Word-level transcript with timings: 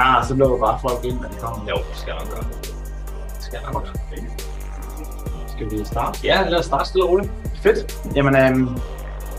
bare, 0.00 0.26
så 0.26 0.34
lukker 0.34 0.58
bare 0.66 0.78
folk 0.86 1.04
ind, 1.04 1.20
når 1.22 1.28
de 1.28 1.36
kommer. 1.44 1.70
Jo, 1.70 1.76
det 1.90 1.96
skal 2.02 2.12
nok 2.20 2.28
gøre. 2.34 2.44
Det 3.36 3.44
skal 3.48 3.58
nok 3.72 3.82
gøre. 3.82 3.92
Skal 5.56 5.70
vi 5.70 5.84
starte? 5.84 6.18
Ja, 6.24 6.48
lad 6.48 6.58
os 6.58 6.64
starte 6.64 6.88
stille 6.88 7.04
og 7.04 7.10
roligt. 7.10 7.30
Fedt. 7.62 7.80
Jamen, 8.16 8.36
øhm, 8.36 8.68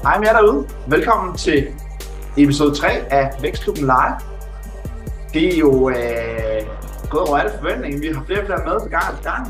hej 0.03 0.19
med 0.19 0.27
jer 0.27 0.33
derude. 0.33 0.67
Velkommen 0.87 1.37
til 1.37 1.67
episode 2.37 2.75
3 2.75 2.87
af 3.09 3.31
Vækstklubben 3.41 3.83
Live. 3.83 4.15
Det 5.33 5.53
er 5.53 5.57
jo 5.59 5.89
øh, 5.89 6.61
gået 7.09 7.27
over 7.27 7.37
alle 7.37 7.51
forventninger. 7.59 7.99
Vi 7.99 8.07
har 8.15 8.23
flere 8.25 8.39
og 8.39 8.45
flere 8.45 8.61
med 8.65 8.79
på 8.79 8.89
gang 8.89 9.23
gang. 9.23 9.43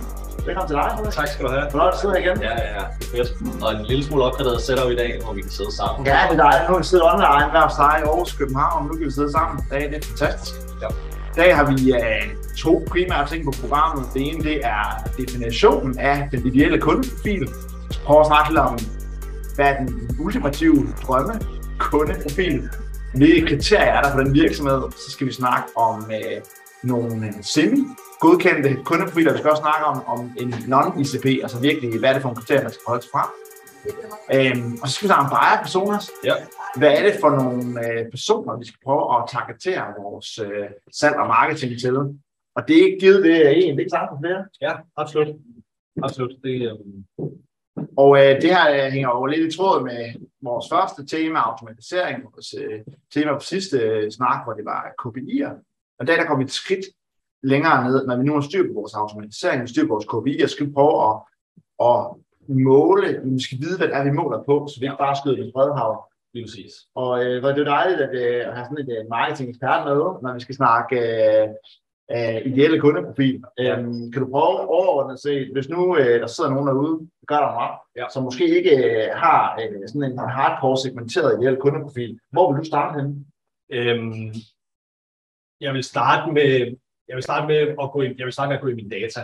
Velkommen 0.46 0.68
til 0.68 0.76
dig. 0.76 0.92
Frederik. 0.96 1.14
Tak 1.14 1.28
skal 1.28 1.46
du 1.46 1.52
have. 1.52 1.70
Hvornår 1.70 1.86
er 1.86 1.92
du 1.92 1.98
sidder 2.02 2.16
her 2.20 2.24
igen? 2.26 2.42
Ja, 2.42 2.50
ja, 2.50 2.68
ja. 2.78 2.84
Det 3.00 3.06
er 3.06 3.12
fedt. 3.18 3.64
Og 3.64 3.74
en 3.74 3.86
lille 3.86 4.04
smule 4.04 4.24
opgraderet 4.24 4.62
setup 4.62 4.92
i 4.92 4.96
dag, 4.96 5.20
hvor 5.24 5.34
vi 5.34 5.42
kan 5.42 5.52
sidde 5.52 5.76
sammen. 5.76 6.08
Ja, 6.08 6.20
det 6.30 6.40
er 6.40 6.44
dejligt. 6.44 6.64
Nu 6.68 6.74
har 6.74 6.80
vi 6.84 6.86
siddet 6.92 7.06
online 7.14 7.50
hver 7.52 7.62
hos 7.62 7.76
dig 7.84 7.94
i 8.00 8.04
Aarhus, 8.08 8.34
København, 8.40 8.80
og 8.84 8.88
nu 8.90 8.94
kan 8.98 9.06
vi 9.06 9.12
sidde 9.12 9.32
sammen. 9.32 9.66
Er, 9.72 9.80
det 9.80 9.98
er 9.98 10.08
fantastisk. 10.08 10.67
Ja. 10.82 10.88
I 11.34 11.36
dag 11.36 11.56
har 11.56 11.72
vi 11.72 11.94
øh, 11.94 12.36
to 12.58 12.86
primære 12.88 13.28
ting 13.28 13.46
på 13.46 13.54
programmet. 13.62 14.06
Det 14.14 14.22
ene 14.28 14.44
det 14.44 14.66
er 14.66 15.10
definitionen 15.18 16.00
af 16.00 16.28
den 16.32 16.48
ideelle 16.48 16.80
kundeprofil. 16.82 17.42
Vi 17.90 17.96
prøver 18.06 18.22
at 18.22 18.28
snakke 18.28 18.52
lidt 18.52 18.60
om, 18.60 18.78
hvad 19.56 19.66
er 19.66 19.78
den 19.78 20.18
ultimative 20.20 20.88
drømme 21.08 21.34
kundeprofil. 21.78 22.70
Hvilke 23.16 23.48
kriterier 23.48 23.92
er 23.92 24.02
der 24.02 24.12
for 24.12 24.20
den 24.20 24.34
virksomhed? 24.34 24.82
Så 24.92 25.12
skal 25.12 25.28
vi 25.28 25.32
snakke 25.32 25.68
om 25.76 26.12
øh, 26.12 26.42
nogle 26.84 27.34
semi-godkendte 27.42 28.78
kundeprofiler. 28.84 29.32
Vi 29.32 29.38
skal 29.38 29.52
også 29.52 29.62
snakke 29.62 29.86
om, 29.86 30.04
om 30.08 30.32
en 30.38 30.54
non-ICP, 30.54 31.26
altså 31.44 31.60
virkelig, 31.60 32.00
hvad 32.00 32.10
er 32.10 32.14
det 32.14 32.22
for 32.22 32.30
en 32.30 32.36
kriterier, 32.36 32.64
man 32.64 32.72
skal 32.72 32.84
holde 32.88 33.04
sig 33.04 33.12
fra. 33.12 33.32
Øhm, 34.36 34.74
og 34.82 34.88
så 34.88 34.94
skal 34.94 35.06
vi 35.06 35.10
snakke 35.10 35.26
om 35.26 35.34
buyer 35.36 35.60
personas. 35.62 36.06
Ja. 36.24 36.36
Hvad 36.80 36.92
er 36.98 37.04
det 37.08 37.16
for 37.22 37.30
nogle 37.30 37.64
øh, 37.86 38.10
personer, 38.10 38.58
vi 38.58 38.66
skal 38.66 38.80
prøve 38.84 39.04
at 39.16 39.22
targetere 39.36 39.94
vores 40.02 40.40
øh, 40.40 40.70
salg 41.00 41.16
og 41.16 41.28
marketing 41.28 41.80
til? 41.80 41.96
Og 42.56 42.62
det 42.68 42.74
er 42.78 42.86
ikke 42.86 43.00
givet, 43.00 43.24
det 43.24 43.36
er 43.48 43.50
en, 43.50 43.72
det 43.72 43.76
er 43.76 43.86
ikke 43.86 43.98
sagt 43.98 44.10
for 44.12 44.20
flere. 44.24 44.46
Ja, 44.62 44.74
absolut. 44.98 45.36
Absolut. 46.04 46.34
Det, 46.44 46.56
øhm, 46.70 47.06
Og 47.98 48.12
øh, 48.18 48.42
det 48.42 48.50
her 48.56 48.66
øh, 48.76 48.92
hænger 48.92 49.10
jo 49.10 49.26
lidt 49.26 49.54
i 49.54 49.58
tråd 49.58 49.84
med 49.84 50.02
vores 50.42 50.66
første 50.74 51.06
tema, 51.06 51.40
automatisering, 51.40 52.24
vores 52.24 52.56
øh, 52.62 52.80
tema 53.14 53.34
på 53.34 53.40
sidste 53.40 53.78
øh, 53.78 54.12
snak, 54.12 54.40
hvor 54.46 54.54
det 54.54 54.66
var 54.66 54.82
KPI'er. 55.02 55.54
Og 56.00 56.08
der, 56.08 56.16
der 56.16 56.26
kommer 56.26 56.44
vi 56.44 56.48
et 56.48 56.52
skridt 56.62 56.86
længere 57.44 57.84
ned, 57.84 58.08
når 58.08 58.18
vi 58.18 58.24
nu 58.24 58.34
har 58.34 58.42
styr 58.42 58.68
på 58.68 58.74
vores 58.74 58.94
automatisering, 58.94 59.62
vi 59.62 59.68
styr 59.68 59.88
på 59.88 59.94
vores 59.94 60.10
KPI'er, 60.12 60.48
skal 60.48 60.68
vi 60.68 60.72
prøve 60.72 60.96
at, 61.10 61.16
at 61.90 62.00
måle, 62.54 63.22
vi 63.24 63.42
skal 63.44 63.58
vide, 63.62 63.78
hvad 63.78 63.88
det 63.88 63.96
er, 63.96 64.04
vi 64.04 64.12
måler 64.12 64.44
på, 64.44 64.68
så 64.70 64.80
vi 64.80 64.86
ikke 64.86 65.04
bare 65.06 65.16
skyder 65.16 65.38
med 65.44 65.52
bredhav. 65.54 65.94
lige 66.34 66.46
præcis. 66.46 66.74
Og 66.96 67.26
øh, 67.26 67.40
hvor 67.40 67.50
det 67.50 67.60
er 67.60 67.72
dejligt 67.78 68.02
at, 68.02 68.14
øh, 68.24 68.48
at 68.48 68.54
have 68.56 68.66
sådan 68.66 68.86
en 68.86 68.92
øh, 68.98 69.10
marketing-ekspert 69.10 69.82
med, 69.88 69.96
når 70.24 70.34
vi 70.34 70.40
skal 70.40 70.56
snakke 70.56 70.96
øh, 71.00 71.48
øh, 72.16 72.38
ideelle 72.52 72.80
kundeprofil. 72.80 73.44
Ja. 73.58 73.80
Øhm, 73.80 74.12
kan 74.12 74.22
du 74.22 74.28
prøve 74.32 74.70
overordnet 74.80 75.20
set, 75.20 75.50
hvis 75.54 75.70
nu 75.70 75.98
øh, 75.98 76.20
der 76.22 76.28
sidder 76.28 76.50
nogen 76.50 76.68
derude, 76.68 76.96
der 77.20 77.26
gør 77.32 77.40
der 77.46 77.54
meget, 77.60 77.76
Ja. 77.96 78.06
som 78.14 78.24
måske 78.24 78.58
ikke 78.58 78.74
øh, 78.86 79.10
har 79.24 79.60
øh, 79.62 79.88
sådan 79.88 80.12
en 80.12 80.18
hardcore 80.20 80.78
segmenteret 80.78 81.38
ideel 81.42 81.58
kundeprofil, 81.58 82.20
hvor 82.32 82.52
vil 82.52 82.60
du 82.62 82.66
starte 82.66 82.92
henne? 83.00 83.16
Øhm, 83.72 84.34
jeg 85.62 85.74
vil 85.74 85.84
starte 85.84 86.32
med 86.32 86.76
jeg 87.10 87.16
vil 87.16 87.24
starte 87.24 87.48
med 87.48 87.56
at 87.84 87.92
gå 87.92 88.02
ind, 88.02 88.16
jeg 88.18 88.26
vil 88.26 88.34
starte 88.34 88.50
med 88.50 88.56
at 88.56 88.62
gå 88.62 88.68
i 88.68 88.74
mine 88.74 88.90
data, 88.90 89.20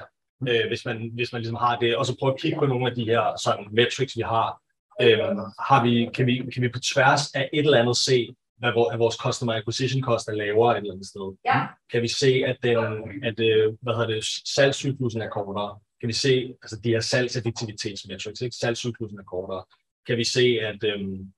øh, 0.49 0.67
hvis 0.67 0.85
man 0.85 1.11
hvis 1.13 1.33
man 1.33 1.41
ligesom 1.41 1.57
har 1.65 1.79
det, 1.79 1.95
og 1.95 2.05
så 2.05 2.15
prøve 2.19 2.33
at 2.33 2.39
kigge 2.39 2.59
på 2.59 2.65
nogle 2.65 2.89
af 2.89 2.95
de 2.95 3.05
her 3.05 3.23
sådan 3.43 3.67
metrics 3.71 4.17
vi 4.17 4.21
har. 4.21 4.59
Øhm, 5.01 5.39
har 5.69 5.83
vi 5.83 6.09
kan 6.13 6.25
vi 6.25 6.49
kan 6.53 6.61
vi 6.61 6.69
på 6.69 6.79
tværs 6.79 7.31
af 7.31 7.49
et 7.53 7.65
eller 7.65 7.79
andet 7.81 7.97
se 7.97 8.35
hvad 8.57 8.97
vores 8.97 9.15
customer 9.15 9.53
acquisition 9.53 10.03
cost 10.03 10.27
er 10.27 10.33
lavere 10.33 10.71
et 10.73 10.77
eller 10.77 10.93
andet 10.93 11.07
sted. 11.07 11.37
Ja. 11.45 11.59
Kan 11.91 12.01
vi 12.01 12.07
se 12.07 12.43
at 12.45 12.57
den 12.63 12.77
at 13.23 13.39
øh, 13.39 13.73
hvad 13.81 13.93
hedder 13.93 14.13
det 14.15 14.25
salgscyklusen 14.55 15.21
er 15.21 15.29
kortere? 15.29 15.79
Kan 15.99 16.07
vi 16.07 16.13
se 16.13 16.53
altså 16.63 16.79
de 16.83 16.89
her 16.89 16.99
salgseffektivitetsmetrics, 16.99 18.41
ikke? 18.41 18.55
Salgscyklusen 18.55 19.19
er 19.19 19.23
kortere. 19.23 19.63
Kan 20.07 20.17
vi 20.17 20.23
se 20.23 20.59
at 20.61 20.83
øhm, 20.83 21.33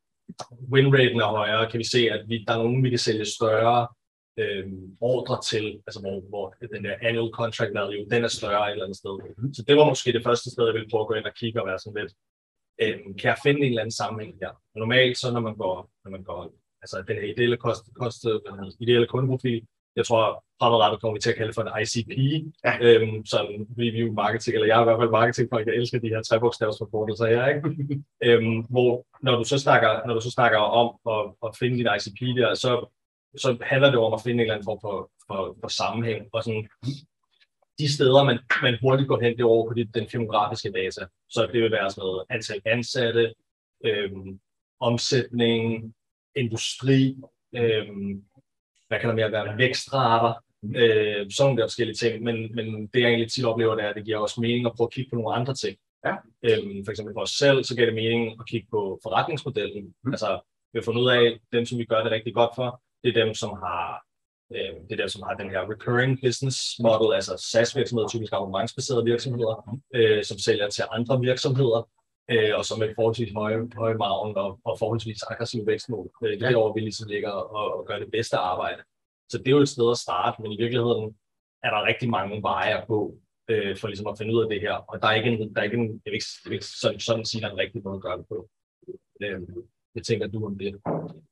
winraten 0.73 1.19
er 1.19 1.25
højere? 1.25 1.71
Kan 1.71 1.77
vi 1.77 1.83
se 1.83 2.09
at 2.11 2.21
vi 2.27 2.44
der 2.47 2.53
er 2.53 2.57
nogen 2.57 2.83
vi 2.83 2.89
kan 2.89 2.99
sælge 2.99 3.25
større 3.25 3.88
øh, 4.38 4.66
ordre 5.01 5.41
til, 5.41 5.66
altså 5.88 6.00
hvor, 6.01 6.19
hvor 6.29 6.56
den 6.73 6.84
der 6.85 6.96
annual 7.01 7.31
contract 7.34 7.73
value, 7.73 8.06
den 8.12 8.23
er 8.23 8.28
større 8.28 8.68
et 8.68 8.72
eller 8.72 8.85
andet 8.85 8.97
sted. 8.97 9.16
Så 9.53 9.63
det 9.68 9.75
var 9.78 9.85
måske 9.85 10.13
det 10.13 10.23
første 10.23 10.51
sted, 10.51 10.66
jeg 10.66 10.73
ville 10.73 10.90
prøve 10.90 11.01
at 11.01 11.07
gå 11.07 11.13
ind 11.13 11.25
og 11.25 11.35
kigge 11.35 11.62
og 11.62 11.68
være 11.68 11.79
sådan 11.79 12.01
lidt, 12.01 12.13
øh, 12.81 12.95
kan 13.19 13.29
jeg 13.29 13.38
finde 13.44 13.59
en 13.59 13.66
eller 13.66 13.81
anden 13.81 14.00
sammenhæng 14.01 14.35
her? 14.41 14.51
Normalt 14.75 15.18
så, 15.18 15.31
når 15.31 15.40
man 15.40 15.56
går, 15.56 15.90
når 16.03 16.12
man 16.12 16.24
går 16.24 16.53
altså 16.81 17.03
den 17.07 17.16
her 17.16 17.28
ideelle, 17.34 17.57
kost, 17.57 17.84
kost, 18.01 18.25
ideelle 18.79 19.07
kundeprofil, 19.07 19.62
jeg 19.95 20.06
tror 20.06 20.44
fremadrettet 20.62 21.01
kommer 21.01 21.13
vi 21.16 21.22
til 21.22 21.29
at 21.29 21.35
kalde 21.35 21.53
for 21.53 21.62
en 21.62 21.81
ICP, 21.84 22.12
Ja. 22.66 22.74
øhm, 22.81 23.25
som 23.25 23.45
review 23.79 24.13
marketing, 24.13 24.53
eller 24.56 24.68
jeg 24.68 24.78
er 24.78 24.81
i 24.81 24.84
hvert 24.84 25.00
fald 25.01 25.09
marketingfolk, 25.09 25.68
jeg 25.68 25.75
elsker 25.75 26.00
de 26.00 26.09
her 26.09 26.22
trebogstavsforkortelser 26.22 27.25
her, 27.28 27.47
ikke? 27.47 27.62
øhm, 28.28 28.59
hvor 28.69 29.06
når 29.22 29.35
du 29.38 29.44
så 29.44 29.59
snakker, 29.59 30.07
når 30.07 30.13
du 30.13 30.22
så 30.22 30.31
snakker 30.31 30.57
om 30.57 30.88
at, 31.16 31.34
at 31.45 31.57
finde 31.59 31.78
din 31.78 31.88
ICP 31.97 32.38
der, 32.40 32.53
så 32.53 32.72
så 33.38 33.57
handler 33.62 33.90
det 33.91 34.00
om 34.00 34.13
at 34.13 34.22
finde 34.23 34.34
en 34.34 34.40
eller 34.40 34.53
anden 34.53 34.66
form 34.66 34.79
for, 34.81 35.12
for, 35.28 35.57
for 35.62 35.68
sammenhæng. 35.68 36.25
Og 36.34 36.44
sådan, 36.44 36.68
de 37.79 37.94
steder, 37.94 38.23
man, 38.23 38.40
man 38.62 38.78
hurtigt 38.81 39.07
går 39.07 39.22
hen, 39.22 39.34
det 39.34 39.41
er 39.41 39.46
over 39.46 39.68
på 39.68 39.73
de, 39.73 39.85
den 39.85 40.07
demografiske 40.12 40.72
data. 40.72 41.06
Så 41.29 41.50
det 41.53 41.62
vil 41.62 41.72
være 41.72 41.91
sådan 41.91 42.01
noget 42.01 42.25
antal 42.29 42.62
ansatte, 42.66 43.34
øhm, 43.85 44.40
omsætning, 44.79 45.94
industri, 46.35 47.18
øhm, 47.56 48.24
hvad 48.88 49.00
kan 49.00 49.09
der 49.09 49.16
mere 49.16 49.31
være, 49.31 49.57
vækstrater, 49.57 50.34
øh, 50.63 51.31
sådan 51.31 51.45
nogle 51.45 51.62
der 51.62 51.68
forskellige 51.68 51.95
ting. 51.95 52.24
Men, 52.24 52.56
men 52.56 52.88
det 52.88 53.01
jeg 53.01 53.07
egentlig 53.07 53.31
tit 53.31 53.45
oplever, 53.45 53.75
det 53.75 53.84
er, 53.84 53.90
at 53.90 53.95
det 53.95 54.06
giver 54.06 54.18
også 54.18 54.41
mening 54.41 54.66
at 54.66 54.74
prøve 54.78 54.88
at 54.88 54.94
kigge 54.94 55.09
på 55.09 55.16
nogle 55.16 55.35
andre 55.35 55.53
ting. 55.53 55.78
Ja. 56.06 56.16
Øhm, 56.44 56.85
for 56.85 56.91
eksempel 56.91 57.13
for 57.13 57.22
os 57.22 57.29
selv, 57.29 57.63
så 57.63 57.75
giver 57.75 57.85
det 57.85 57.95
mening 57.95 58.40
at 58.40 58.47
kigge 58.47 58.68
på 58.72 59.00
forretningsmodellen. 59.03 59.94
Mm. 60.03 60.12
Altså, 60.12 60.40
vi 60.74 60.79
har 60.79 60.84
fundet 60.84 61.01
ud 61.01 61.09
af, 61.09 61.40
dem, 61.51 61.66
som 61.66 61.78
vi 61.79 61.85
gør 61.85 62.03
det 62.03 62.12
rigtig 62.12 62.34
godt 62.34 62.51
for, 62.56 62.81
det 63.05 63.17
er 63.17 63.25
dem, 63.25 63.33
som 63.33 63.49
har 63.49 64.05
øh, 64.55 64.73
det 64.85 64.91
er 64.91 65.01
dem, 65.03 65.09
som 65.09 65.23
har 65.27 65.33
den 65.41 65.49
her 65.49 65.61
recurring 65.73 66.13
business 66.25 66.57
model, 66.79 67.13
altså 67.19 67.33
SaaS-virksomheder, 67.51 68.07
typisk 68.07 68.33
abonnementsbaserede 68.33 69.05
virksomheder, 69.11 69.79
øh, 69.95 70.23
som 70.23 70.38
sælger 70.38 70.69
til 70.69 70.83
andre 70.91 71.19
virksomheder, 71.19 71.89
øh, 72.31 72.51
og 72.57 72.65
som 72.65 72.81
er 72.83 72.94
forholdsvis 72.95 73.33
høje, 73.33 73.59
høje 73.81 73.97
maven 74.03 74.38
og, 74.44 74.59
og 74.65 74.73
forholdsvis 74.79 75.23
aggressive 75.31 75.67
vækstmål. 75.67 76.09
Øh, 76.23 76.31
det 76.31 76.44
er 76.44 76.49
derovre, 76.49 76.73
vi 76.73 76.79
ligesom 76.79 77.07
ligger 77.09 77.31
og, 77.31 77.77
og 77.77 77.85
gør 77.88 77.99
det 77.99 78.11
bedste 78.11 78.38
arbejde. 78.38 78.81
Så 79.29 79.38
det 79.38 79.47
er 79.47 79.57
jo 79.57 79.65
et 79.65 79.69
sted 79.75 79.91
at 79.91 79.97
starte, 79.97 80.41
men 80.41 80.51
i 80.51 80.61
virkeligheden 80.63 81.17
er 81.63 81.69
der 81.69 81.88
rigtig 81.89 82.09
mange 82.09 82.41
veje 82.41 82.85
på, 82.88 83.17
øh, 83.49 83.77
for 83.77 83.88
ligesom 83.88 84.07
at 84.07 84.17
finde 84.17 84.33
ud 84.35 84.44
af 84.44 84.49
det 84.49 84.61
her. 84.61 84.73
Og 84.73 85.01
der 85.01 85.07
er 85.07 85.15
ikke 85.19 85.29
en, 85.29 85.55
der 85.55 85.59
er 85.61 85.63
ikke 85.63 85.77
en 85.77 86.01
jeg 86.05 86.11
vil 86.11 86.19
ikke, 86.19 86.31
jeg 86.44 86.49
vil 86.49 86.55
ikke 86.55 86.65
sådan, 86.65 86.99
sådan 86.99 87.25
sige, 87.25 87.41
der 87.41 87.47
er 87.47 87.51
en 87.51 87.57
rigtig 87.57 87.81
måde 87.83 87.95
at 87.95 88.01
gøre 88.01 88.17
det 88.17 88.27
på. 88.27 88.49
Øh, 89.21 89.41
jeg 89.95 90.03
tænker 90.03 90.28
du 90.28 90.45
om 90.45 90.57
det. 90.57 90.75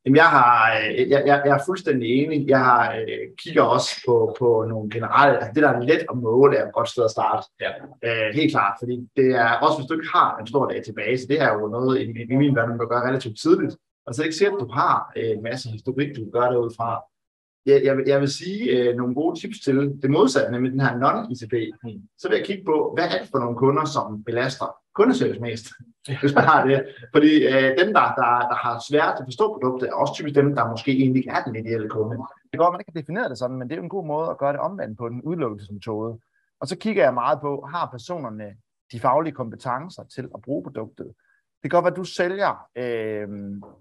Jamen, 0.06 0.16
jeg, 0.16 0.26
har, 0.26 0.78
øh, 0.78 1.10
jeg, 1.10 1.24
jeg, 1.30 1.42
jeg 1.46 1.56
er 1.58 1.64
fuldstændig 1.66 2.08
enig. 2.10 2.48
Jeg 2.48 2.60
har, 2.60 2.96
øh, 2.96 3.24
kigger 3.38 3.64
også 3.64 3.92
på, 4.08 4.36
på 4.40 4.66
nogle 4.70 4.90
generelle, 4.90 5.36
altså 5.38 5.52
det 5.56 5.64
der 5.64 5.70
er 5.70 5.80
let 5.80 6.06
at 6.12 6.18
måle, 6.18 6.58
er 6.58 6.68
et 6.68 6.74
godt 6.74 6.90
sted 6.90 7.04
at 7.06 7.12
starte. 7.12 7.44
Ja. 7.62 7.72
Øh, 8.08 8.34
helt 8.36 8.52
klart, 8.52 8.76
fordi 8.82 9.10
det 9.16 9.28
er 9.36 9.50
også, 9.66 9.78
hvis 9.78 9.88
du 9.88 9.94
ikke 9.94 10.10
har 10.14 10.38
en 10.38 10.48
stor 10.48 10.66
database, 10.68 11.28
det 11.28 11.42
er 11.42 11.54
jo 11.54 11.68
noget, 11.68 12.02
i, 12.02 12.04
i 12.34 12.36
min 12.36 12.56
verden, 12.56 12.78
man 12.78 12.88
gøre 12.88 13.08
relativt 13.10 13.40
tidligt. 13.40 13.76
Og 14.06 14.14
så 14.14 14.22
er 14.22 14.24
det 14.24 14.28
ikke 14.28 14.38
sikkert, 14.38 14.58
at 14.62 14.66
du 14.68 14.72
har 14.74 15.12
øh, 15.18 15.30
en 15.38 15.44
masse 15.44 15.70
historik, 15.70 16.16
du 16.16 16.30
gøre 16.32 16.52
det 16.54 16.58
ud 16.60 16.72
fra. 16.78 17.02
Jeg, 17.66 17.82
jeg, 17.84 17.98
vil- 17.98 18.08
jeg 18.08 18.20
vil 18.22 18.30
sige 18.30 18.60
øh, 18.72 18.96
nogle 18.96 19.16
gode 19.16 19.40
tips 19.40 19.60
til 19.60 19.76
det 20.02 20.10
modsatte, 20.10 20.52
nemlig 20.52 20.72
den 20.72 20.82
her 20.82 20.94
non-ICP. 21.04 21.56
Mm. 21.84 22.02
Så 22.18 22.30
vil 22.30 22.38
jeg 22.38 22.46
kigge 22.46 22.64
på, 22.66 22.92
hvad 22.96 23.04
er 23.14 23.18
det 23.22 23.30
for 23.32 23.40
nogle 23.40 23.58
kunder, 23.58 23.86
som 23.86 24.24
belaster 24.24 24.76
kundeservice 24.96 25.42
mest, 25.42 25.66
hvis 26.22 26.36
man 26.36 26.44
har 26.44 26.66
det. 26.66 26.78
Fordi 27.16 27.32
øh, 27.48 27.70
dem, 27.80 27.90
der, 27.98 28.06
der, 28.20 28.32
der 28.52 28.58
har 28.66 28.84
svært 28.90 29.16
at 29.20 29.26
forstå 29.30 29.54
produktet, 29.54 29.90
er 29.90 29.94
også 29.94 30.14
typisk 30.14 30.36
dem, 30.36 30.56
der 30.56 30.70
måske 30.70 30.92
egentlig 30.92 31.20
ikke 31.20 31.32
er 31.38 31.44
den 31.44 31.56
ideelle 31.56 31.90
kunde. 31.90 32.18
Det 32.18 32.52
kan 32.52 32.60
godt, 32.60 32.74
man 32.74 32.82
ikke 32.82 32.92
kan 32.92 33.02
definere 33.02 33.30
det 33.30 33.38
sådan, 33.38 33.58
men 33.58 33.68
det 33.68 33.74
er 33.74 33.78
jo 33.78 33.84
en 33.84 33.98
god 33.98 34.06
måde 34.06 34.30
at 34.30 34.38
gøre 34.38 34.54
det 34.54 34.60
omvendt 34.60 34.98
på 34.98 35.10
den 35.10 35.22
udelukkelsesmetode. 35.22 36.20
Og 36.62 36.68
så 36.68 36.76
kigger 36.78 37.04
jeg 37.04 37.14
meget 37.14 37.40
på, 37.42 37.68
har 37.74 37.86
personerne 37.92 38.48
de 38.92 39.00
faglige 39.00 39.34
kompetencer 39.34 40.04
til 40.16 40.30
at 40.36 40.42
bruge 40.42 40.64
produktet? 40.64 41.08
Det 41.64 41.72
kan 41.72 41.78
godt 41.78 41.86
være, 41.86 41.92
at 41.92 41.98
du 41.98 42.04
sælger 42.04 42.52
øh, 42.76 43.28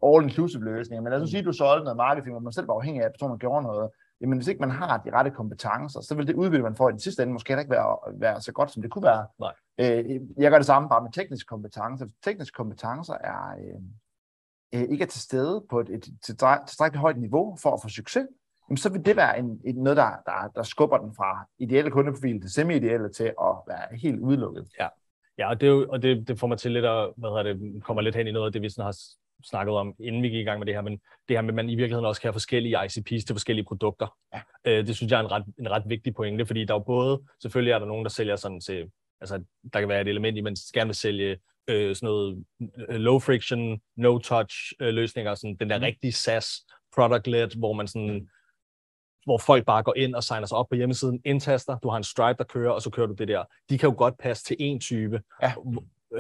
all-inclusive 0.06 0.64
løsninger, 0.64 1.02
men 1.02 1.12
lad 1.12 1.22
os 1.22 1.30
sige, 1.30 1.38
at 1.38 1.44
du 1.44 1.52
solgte 1.52 1.84
noget 1.84 1.96
marketing, 1.96 2.32
hvor 2.32 2.40
man 2.40 2.52
selv 2.52 2.68
var 2.68 2.74
afhængig 2.74 3.02
af, 3.02 3.06
at 3.06 3.12
personen 3.12 3.38
gjorde 3.38 3.62
noget. 3.62 3.90
Jamen, 4.22 4.38
hvis 4.38 4.48
ikke 4.48 4.60
man 4.60 4.70
har 4.70 4.96
de 4.98 5.10
rette 5.10 5.30
kompetencer, 5.30 6.00
så 6.00 6.14
vil 6.14 6.26
det 6.26 6.34
udbytte, 6.34 6.62
man 6.62 6.76
får 6.76 6.88
i 6.88 6.92
den 6.92 7.00
sidste 7.00 7.22
ende, 7.22 7.32
måske 7.32 7.48
heller 7.48 7.62
ikke 7.62 7.70
være, 7.70 7.96
være 8.20 8.40
så 8.40 8.52
godt, 8.52 8.70
som 8.70 8.82
det 8.82 8.90
kunne 8.90 9.04
være. 9.04 9.26
Nej. 9.40 9.52
Øh, 9.80 10.20
jeg 10.36 10.50
gør 10.50 10.58
det 10.58 10.66
samme 10.66 10.88
bare 10.88 11.02
med 11.02 11.12
tekniske 11.12 11.46
kompetencer. 11.46 12.06
Tekniske 12.24 12.54
kompetencer 12.54 13.14
er, 13.14 13.56
øh, 13.58 14.80
øh, 14.80 14.88
ikke 14.88 15.02
er 15.02 15.08
til 15.08 15.20
stede 15.20 15.64
på 15.70 15.80
et, 15.80 15.88
et 15.88 16.04
tilstræk- 16.26 16.66
tilstrækkeligt 16.66 17.00
højt 17.00 17.18
niveau 17.18 17.56
for 17.62 17.74
at 17.74 17.82
få 17.82 17.88
succes, 17.88 18.26
jamen, 18.68 18.76
så 18.76 18.92
vil 18.92 19.04
det 19.04 19.16
være 19.16 19.38
en, 19.38 19.60
et, 19.64 19.76
noget, 19.76 19.96
der, 19.96 20.10
der, 20.26 20.48
der 20.54 20.62
skubber 20.62 20.98
den 20.98 21.14
fra 21.14 21.46
ideelle 21.58 21.90
kundeprofil 21.90 22.40
til 22.40 22.50
semi-ideelle 22.50 23.12
til 23.12 23.24
at 23.24 23.54
være 23.68 23.96
helt 23.96 24.20
udelukket. 24.20 24.68
Ja, 25.38 25.48
og 25.50 25.60
det, 25.60 25.66
er 25.66 25.72
jo, 25.72 25.86
og 25.90 26.02
det, 26.02 26.28
det 26.28 26.38
får 26.38 26.46
mig 26.46 26.58
til 26.58 26.70
lidt 26.70 26.84
at, 26.84 27.12
hvad 27.16 27.30
hedder 27.30 27.42
det, 27.42 27.84
kommer 27.84 28.02
lidt 28.02 28.16
hen 28.16 28.26
i 28.26 28.32
noget 28.32 28.46
af 28.46 28.52
det, 28.52 28.62
vi 28.62 28.68
sådan 28.68 28.84
har 28.84 28.96
snakkede 29.44 29.78
om, 29.78 29.94
inden 30.00 30.22
vi 30.22 30.28
gik 30.28 30.40
i 30.40 30.44
gang 30.44 30.58
med 30.58 30.66
det 30.66 30.74
her, 30.74 30.82
men 30.82 30.92
det 31.28 31.36
her 31.36 31.40
med, 31.40 31.50
at 31.50 31.54
man 31.54 31.68
i 31.68 31.74
virkeligheden 31.74 32.06
også 32.06 32.20
kan 32.20 32.28
have 32.28 32.34
forskellige 32.34 32.76
ICPs 32.84 33.24
til 33.24 33.34
forskellige 33.34 33.64
produkter. 33.64 34.16
Ja. 34.34 34.40
Øh, 34.64 34.86
det 34.86 34.96
synes 34.96 35.12
jeg 35.12 35.18
er 35.18 35.24
en 35.24 35.30
ret, 35.30 35.44
en 35.58 35.70
ret 35.70 35.82
vigtig 35.86 36.14
pointe, 36.14 36.46
fordi 36.46 36.64
der 36.64 36.74
er 36.74 36.78
jo 36.78 36.84
både, 36.84 37.22
selvfølgelig 37.42 37.72
er 37.72 37.78
der 37.78 37.86
nogen, 37.86 38.04
der 38.04 38.10
sælger 38.10 38.36
sådan 38.36 38.60
til, 38.60 38.90
altså 39.20 39.44
der 39.72 39.80
kan 39.80 39.88
være 39.88 40.00
et 40.00 40.08
element 40.08 40.36
i, 40.38 40.40
man 40.40 40.56
gerne 40.74 40.88
vil 40.88 40.94
sælge 40.94 41.38
øh, 41.68 41.96
sådan 41.96 42.06
noget 42.06 42.44
øh, 42.88 43.00
low 43.00 43.18
friction, 43.18 43.80
no 43.96 44.18
touch 44.18 44.72
øh, 44.80 44.94
løsninger, 44.94 45.34
sådan 45.34 45.56
den 45.60 45.70
der 45.70 45.78
mm. 45.78 45.84
rigtige 45.84 46.12
SaaS 46.12 46.48
product 46.94 47.26
led, 47.26 47.58
hvor 47.58 47.72
man 47.72 47.88
sådan 47.88 48.28
hvor 49.24 49.38
folk 49.38 49.66
bare 49.66 49.82
går 49.82 49.94
ind 49.96 50.14
og 50.14 50.24
signer 50.24 50.46
sig 50.46 50.58
op 50.58 50.68
på 50.68 50.76
hjemmesiden, 50.76 51.20
indtaster, 51.24 51.78
du 51.78 51.88
har 51.88 51.96
en 51.96 52.04
Stripe, 52.04 52.38
der 52.38 52.44
kører, 52.44 52.70
og 52.70 52.82
så 52.82 52.90
kører 52.90 53.06
du 53.06 53.14
det 53.14 53.28
der. 53.28 53.44
De 53.70 53.78
kan 53.78 53.88
jo 53.88 53.94
godt 53.98 54.18
passe 54.18 54.44
til 54.44 54.56
en 54.58 54.80
type, 54.80 55.22
ja. 55.42 55.52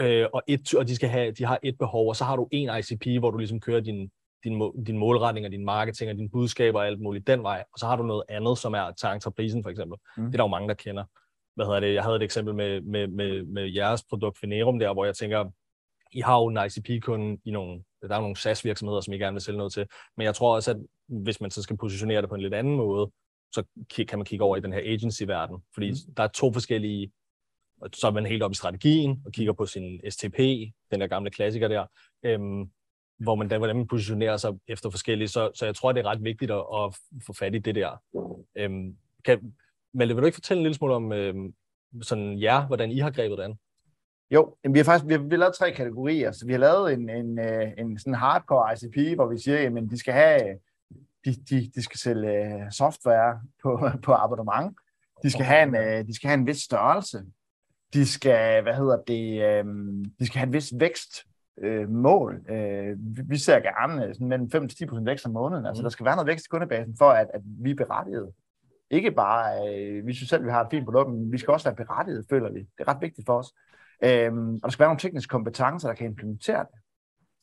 Øh, 0.00 0.26
og, 0.32 0.42
et, 0.46 0.74
og 0.74 0.88
de, 0.88 0.96
skal 0.96 1.08
have, 1.08 1.32
de 1.32 1.44
har 1.44 1.58
et 1.62 1.78
behov, 1.78 2.08
og 2.08 2.16
så 2.16 2.24
har 2.24 2.36
du 2.36 2.48
en 2.50 2.70
ICP, 2.78 3.06
hvor 3.20 3.30
du 3.30 3.38
ligesom 3.38 3.60
kører 3.60 3.80
din, 3.80 4.10
din, 4.44 4.84
din 4.86 4.98
målretning 4.98 5.46
og 5.46 5.52
din 5.52 5.64
marketing 5.64 6.10
og 6.10 6.16
dine 6.16 6.30
budskaber 6.30 6.78
og 6.78 6.86
alt 6.86 7.00
muligt 7.00 7.26
den 7.26 7.42
vej, 7.42 7.64
og 7.72 7.78
så 7.78 7.86
har 7.86 7.96
du 7.96 8.02
noget 8.02 8.22
andet, 8.28 8.58
som 8.58 8.74
er 8.74 8.92
til 8.92 9.08
entreprisen 9.08 9.62
for 9.62 9.70
eksempel. 9.70 9.98
Mm. 10.16 10.24
Det 10.24 10.34
er 10.34 10.36
der 10.36 10.44
jo 10.44 10.48
mange, 10.48 10.68
der 10.68 10.74
kender. 10.74 11.04
Hvad 11.54 11.66
hedder 11.66 11.80
det? 11.80 11.94
Jeg 11.94 12.02
havde 12.02 12.16
et 12.16 12.22
eksempel 12.22 12.54
med, 12.54 12.80
med, 12.80 13.06
med, 13.06 13.42
med 13.42 13.72
jeres 13.72 14.04
produkt 14.08 14.38
Finerum 14.38 14.78
der, 14.78 14.92
hvor 14.92 15.04
jeg 15.04 15.14
tænker, 15.14 15.50
I 16.12 16.20
har 16.20 16.38
jo 16.38 16.46
en 16.46 16.58
ICP-kunde 16.66 17.38
i 17.44 17.50
nogle, 17.50 17.82
der 18.02 18.16
er 18.16 18.20
nogle 18.20 18.36
SaaS-virksomheder, 18.36 19.00
som 19.00 19.14
I 19.14 19.18
gerne 19.18 19.34
vil 19.34 19.42
sælge 19.42 19.58
noget 19.58 19.72
til, 19.72 19.86
men 20.16 20.24
jeg 20.24 20.34
tror 20.34 20.54
også, 20.54 20.70
at 20.70 20.76
hvis 21.08 21.40
man 21.40 21.50
så 21.50 21.62
skal 21.62 21.76
positionere 21.76 22.20
det 22.20 22.28
på 22.28 22.34
en 22.34 22.40
lidt 22.40 22.54
anden 22.54 22.76
måde, 22.76 23.10
så 23.52 23.64
kan 24.08 24.18
man 24.18 24.24
kigge 24.24 24.44
over 24.44 24.56
i 24.56 24.60
den 24.60 24.72
her 24.72 24.80
agency-verden, 24.84 25.56
fordi 25.74 25.90
mm. 25.90 26.14
der 26.16 26.22
er 26.22 26.28
to 26.28 26.52
forskellige, 26.52 27.12
så 27.92 28.06
er 28.06 28.10
man 28.10 28.26
helt 28.26 28.42
op 28.42 28.52
i 28.52 28.54
strategien 28.54 29.22
og 29.26 29.32
kigger 29.32 29.52
på 29.52 29.66
sin 29.66 30.00
STP, 30.10 30.38
den 30.90 31.00
der 31.00 31.06
gamle 31.06 31.30
klassiker 31.30 31.68
der, 31.68 31.86
øhm, 32.22 32.70
hvor 33.18 33.34
man, 33.34 33.46
hvordan 33.46 33.76
man 33.76 33.86
positionerer 33.86 34.36
sig 34.36 34.52
efter 34.68 34.90
forskellige, 34.90 35.28
så, 35.28 35.50
så 35.54 35.64
jeg 35.64 35.74
tror, 35.74 35.92
det 35.92 36.00
er 36.00 36.10
ret 36.10 36.24
vigtigt 36.24 36.50
at, 36.50 36.64
at 36.76 36.96
få 37.26 37.32
fat 37.32 37.54
i 37.54 37.58
det 37.58 37.74
der. 37.74 38.02
Øhm, 38.56 38.96
kan, 39.24 39.54
Malte, 39.94 40.14
vil 40.14 40.22
du 40.22 40.26
ikke 40.26 40.36
fortælle 40.36 40.58
en 40.58 40.62
lille 40.62 40.74
smule 40.74 40.94
om 40.94 41.12
øhm, 41.12 41.54
sådan 42.02 42.40
jer, 42.42 42.66
hvordan 42.66 42.90
I 42.90 42.98
har 42.98 43.10
grebet 43.10 43.38
det 43.38 43.44
an? 43.44 43.58
Jo, 44.30 44.56
vi 44.70 44.78
har 44.78 44.84
faktisk 44.84 45.08
vi 45.08 45.12
har, 45.12 45.20
vi 45.20 45.30
har 45.30 45.36
lavet 45.36 45.54
tre 45.54 45.72
kategorier. 45.72 46.32
Så 46.32 46.46
vi 46.46 46.52
har 46.52 46.58
lavet 46.58 46.92
en, 46.92 47.10
en, 47.10 47.38
øh, 47.38 47.72
en 47.78 47.98
sådan 47.98 48.14
hardcore 48.14 48.72
ICP, 48.72 49.14
hvor 49.14 49.26
vi 49.26 49.38
siger, 49.38 49.66
at 49.66 49.90
de 49.90 49.98
skal 49.98 50.14
have 50.14 50.58
de, 51.24 51.34
de, 51.50 51.70
de 51.74 51.82
skal 51.82 51.98
sælge 51.98 52.44
øh, 52.44 52.70
software 52.70 53.40
på, 53.62 53.80
på 54.04 54.12
abonnement. 54.12 54.76
De 55.22 55.30
skal, 55.30 55.44
have 55.44 55.62
en, 55.62 55.74
øh, 55.76 56.06
de 56.06 56.14
skal 56.14 56.28
have 56.28 56.38
en 56.38 56.46
vis 56.46 56.56
størrelse. 56.56 57.24
De 57.94 58.06
skal, 58.06 58.62
hvad 58.62 58.74
hedder 58.74 58.96
det, 58.96 59.42
øhm, 59.42 60.04
de 60.18 60.26
skal 60.26 60.38
have 60.38 60.46
en 60.46 60.52
vis 60.52 60.72
vækst 60.76 61.24
øh, 61.58 61.88
mål. 61.90 62.50
Øh, 62.50 62.96
vi 63.30 63.38
ser 63.38 63.60
gerne 63.60 64.14
sådan 64.14 64.28
mellem 64.28 64.50
5-10% 64.54 65.04
vækst 65.04 65.26
om 65.26 65.32
måneden. 65.32 65.66
Altså, 65.66 65.80
mm. 65.80 65.84
der 65.84 65.90
skal 65.90 66.06
være 66.06 66.16
noget 66.16 66.26
vækst 66.26 66.46
i 66.46 66.48
kundebasen, 66.48 66.96
for 66.98 67.10
at, 67.10 67.26
at 67.34 67.40
vi 67.44 67.70
er 67.70 67.74
berettiget. 67.74 68.32
Ikke 68.90 69.10
bare, 69.10 69.68
øh, 69.68 70.06
vi 70.06 70.14
synes 70.14 70.28
selv, 70.28 70.44
vi 70.44 70.50
har 70.50 70.64
et 70.64 70.70
fint 70.70 70.84
produkt, 70.84 71.10
men 71.10 71.32
vi 71.32 71.38
skal 71.38 71.52
også 71.52 71.68
være 71.68 71.86
berettiget, 71.86 72.26
føler 72.30 72.52
vi. 72.52 72.58
Det 72.58 72.68
er 72.78 72.88
ret 72.88 73.02
vigtigt 73.02 73.26
for 73.26 73.38
os. 73.38 73.52
Øh, 74.04 74.32
og 74.32 74.62
der 74.62 74.68
skal 74.70 74.82
være 74.82 74.88
nogle 74.88 75.00
tekniske 75.00 75.30
kompetencer, 75.30 75.88
der 75.88 75.94
kan 75.94 76.06
implementere 76.06 76.60
det. 76.60 76.80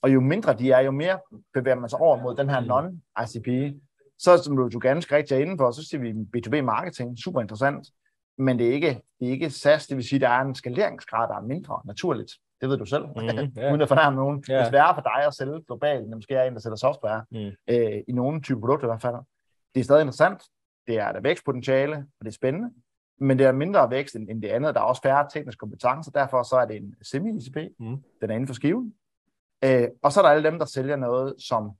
Og 0.01 0.13
jo 0.13 0.19
mindre 0.19 0.53
de 0.53 0.71
er, 0.71 0.79
jo 0.79 0.91
mere 0.91 1.19
bevæger 1.53 1.79
man 1.79 1.89
sig 1.89 1.99
over 1.99 2.21
mod 2.21 2.35
den 2.35 2.49
her 2.49 2.61
non-ICP. 2.61 3.79
Så 4.17 4.43
som 4.43 4.69
du, 4.69 4.79
ganske 4.79 5.15
rigtig 5.15 5.35
er 5.35 5.39
inde 5.39 5.57
for, 5.57 5.71
så 5.71 5.87
siger 5.89 6.01
vi 6.01 6.11
B2B 6.37 6.61
marketing, 6.61 7.17
super 7.17 7.41
interessant. 7.41 7.87
Men 8.39 8.59
det 8.59 8.67
er 8.69 8.73
ikke, 8.73 9.01
det 9.19 9.27
er 9.27 9.31
ikke 9.31 9.49
SaaS, 9.49 9.87
det 9.87 9.97
vil 9.97 10.07
sige, 10.07 10.19
der 10.19 10.29
er 10.29 10.41
en 10.41 10.55
skaleringsgrad, 10.55 11.27
der 11.27 11.35
er 11.35 11.41
mindre 11.41 11.81
naturligt. 11.85 12.31
Det 12.61 12.69
ved 12.69 12.77
du 12.77 12.85
selv, 12.85 13.05
mm, 13.05 13.21
yeah. 13.21 13.71
uden 13.71 13.81
at 13.81 13.87
fornærme 13.87 14.15
nogen. 14.15 14.43
Yeah. 14.49 14.59
Det 14.59 14.65
er 14.65 14.69
sværere 14.69 14.95
for 14.95 15.01
dig 15.01 15.27
at 15.27 15.33
sælge 15.33 15.63
globalt, 15.67 16.05
end 16.05 16.15
måske 16.15 16.33
er 16.33 16.43
en, 16.43 16.53
der 16.53 16.59
sælger 16.59 16.75
software, 16.75 17.25
mm. 17.31 17.51
øh, 17.67 18.03
i 18.07 18.11
nogle 18.11 18.41
typer 18.41 18.59
produkter 18.59 18.87
i 18.87 18.89
hvert 18.89 19.01
fald. 19.01 19.15
Det 19.75 19.79
er 19.79 19.83
stadig 19.83 20.01
interessant. 20.01 20.43
Det 20.87 20.99
er 20.99 21.11
der 21.11 21.21
vækstpotentiale, 21.21 21.95
og 21.95 22.25
det 22.25 22.27
er 22.27 22.35
spændende. 22.35 22.71
Men 23.19 23.39
det 23.39 23.45
er 23.45 23.51
mindre 23.51 23.89
vækst 23.89 24.15
end, 24.15 24.29
end 24.29 24.41
det 24.41 24.47
andet. 24.47 24.75
Der 24.75 24.81
er 24.81 24.85
også 24.85 25.01
færre 25.01 25.27
tekniske 25.33 25.59
kompetencer, 25.59 26.11
derfor 26.11 26.43
så 26.43 26.55
er 26.55 26.65
det 26.65 26.75
en 26.75 26.95
semi-ICP. 27.03 27.57
Mm. 27.79 28.03
Den 28.21 28.29
er 28.29 28.33
inden 28.33 28.47
for 28.47 28.53
skiven. 28.53 28.93
Øh, 29.65 29.87
og 30.03 30.11
så 30.11 30.19
er 30.19 30.23
der 30.23 30.29
alle 30.29 30.49
dem, 30.49 30.59
der 30.59 30.65
sælger 30.65 30.95
noget, 30.95 31.35
som 31.39 31.71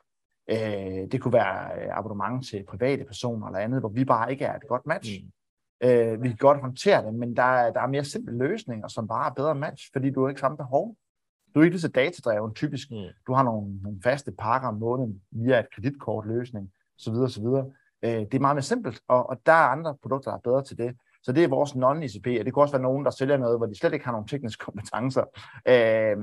øh, 0.49 1.11
det 1.11 1.21
kunne 1.21 1.33
være 1.33 1.81
øh, 1.81 1.97
abonnement 1.97 2.47
til 2.47 2.65
private 2.67 3.03
personer 3.03 3.47
eller 3.47 3.59
andet, 3.59 3.79
hvor 3.79 3.89
vi 3.89 4.05
bare 4.05 4.31
ikke 4.31 4.45
er 4.45 4.55
et 4.55 4.67
godt 4.67 4.85
match. 4.85 5.23
Mm. 5.23 5.31
Øh, 5.83 6.23
vi 6.23 6.27
kan 6.27 6.37
godt 6.37 6.61
håndtere 6.61 7.05
det, 7.05 7.13
men 7.13 7.35
der 7.35 7.43
er, 7.43 7.73
der 7.73 7.81
er 7.81 7.87
mere 7.87 8.03
simple 8.03 8.37
løsninger, 8.37 8.87
som 8.87 9.07
bare 9.07 9.29
er 9.29 9.33
bedre 9.33 9.55
match, 9.55 9.89
fordi 9.93 10.09
du 10.09 10.21
har 10.21 10.29
ikke 10.29 10.41
samme 10.41 10.57
behov. 10.57 10.95
Du 11.55 11.59
er 11.59 11.63
ikke 11.63 11.73
lige 11.73 11.81
så 11.81 11.87
datadreven 11.87 12.53
typisk. 12.53 12.91
Mm. 12.91 12.97
Du 13.27 13.33
har 13.33 13.43
nogle, 13.43 13.81
nogle 13.81 13.99
faste 14.03 14.31
pakker 14.31 14.67
om 14.67 14.75
måneden 14.75 15.21
via 15.31 15.59
et 15.59 15.67
kreditkortløsning, 15.75 16.71
osv. 16.99 17.13
osv. 17.13 17.45
Øh, 18.03 18.19
det 18.19 18.33
er 18.33 18.39
meget 18.39 18.55
mere 18.55 18.63
simpelt, 18.63 19.01
og, 19.07 19.29
og 19.29 19.37
der 19.45 19.51
er 19.51 19.67
andre 19.67 19.95
produkter, 20.01 20.31
der 20.31 20.37
er 20.37 20.41
bedre 20.41 20.63
til 20.63 20.77
det. 20.77 20.95
Så 21.23 21.31
det 21.31 21.43
er 21.43 21.47
vores 21.47 21.71
non-ICP, 21.71 22.39
og 22.39 22.45
det 22.45 22.53
kan 22.53 22.61
også 22.61 22.73
være 22.73 22.81
nogen, 22.81 23.05
der 23.05 23.11
sælger 23.11 23.37
noget, 23.37 23.59
hvor 23.59 23.65
de 23.65 23.79
slet 23.79 23.93
ikke 23.93 24.05
har 24.05 24.11
nogen 24.11 24.27
tekniske 24.27 24.65
kompetencer. 24.65 25.23
Øh, 25.67 26.17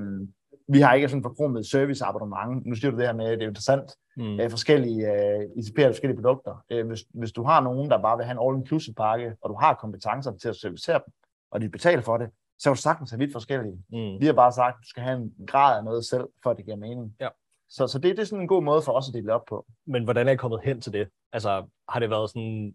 vi 0.68 0.80
har 0.80 0.94
ikke 0.94 1.08
sådan 1.08 1.22
forkromet 1.22 1.66
serviceabonnement. 1.66 2.66
Nu 2.66 2.74
siger 2.74 2.90
du 2.90 2.96
det 2.96 3.06
her 3.06 3.14
med, 3.14 3.26
at 3.26 3.38
det 3.38 3.44
er 3.44 3.48
interessant. 3.48 3.90
Mm. 4.16 4.40
Øh, 4.40 4.50
forskellige 4.50 5.12
øh, 5.12 5.40
ICP'er 5.40 5.86
forskellige 5.86 6.16
produkter. 6.16 6.64
Øh, 6.70 6.86
hvis, 6.86 7.04
hvis 7.14 7.32
du 7.32 7.42
har 7.42 7.60
nogen, 7.60 7.90
der 7.90 8.02
bare 8.02 8.16
vil 8.16 8.26
have 8.26 8.40
en 8.40 8.44
all-inclusive 8.46 8.94
pakke, 8.96 9.36
og 9.40 9.50
du 9.50 9.54
har 9.54 9.74
kompetencer 9.74 10.36
til 10.36 10.48
at 10.48 10.56
servicere 10.56 11.00
dem, 11.06 11.12
og 11.50 11.60
de 11.60 11.68
betaler 11.68 12.02
for 12.02 12.16
det, 12.16 12.30
så 12.58 12.70
er 12.70 12.74
du 12.74 12.80
sagtens 12.80 13.10
have 13.10 13.18
vidt 13.18 13.32
forskellige. 13.32 13.78
Mm. 13.92 14.20
Vi 14.20 14.26
har 14.26 14.32
bare 14.32 14.52
sagt, 14.52 14.74
at 14.74 14.82
du 14.82 14.88
skal 14.88 15.02
have 15.02 15.16
en 15.16 15.46
grad 15.46 15.78
af 15.78 15.84
noget 15.84 16.04
selv, 16.04 16.28
for 16.42 16.50
at 16.50 16.56
det 16.56 16.64
giver 16.64 16.76
mening. 16.76 17.16
Ja. 17.20 17.28
Så, 17.68 17.86
så 17.86 17.98
det, 17.98 18.16
det 18.16 18.22
er 18.22 18.26
sådan 18.26 18.42
en 18.42 18.48
god 18.48 18.62
måde 18.62 18.82
for 18.82 18.92
os 18.92 19.08
at 19.08 19.14
dele 19.14 19.32
op 19.32 19.44
på. 19.48 19.66
Men 19.86 20.04
hvordan 20.04 20.28
er 20.28 20.32
I 20.32 20.36
kommet 20.36 20.60
hen 20.64 20.80
til 20.80 20.92
det? 20.92 21.08
Altså, 21.32 21.66
har 21.88 22.00
det 22.00 22.10
været 22.10 22.30
sådan, 22.30 22.74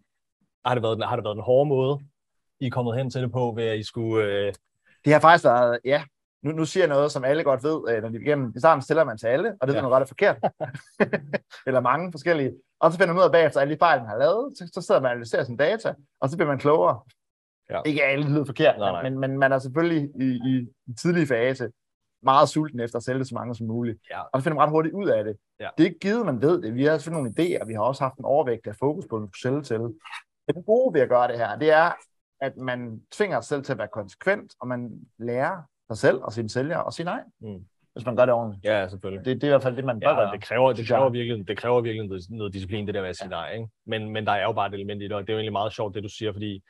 har 0.64 0.74
det 0.74 0.82
været, 0.82 1.04
har 1.04 1.16
det 1.16 1.24
været 1.24 1.36
en 1.36 1.42
hård 1.42 1.66
måde, 1.66 2.00
I 2.60 2.66
er 2.66 2.70
kommet 2.70 2.96
hen 2.96 3.10
til 3.10 3.22
det 3.22 3.32
på, 3.32 3.52
ved 3.56 3.64
at 3.64 3.78
I 3.78 3.82
skulle... 3.82 4.26
Øh... 4.26 4.54
Det 5.04 5.12
har 5.12 5.20
faktisk 5.20 5.44
været, 5.44 5.78
ja, 5.84 6.04
nu, 6.42 6.52
nu 6.52 6.64
siger 6.64 6.84
jeg 6.84 6.88
noget, 6.88 7.12
som 7.12 7.24
alle 7.24 7.44
godt 7.44 7.62
ved, 7.64 7.80
øh, 7.88 8.02
når 8.02 8.08
de 8.08 8.20
igennem. 8.22 8.52
I 8.56 8.58
starten 8.58 8.82
stiller 8.82 9.04
man 9.04 9.18
til 9.18 9.26
alle, 9.26 9.56
og 9.60 9.68
det 9.68 9.74
ja. 9.74 9.78
er 9.78 9.82
noget 9.82 9.96
ret 9.96 10.08
forkert. 10.08 10.36
Eller 11.66 11.80
mange 11.80 12.12
forskellige. 12.12 12.52
Og 12.80 12.92
så 12.92 12.98
finder 12.98 13.14
man 13.14 13.20
ud 13.20 13.26
af 13.26 13.32
bagefter, 13.32 13.60
alle 13.60 13.74
de 13.74 13.78
fejl, 13.78 14.00
man 14.00 14.08
har 14.08 14.18
lavet, 14.18 14.58
så, 14.58 14.70
så 14.74 14.80
sidder 14.80 15.00
man 15.00 15.08
og 15.08 15.12
analyserer 15.12 15.44
sin 15.44 15.56
data, 15.56 15.94
og 16.20 16.28
så 16.28 16.36
bliver 16.36 16.48
man 16.48 16.58
klogere. 16.58 17.00
Ja. 17.70 17.80
Ikke 17.86 18.04
alle 18.04 18.24
lyder 18.24 18.44
forkert, 18.44 18.78
nej, 18.78 18.90
nej. 18.90 19.02
Men, 19.02 19.18
men 19.18 19.38
man 19.38 19.52
er 19.52 19.58
selvfølgelig 19.58 20.10
i, 20.20 20.24
i, 20.24 20.68
i 20.86 20.94
tidlig 20.94 21.28
fase 21.28 21.70
meget 22.22 22.48
sulten 22.48 22.80
efter 22.80 22.96
at 22.96 23.02
sælge 23.02 23.24
så 23.24 23.34
mange 23.34 23.54
som 23.54 23.66
muligt. 23.66 23.98
Ja. 24.10 24.20
Og 24.22 24.40
så 24.40 24.44
finder 24.44 24.56
man 24.56 24.62
ret 24.62 24.70
hurtigt 24.70 24.94
ud 24.94 25.08
af 25.08 25.24
det. 25.24 25.36
Ja. 25.60 25.68
Det 25.78 25.84
er 25.84 25.88
ikke 25.88 25.98
givet, 25.98 26.26
man 26.26 26.42
ved 26.42 26.62
det. 26.62 26.74
Vi 26.74 26.84
har 26.84 26.98
selvfølgelig 26.98 27.22
nogle 27.22 27.58
idéer, 27.58 27.66
vi 27.66 27.74
har 27.74 27.80
også 27.80 28.04
haft 28.04 28.18
en 28.18 28.24
overvægt 28.24 28.66
af 28.66 28.76
fokus 28.76 29.06
på, 29.10 29.16
at 29.16 29.22
vi 29.22 29.28
sælge 29.42 29.62
til. 29.62 29.80
Det 30.48 30.66
gode 30.66 30.94
ved 30.94 31.00
at 31.00 31.08
gøre 31.08 31.28
det 31.28 31.38
her, 31.38 31.58
det 31.58 31.70
er, 31.70 31.92
at 32.40 32.56
man 32.56 33.00
tvinger 33.12 33.40
sig 33.40 33.48
selv 33.48 33.62
til 33.64 33.72
at 33.72 33.78
være 33.78 33.88
konsekvent, 33.92 34.52
og 34.60 34.68
man 34.68 34.90
lærer 35.18 35.62
sig 35.94 36.08
selv 36.08 36.18
og 36.22 36.32
sine 36.32 36.48
sælgere 36.48 36.84
og 36.84 36.92
sige 36.92 37.04
nej. 37.04 37.20
Mm. 37.40 37.64
Hvis 37.94 38.06
man 38.06 38.16
gør 38.16 38.24
det 38.24 38.34
ordentligt. 38.34 38.64
Ja, 38.64 38.88
selvfølgelig. 38.88 39.24
Det, 39.24 39.34
det 39.34 39.44
er 39.44 39.48
i 39.48 39.50
hvert 39.50 39.62
fald 39.62 39.76
det, 39.76 39.84
man 39.84 40.00
bør 40.00 40.20
ja, 40.20 40.30
Det 40.32 40.42
kræver, 40.42 40.72
det, 40.72 40.88
kræver 40.88 41.08
virkelig, 41.08 41.48
det 41.48 41.56
kræver 41.56 41.80
virkelig 41.80 42.08
noget, 42.08 42.22
noget 42.30 42.54
disciplin, 42.54 42.86
det 42.86 42.94
der 42.94 43.00
med 43.00 43.08
at 43.08 43.16
sige 43.16 43.36
ja. 43.36 43.40
nej. 43.40 43.52
Ikke? 43.52 43.68
Men, 43.86 44.10
men 44.10 44.26
der 44.26 44.32
er 44.32 44.42
jo 44.42 44.52
bare 44.52 44.68
et 44.68 44.74
element 44.74 45.02
i 45.02 45.04
det, 45.04 45.12
og 45.12 45.22
det 45.22 45.28
er 45.28 45.32
jo 45.32 45.38
egentlig 45.38 45.52
meget 45.52 45.72
sjovt, 45.72 45.94
det 45.94 46.02
du 46.02 46.08
siger, 46.08 46.32
fordi 46.32 46.62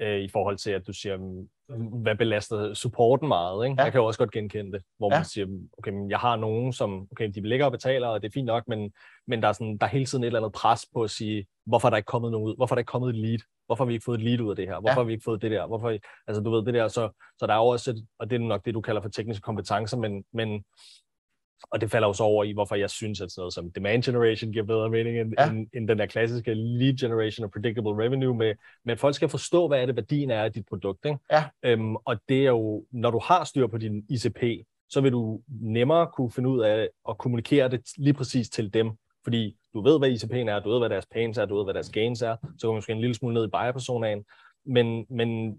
øh, 0.00 0.18
i 0.18 0.28
forhold 0.28 0.56
til, 0.56 0.70
at 0.70 0.86
du 0.86 0.92
siger, 0.92 1.16
mm, 1.16 1.48
hvad 1.76 2.16
belaster 2.16 2.74
supporten 2.74 3.28
meget. 3.28 3.64
Ikke? 3.64 3.76
Ja. 3.78 3.84
Jeg 3.84 3.92
kan 3.92 4.00
jo 4.00 4.06
også 4.06 4.18
godt 4.18 4.30
genkende 4.32 4.72
det, 4.72 4.82
hvor 4.98 5.12
ja. 5.12 5.18
man 5.18 5.24
siger, 5.24 5.46
okay, 5.78 5.90
men 5.90 6.10
jeg 6.10 6.18
har 6.18 6.36
nogen, 6.36 6.72
som 6.72 7.08
okay, 7.12 7.30
de 7.34 7.48
ligger 7.48 7.66
og 7.66 7.72
betaler, 7.72 8.08
og 8.08 8.22
det 8.22 8.28
er 8.28 8.32
fint 8.32 8.46
nok, 8.46 8.68
men, 8.68 8.92
men 9.26 9.42
der, 9.42 9.48
er 9.48 9.52
sådan, 9.52 9.78
der 9.78 9.86
er 9.86 9.90
hele 9.90 10.06
tiden 10.06 10.24
et 10.24 10.26
eller 10.26 10.40
andet 10.40 10.52
pres 10.52 10.86
på 10.94 11.02
at 11.02 11.10
sige, 11.10 11.46
hvorfor 11.66 11.88
er 11.88 11.90
der 11.90 11.96
ikke 11.96 12.06
kommet 12.06 12.30
noget 12.32 12.44
ud? 12.44 12.56
Hvorfor 12.56 12.74
er 12.74 12.76
der 12.76 12.80
ikke 12.80 12.90
kommet 12.90 13.08
et 13.08 13.16
lead? 13.16 13.38
Hvorfor 13.66 13.84
har 13.84 13.86
vi 13.86 13.92
ikke 13.92 14.04
fået 14.04 14.18
et 14.18 14.24
lead 14.24 14.40
ud 14.40 14.50
af 14.50 14.56
det 14.56 14.68
her? 14.68 14.80
Hvorfor 14.80 15.00
ja. 15.00 15.02
har 15.02 15.04
vi 15.04 15.12
ikke 15.12 15.24
fået 15.24 15.42
det 15.42 15.50
der? 15.50 15.66
Hvorfor, 15.66 15.98
altså 16.26 16.42
du 16.42 16.50
ved 16.50 16.64
det 16.64 16.74
der, 16.74 16.88
så, 16.88 17.08
så 17.38 17.46
der 17.46 17.54
er 17.54 17.58
også 17.58 17.90
et, 17.90 18.06
og 18.18 18.30
det 18.30 18.36
er 18.36 18.40
nok 18.40 18.64
det, 18.64 18.74
du 18.74 18.80
kalder 18.80 19.00
for 19.00 19.08
tekniske 19.08 19.42
kompetencer, 19.42 19.96
men, 19.96 20.24
men 20.32 20.64
og 21.70 21.80
det 21.80 21.90
falder 21.90 22.08
også 22.08 22.22
over 22.22 22.44
i, 22.44 22.52
hvorfor 22.52 22.74
jeg 22.74 22.90
synes, 22.90 23.20
at 23.20 23.30
sådan 23.30 23.40
noget 23.40 23.54
som 23.54 23.70
demand 23.70 24.02
generation 24.02 24.52
giver 24.52 24.64
bedre 24.64 24.90
mening 24.90 25.20
end, 25.20 25.32
ja. 25.38 25.50
end, 25.50 25.68
end 25.74 25.88
den 25.88 25.98
der 25.98 26.06
klassiske 26.06 26.54
lead 26.54 26.96
generation 26.96 27.44
og 27.44 27.50
predictable 27.50 28.04
revenue 28.04 28.34
med, 28.34 28.54
men 28.84 28.98
folk 28.98 29.14
skal 29.14 29.28
forstå, 29.28 29.68
hvad 29.68 29.82
er 29.82 29.86
det 29.86 29.96
værdien 29.96 30.30
er 30.30 30.42
af 30.42 30.52
dit 30.52 30.66
produkt. 30.68 31.04
Ikke? 31.04 31.18
Ja. 31.32 31.44
Øhm, 31.62 31.96
og 31.96 32.16
det 32.28 32.40
er 32.40 32.50
jo, 32.50 32.84
når 32.92 33.10
du 33.10 33.20
har 33.24 33.44
styr 33.44 33.66
på 33.66 33.78
din 33.78 34.04
ICP, 34.08 34.42
så 34.90 35.00
vil 35.00 35.12
du 35.12 35.40
nemmere 35.48 36.06
kunne 36.06 36.30
finde 36.30 36.48
ud 36.48 36.60
af 36.60 36.88
at 37.08 37.18
kommunikere 37.18 37.68
det 37.68 37.80
lige 37.96 38.14
præcis 38.14 38.48
til 38.48 38.74
dem, 38.74 38.90
fordi 39.24 39.56
du 39.74 39.80
ved, 39.80 39.98
hvad 39.98 40.10
ICP'en 40.10 40.50
er, 40.50 40.60
du 40.60 40.70
ved, 40.70 40.78
hvad 40.78 40.90
deres 40.90 41.06
pains 41.06 41.38
er, 41.38 41.46
du 41.46 41.56
ved, 41.56 41.64
hvad 41.64 41.74
deres 41.74 41.90
gains 41.90 42.22
er, 42.22 42.36
så 42.58 42.66
kan 42.66 42.68
man 42.68 42.74
måske 42.76 42.92
en 42.92 43.00
lille 43.00 43.14
smule 43.14 43.34
ned 43.34 43.44
i 43.44 43.50
buyer-personaen, 43.50 44.24
men, 44.66 45.06
men 45.10 45.58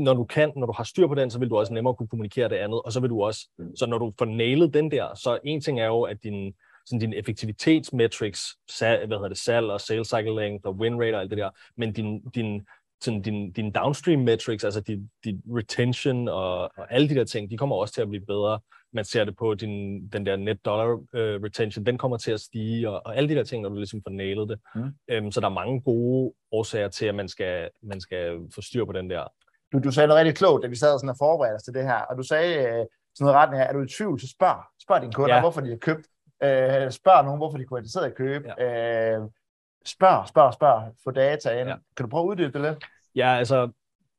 når 0.00 0.14
du 0.14 0.24
kan, 0.24 0.52
når 0.56 0.66
du 0.66 0.72
har 0.76 0.84
styr 0.84 1.06
på 1.06 1.14
den, 1.14 1.30
så 1.30 1.38
vil 1.38 1.50
du 1.50 1.56
også 1.56 1.72
nemmere 1.74 1.94
kunne 1.94 2.08
kommunikere 2.08 2.48
det 2.48 2.56
andet, 2.56 2.82
og 2.82 2.92
så 2.92 3.00
vil 3.00 3.10
du 3.10 3.22
også, 3.22 3.48
så 3.76 3.86
når 3.86 3.98
du 3.98 4.12
får 4.18 4.24
nailet 4.24 4.74
den 4.74 4.90
der, 4.90 5.14
så 5.14 5.38
en 5.44 5.60
ting 5.60 5.80
er 5.80 5.86
jo, 5.86 6.02
at 6.02 6.22
din, 6.22 6.54
sådan 6.86 7.00
din 7.00 7.12
effektivitetsmetrics, 7.12 8.42
hvad 8.78 8.98
hedder 8.98 9.28
det, 9.28 9.38
salg 9.38 9.66
og 9.66 9.80
sales 9.80 10.08
cycle 10.08 10.34
length 10.34 10.66
og 10.66 10.74
win 10.74 11.00
rate 11.00 11.14
og 11.14 11.20
alt 11.20 11.30
det 11.30 11.38
der, 11.38 11.50
men 11.76 11.92
din, 11.92 12.20
din 12.20 12.62
sådan 13.00 13.22
din, 13.22 13.52
din 13.52 13.72
downstream 13.72 14.20
metrics, 14.20 14.64
altså 14.64 14.80
din, 14.80 15.10
din 15.24 15.42
retention 15.48 16.28
og, 16.28 16.60
og 16.62 16.92
alle 16.92 17.08
de 17.08 17.14
der 17.14 17.24
ting, 17.24 17.50
de 17.50 17.56
kommer 17.56 17.76
også 17.76 17.94
til 17.94 18.02
at 18.02 18.08
blive 18.08 18.26
bedre. 18.26 18.60
Man 18.92 19.04
ser 19.04 19.24
det 19.24 19.36
på 19.36 19.54
din, 19.54 20.06
den 20.08 20.26
der 20.26 20.36
net 20.36 20.64
dollar 20.64 20.94
uh, 20.94 21.42
retention, 21.44 21.86
den 21.86 21.98
kommer 21.98 22.16
til 22.16 22.32
at 22.32 22.40
stige, 22.40 22.90
og, 22.90 23.02
og 23.04 23.16
alle 23.16 23.28
de 23.28 23.34
der 23.34 23.44
ting, 23.44 23.62
når 23.62 23.68
du 23.68 23.76
ligesom 23.76 24.02
får 24.06 24.10
nailet 24.10 24.48
det. 24.48 24.60
Mm. 24.74 25.24
Um, 25.24 25.32
så 25.32 25.40
der 25.40 25.46
er 25.46 25.50
mange 25.50 25.80
gode 25.80 26.32
årsager 26.52 26.88
til, 26.88 27.06
at 27.06 27.14
man 27.14 27.28
skal, 27.28 27.68
man 27.82 28.00
skal 28.00 28.38
få 28.54 28.62
styr 28.62 28.84
på 28.84 28.92
den 28.92 29.10
der. 29.10 29.24
Du, 29.72 29.78
du 29.78 29.90
sagde 29.90 30.06
noget 30.06 30.20
rigtig 30.20 30.36
klogt, 30.36 30.62
da 30.62 30.68
vi 30.68 30.76
sad 30.76 30.98
sådan 30.98 31.08
og 31.08 31.16
forberedte 31.18 31.56
os 31.56 31.62
til 31.62 31.74
det 31.74 31.84
her, 31.84 32.00
og 32.00 32.16
du 32.16 32.22
sagde 32.22 32.54
øh, 32.58 32.86
sådan 33.14 33.24
noget 33.24 33.34
retning 33.34 33.62
her, 33.62 33.68
er 33.68 33.72
du 33.72 33.82
i 33.82 33.88
tvivl, 33.88 34.20
så 34.20 34.28
spørg, 34.28 34.64
spørg 34.82 35.02
dine 35.02 35.12
kunder, 35.12 35.34
ja. 35.34 35.40
hvorfor 35.40 35.60
de 35.60 35.68
har 35.68 35.76
købt. 35.76 36.06
Øh, 36.42 36.90
spørg 36.90 37.24
nogen, 37.24 37.38
hvorfor 37.38 37.58
de 37.58 37.64
kunne 37.64 37.76
være 37.76 37.80
interesseret 37.80 38.06
i 38.06 38.10
at 38.10 38.16
købe. 38.16 38.48
Ja. 38.58 39.16
Øh, 39.16 39.28
spørg, 39.86 40.28
spørg, 40.28 40.54
spørg, 40.54 40.94
få 41.04 41.10
data 41.10 41.60
ind. 41.60 41.68
Ja. 41.68 41.76
Kan 41.96 42.04
du 42.04 42.10
prøve 42.10 42.22
at 42.22 42.28
uddybe 42.28 42.52
det 42.52 42.70
lidt? 42.70 42.84
Ja, 43.14 43.36
altså, 43.36 43.70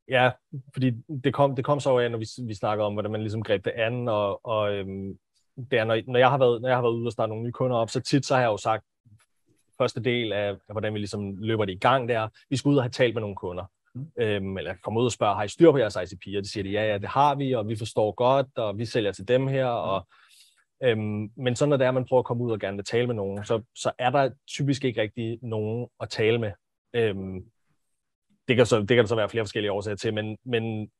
ja, 0.07 0.31
fordi 0.73 0.91
det 1.23 1.33
kom, 1.33 1.55
det 1.55 1.65
kom 1.65 1.79
så 1.79 1.97
af, 1.97 2.11
når 2.11 2.17
vi, 2.17 2.27
vi 2.47 2.53
snakkede 2.53 2.85
om, 2.85 2.93
hvordan 2.93 3.11
man 3.11 3.21
ligesom 3.21 3.43
greb 3.43 3.65
det 3.65 3.71
an, 3.71 4.07
og, 4.07 4.45
og 4.45 4.73
øhm, 4.73 5.17
det 5.71 5.79
er, 5.79 5.83
når, 5.83 6.01
når, 6.07 6.19
jeg 6.19 6.29
har 6.29 6.37
været, 6.37 6.61
når 6.61 6.69
jeg 6.69 6.77
har 6.77 6.81
været 6.81 6.93
ude 6.93 7.07
og 7.07 7.11
starte 7.11 7.29
nogle 7.29 7.43
nye 7.43 7.51
kunder 7.51 7.77
op, 7.77 7.89
så 7.89 7.99
tit 7.99 8.25
så 8.25 8.35
har 8.35 8.41
jeg 8.41 8.49
jo 8.49 8.57
sagt, 8.57 8.83
første 9.77 10.01
del 10.01 10.33
af, 10.33 10.49
af 10.49 10.57
hvordan 10.71 10.93
vi 10.93 10.99
ligesom 10.99 11.37
løber 11.37 11.65
det 11.65 11.73
i 11.73 11.77
gang, 11.77 12.09
der, 12.09 12.27
vi 12.49 12.57
skal 12.57 12.69
ud 12.69 12.77
og 12.77 12.83
have 12.83 12.91
talt 12.91 13.13
med 13.13 13.21
nogle 13.21 13.35
kunder. 13.35 13.65
Mm. 13.93 14.11
Øhm, 14.19 14.57
eller 14.57 14.75
kommer 14.83 15.01
ud 15.01 15.05
og 15.05 15.11
spørger, 15.11 15.35
har 15.35 15.43
I 15.43 15.47
styr 15.47 15.71
på 15.71 15.77
jeres 15.77 15.95
ICP? 15.95 16.23
Og 16.37 16.43
de 16.43 16.49
siger, 16.49 16.63
de, 16.63 16.69
ja, 16.69 16.91
ja, 16.91 16.97
det 16.97 17.09
har 17.09 17.35
vi, 17.35 17.53
og 17.53 17.67
vi 17.67 17.75
forstår 17.75 18.11
godt, 18.11 18.47
og 18.57 18.77
vi 18.77 18.85
sælger 18.85 19.11
til 19.11 19.27
dem 19.27 19.47
her, 19.47 19.65
mm. 19.65 19.89
og 19.89 20.07
Øhm, 20.83 21.31
men 21.35 21.55
sådan 21.55 21.69
når 21.69 21.77
det 21.77 21.83
er, 21.83 21.89
at 21.89 21.93
man 21.93 22.05
prøver 22.05 22.19
at 22.19 22.25
komme 22.25 22.43
ud 22.43 22.51
og 22.51 22.59
gerne 22.59 22.77
vil 22.77 22.85
tale 22.85 23.07
med 23.07 23.15
nogen, 23.15 23.45
så, 23.45 23.63
så 23.75 23.91
er 23.97 24.09
der 24.09 24.31
typisk 24.47 24.83
ikke 24.83 25.01
rigtig 25.01 25.39
nogen 25.41 25.87
at 25.99 26.09
tale 26.09 26.37
med. 26.37 26.51
Øhm, 26.93 27.51
det, 28.47 28.55
kan 28.55 28.65
så, 28.65 28.79
det 28.79 28.87
kan 28.87 28.97
der 28.97 29.05
så 29.05 29.15
være 29.15 29.29
flere 29.29 29.43
forskellige 29.43 29.71
årsager 29.71 29.95
til, 29.95 30.13
men, 30.13 30.37
men 30.43 30.91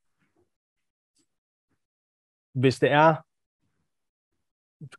hvis 2.53 2.79
det 2.79 2.91
er, 2.91 3.15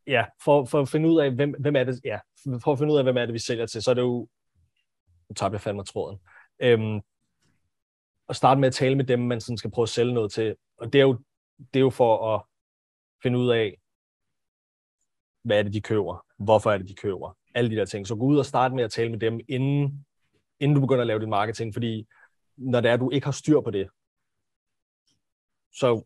ja, 0.06 0.24
for, 0.44 0.64
for 0.64 0.80
at 0.80 0.88
finde 0.88 1.08
ud 1.08 1.20
af, 1.20 1.30
hvem, 1.30 1.54
hvem 1.58 1.76
er 1.76 1.84
det, 1.84 2.00
ja, 2.04 2.18
for 2.62 2.72
at 2.72 2.78
finde 2.78 2.92
ud 2.92 2.98
af, 2.98 3.04
hvem 3.04 3.16
er 3.16 3.26
det, 3.26 3.32
vi 3.34 3.38
sælger 3.38 3.66
til, 3.66 3.82
så 3.82 3.90
er 3.90 3.94
det 3.94 4.02
jo, 4.02 4.28
nu 5.28 5.34
tabte 5.36 5.54
jeg 5.54 5.60
fandme 5.60 5.84
tråden, 5.84 6.18
øhm, 6.62 7.00
at 8.32 8.36
starte 8.36 8.60
med 8.60 8.68
at 8.68 8.74
tale 8.74 8.94
med 8.96 9.04
dem, 9.04 9.18
man 9.20 9.40
sådan 9.40 9.56
skal 9.56 9.70
prøve 9.70 9.82
at 9.82 9.88
sælge 9.88 10.14
noget 10.14 10.32
til, 10.32 10.56
og 10.78 10.92
det 10.92 10.98
er 10.98 11.02
jo, 11.02 11.18
det 11.58 11.76
er 11.76 11.80
jo 11.80 11.90
for 11.90 12.34
at 12.34 12.42
finde 13.22 13.38
ud 13.38 13.50
af, 13.50 13.78
hvad 15.44 15.58
er 15.58 15.62
det, 15.62 15.72
de 15.72 15.80
køber? 15.80 16.26
Hvorfor 16.38 16.70
er 16.70 16.78
det, 16.78 16.88
de 16.88 16.94
køber? 16.94 17.36
Alle 17.54 17.70
de 17.70 17.76
der 17.76 17.84
ting. 17.84 18.06
Så 18.06 18.16
gå 18.16 18.24
ud 18.24 18.38
og 18.38 18.46
starte 18.46 18.74
med 18.74 18.84
at 18.84 18.90
tale 18.90 19.10
med 19.10 19.18
dem, 19.18 19.40
inden, 19.48 20.06
inden 20.60 20.74
du 20.74 20.80
begynder 20.80 21.00
at 21.00 21.06
lave 21.06 21.20
din 21.20 21.30
marketing, 21.30 21.74
fordi 21.74 22.08
når 22.56 22.80
det 22.80 22.88
er, 22.88 22.94
at 22.94 23.00
du 23.00 23.10
ikke 23.10 23.24
har 23.24 23.32
styr 23.32 23.60
på 23.60 23.70
det, 23.70 23.88
så 25.72 26.04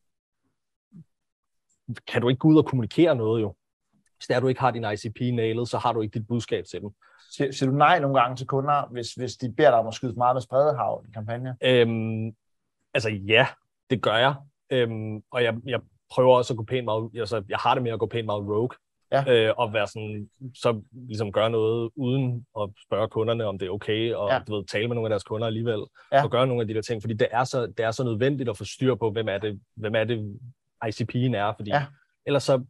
kan 2.07 2.23
du 2.23 2.29
ikke 2.29 2.39
gå 2.39 2.49
ud 2.49 2.59
og 2.59 2.67
kommunikere 2.67 3.17
noget 3.17 3.43
jo. 3.43 3.55
Hvis 4.17 4.27
det 4.27 4.35
er, 4.35 4.37
at 4.37 4.43
du 4.43 4.49
ikke 4.49 4.61
har 4.61 4.71
din 4.71 4.87
ICP 4.93 5.21
nailet, 5.21 5.69
så 5.69 5.79
har 5.79 5.93
du 5.93 6.01
ikke 6.01 6.19
dit 6.19 6.27
budskab 6.27 6.65
til 6.65 6.81
dem. 6.81 6.91
Siger, 7.31 7.53
siger 7.53 7.71
du 7.71 7.77
nej 7.77 7.99
nogle 7.99 8.21
gange 8.21 8.37
til 8.37 8.47
kunder, 8.47 8.89
hvis, 8.91 9.15
hvis 9.15 9.37
de 9.37 9.53
beder 9.53 9.71
dig 9.71 9.79
om 9.79 9.87
at 9.87 9.95
skyde 9.95 10.15
meget 10.17 10.35
med 10.35 10.43
spredehav 10.43 11.05
i 11.09 11.13
kampagne? 11.13 11.57
Øhm, 11.63 12.37
altså 12.95 13.11
ja, 13.11 13.47
det 13.91 14.03
gør 14.03 14.17
jeg. 14.17 14.35
Øhm, 14.71 15.23
og 15.31 15.45
jeg, 15.45 15.55
jeg 15.67 15.81
prøver 16.11 16.37
også 16.37 16.53
at 16.53 16.57
gå 16.57 16.65
pænt 16.65 16.85
meget, 16.85 17.11
altså 17.15 17.43
jeg 17.49 17.59
har 17.59 17.75
det 17.75 17.83
med 17.83 17.93
at 17.93 17.99
gå 17.99 18.07
pænt 18.07 18.27
meget 18.27 18.49
rogue 18.49 18.71
ja. 19.13 19.49
øh, 19.49 19.55
og 19.57 19.73
være 19.73 19.87
sådan, 19.87 20.31
så 20.55 20.83
ligesom 20.93 21.33
gøre 21.33 21.51
noget 21.51 21.91
uden 21.97 22.47
at 22.61 22.69
spørge 22.87 23.09
kunderne, 23.09 23.45
om 23.45 23.59
det 23.59 23.67
er 23.67 23.71
okay, 23.71 24.15
og 24.15 24.31
ja. 24.31 24.39
du 24.39 24.57
ved, 24.57 24.65
tale 24.65 24.89
med 24.89 24.95
nogle 24.95 25.07
af 25.07 25.11
deres 25.11 25.25
kunder 25.25 25.47
alligevel, 25.47 25.81
ja. 26.13 26.25
og 26.25 26.31
gøre 26.31 26.47
nogle 26.47 26.61
af 26.61 26.69
de 26.69 26.75
der 26.75 26.83
ting, 26.83 27.03
fordi 27.03 27.15
det 27.15 27.29
er 27.31 27.45
så, 27.45 27.67
det 27.67 27.81
er 27.81 27.91
så 27.91 28.05
nødvendigt 28.05 28.49
at 28.49 28.57
få 28.59 28.65
styr 28.65 28.95
på, 28.95 29.11
hvem 29.11 29.29
er 29.29 29.39
det, 29.39 29.61
hvem 29.77 29.95
er 29.95 30.05
det 30.05 30.39
ICP'en 30.85 31.37
er, 31.37 31.53
fordi 31.57 31.71
ja. 31.71 31.85
ellers 32.27 32.43
så, 32.43 32.65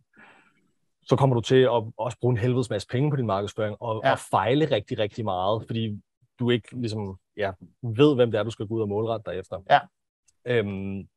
så 1.08 1.16
kommer 1.16 1.34
du 1.34 1.40
til 1.40 1.56
at 1.56 1.82
også 1.96 2.18
bruge 2.20 2.32
en 2.32 2.38
helvedes 2.38 2.70
masse 2.70 2.88
penge 2.88 3.10
på 3.10 3.16
din 3.16 3.26
markedsføring, 3.26 3.76
og, 3.80 4.00
ja. 4.04 4.12
og 4.12 4.18
fejle 4.18 4.70
rigtig, 4.70 4.98
rigtig 4.98 5.24
meget, 5.24 5.62
fordi 5.66 6.00
du 6.38 6.50
ikke 6.50 6.80
ligesom, 6.80 7.18
ja, 7.36 7.52
ved, 7.82 8.14
hvem 8.14 8.30
det 8.30 8.38
er, 8.38 8.42
du 8.42 8.50
skal 8.50 8.66
gå 8.66 8.74
ud 8.74 8.80
og 8.80 8.88
målrette 8.88 9.30
dig 9.30 9.38
efter. 9.38 9.62
Ja. 9.70 9.80
Øhm, 10.46 11.08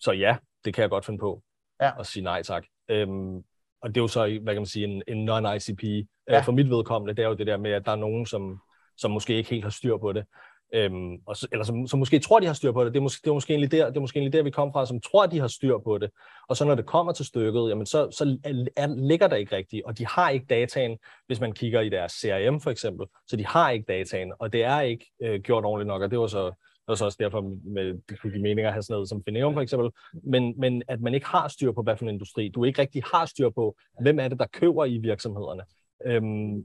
så 0.00 0.12
ja, 0.12 0.36
det 0.64 0.74
kan 0.74 0.82
jeg 0.82 0.90
godt 0.90 1.04
finde 1.04 1.18
på, 1.18 1.42
ja. 1.80 2.00
at 2.00 2.06
sige 2.06 2.22
nej 2.22 2.42
tak. 2.42 2.64
Øhm, 2.88 3.36
og 3.82 3.88
det 3.88 3.96
er 3.96 4.00
jo 4.00 4.08
så, 4.08 4.38
hvad 4.42 4.54
kan 4.54 4.60
man 4.60 4.66
sige, 4.66 4.84
en, 4.84 5.02
en 5.08 5.28
non-ICP. 5.28 5.84
Øh, 5.84 6.04
ja. 6.28 6.40
For 6.40 6.52
mit 6.52 6.70
vedkommende, 6.70 7.14
det 7.14 7.24
er 7.24 7.28
jo 7.28 7.34
det 7.34 7.46
der 7.46 7.56
med, 7.56 7.70
at 7.70 7.86
der 7.86 7.92
er 7.92 7.96
nogen, 7.96 8.26
som, 8.26 8.60
som 8.96 9.10
måske 9.10 9.36
ikke 9.36 9.50
helt 9.50 9.64
har 9.64 9.70
styr 9.70 9.96
på 9.96 10.12
det. 10.12 10.24
Øhm, 10.72 11.16
og 11.26 11.36
så, 11.36 11.48
eller 11.52 11.64
som, 11.64 11.86
som 11.86 11.98
måske 11.98 12.18
tror, 12.18 12.40
de 12.40 12.46
har 12.46 12.54
styr 12.54 12.72
på 12.72 12.84
det. 12.84 12.92
Det 12.92 12.98
er, 12.98 13.02
måske, 13.02 13.20
det 13.24 13.30
er 13.30 13.34
måske 13.34 13.52
egentlig 13.52 13.72
der, 13.72 13.86
det 13.86 13.96
er 13.96 14.00
måske 14.00 14.16
egentlig 14.16 14.32
der, 14.32 14.42
vi 14.42 14.50
kommer 14.50 14.72
fra, 14.72 14.86
som 14.86 15.00
tror, 15.00 15.26
de 15.26 15.40
har 15.40 15.48
styr 15.48 15.78
på 15.78 15.98
det. 15.98 16.10
Og 16.48 16.56
så 16.56 16.64
når 16.64 16.74
det 16.74 16.86
kommer 16.86 17.12
til 17.12 17.24
stykket, 17.26 17.68
jamen 17.68 17.86
så, 17.86 18.10
så 18.10 18.38
er, 18.44 18.66
er, 18.76 18.86
ligger 18.86 19.28
der 19.28 19.36
ikke 19.36 19.56
rigtigt, 19.56 19.82
og 19.84 19.98
de 19.98 20.06
har 20.06 20.30
ikke 20.30 20.46
dataen, 20.46 20.98
hvis 21.26 21.40
man 21.40 21.52
kigger 21.52 21.80
i 21.80 21.88
deres 21.88 22.12
CRM 22.12 22.60
for 22.60 22.70
eksempel. 22.70 23.06
Så 23.26 23.36
de 23.36 23.46
har 23.46 23.70
ikke 23.70 23.84
dataen, 23.88 24.32
og 24.38 24.52
det 24.52 24.64
er 24.64 24.80
ikke 24.80 25.06
øh, 25.22 25.40
gjort 25.40 25.64
ordentligt 25.64 25.88
nok, 25.88 26.02
og 26.02 26.10
det 26.10 26.18
var 26.18 26.26
så 26.26 26.52
og 26.90 26.98
så 26.98 27.04
også 27.04 27.18
derfor, 27.20 27.40
med, 27.64 27.98
det 28.08 28.20
kunne 28.20 28.32
give 28.32 28.42
mening 28.42 28.66
at 28.66 28.72
have 28.72 28.82
sådan 28.82 28.94
noget 28.94 29.08
som 29.08 29.22
Fineum 29.24 29.54
for 29.54 29.60
eksempel, 29.60 29.90
men, 30.24 30.54
men 30.58 30.82
at 30.88 31.00
man 31.00 31.14
ikke 31.14 31.26
har 31.26 31.48
styr 31.48 31.72
på, 31.72 31.82
hvad 31.82 31.96
for 31.96 32.04
en 32.04 32.08
industri. 32.08 32.48
Du 32.48 32.64
ikke 32.64 32.80
rigtig 32.80 33.02
har 33.12 33.26
styr 33.26 33.50
på, 33.50 33.76
hvem 34.00 34.18
er 34.18 34.28
det, 34.28 34.38
der 34.38 34.46
køber 34.52 34.84
i 34.84 34.98
virksomhederne. 34.98 35.62
Øhm, 36.06 36.64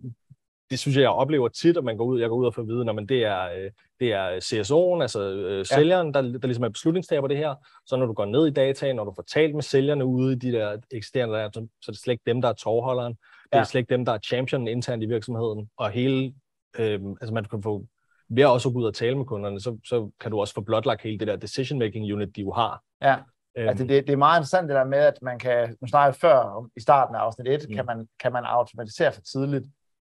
det 0.70 0.80
synes 0.80 0.96
jeg, 0.96 1.02
jeg 1.02 1.10
oplever 1.10 1.48
tit, 1.48 1.78
at 1.78 1.84
man 1.84 1.98
går 1.98 2.06
ud, 2.06 2.20
jeg 2.20 2.30
går 2.30 2.36
ud 2.36 2.46
og 2.46 2.54
får 2.54 2.62
at 2.62 2.68
vide, 2.68 2.86
når 2.86 2.94
man 2.94 3.06
det 3.06 3.24
er, 3.24 3.44
øh, 3.44 3.72
det 4.00 4.14
er 4.14 4.30
CSO'en, 4.30 5.02
altså 5.02 5.22
øh, 5.22 5.66
sælgeren, 5.66 6.14
der, 6.14 6.22
der 6.22 6.48
ligesom 6.48 6.64
er 6.64 6.70
beslutningstager 6.70 7.22
på 7.22 7.28
det 7.28 7.38
her. 7.38 7.56
Så 7.86 7.98
når 7.98 8.06
du 8.06 8.14
går 8.14 8.26
ned 8.26 8.48
i 8.48 8.52
dataen, 8.52 8.96
når 8.96 9.04
du 9.04 9.14
får 9.16 9.24
talt 9.34 9.56
med 9.56 9.64
sælgerne 9.64 10.06
ude 10.06 10.34
i 10.34 10.36
de 10.36 10.52
der 10.52 10.78
eksisterende 10.92 11.36
der, 11.36 11.50
så, 11.54 11.68
så 11.82 11.92
er 11.92 11.94
det 11.94 12.02
slet 12.02 12.12
ikke 12.12 12.24
dem, 12.26 12.42
der 12.42 12.50
er 12.50 12.54
tovholderen. 12.54 13.14
Det 13.14 13.50
er 13.52 13.58
ja. 13.58 13.64
slet 13.64 13.80
ikke 13.80 13.94
dem, 13.94 14.06
der 14.06 14.12
er 14.12 14.20
champion 14.20 14.68
internt 14.68 15.04
i 15.04 15.06
virksomheden. 15.06 15.70
Og 15.78 15.90
hele, 15.90 16.34
øh, 16.80 17.00
altså 17.22 17.34
man 17.34 17.46
kan 17.46 17.64
få 17.64 17.86
ved 18.30 18.44
at 18.44 18.50
også 18.50 18.70
gå 18.70 18.80
ud 18.80 18.86
og 18.86 18.94
tale 18.94 19.18
med 19.18 19.26
kunderne, 19.26 19.60
så, 19.60 19.78
så 19.86 20.10
kan 20.20 20.32
du 20.32 20.40
også 20.40 20.54
få 20.54 20.62
blotlagt 20.62 21.02
hele 21.02 21.20
det 21.20 21.28
der 21.28 21.36
decision-making 21.36 22.14
unit, 22.14 22.36
de 22.36 22.42
jo 22.42 22.52
har. 22.52 22.82
Ja, 23.02 23.16
øhm. 23.58 23.70
altså 23.70 23.86
det, 23.86 24.08
det 24.08 24.14
er 24.14 24.18
meget 24.18 24.40
interessant 24.40 24.68
det 24.68 24.76
der 24.76 24.84
med, 24.84 24.98
at 24.98 25.22
man 25.22 25.40
kan, 25.40 25.78
nu 25.82 25.88
snakker 25.88 26.14
før 26.14 26.70
i 26.78 26.80
starten 26.80 27.16
af 27.16 27.20
afsnit 27.20 27.48
1, 27.48 27.66
mm. 27.70 27.76
kan, 27.76 27.86
man, 27.86 28.08
kan 28.20 28.34
man 28.34 28.44
automatisere 28.46 29.12
for 29.12 29.22
tidligt. 29.22 29.66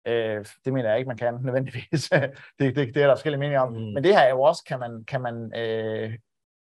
Øh, 0.07 0.45
det 0.65 0.73
mener 0.73 0.89
jeg 0.89 0.97
ikke, 0.97 1.07
man 1.07 1.17
kan 1.17 1.33
nødvendigvis. 1.45 2.09
det, 2.59 2.75
det, 2.75 2.75
det 2.75 2.97
er 2.97 3.07
der 3.07 3.15
forskellige 3.15 3.39
meninger 3.39 3.59
om. 3.59 3.73
Mm. 3.73 3.79
Men 3.79 4.03
det 4.03 4.15
her 4.15 4.21
er 4.21 4.29
jo 4.29 4.41
også, 4.41 4.63
kan 4.67 4.79
man, 4.79 5.03
kan 5.07 5.21
man, 5.21 5.51
øh, 5.55 6.13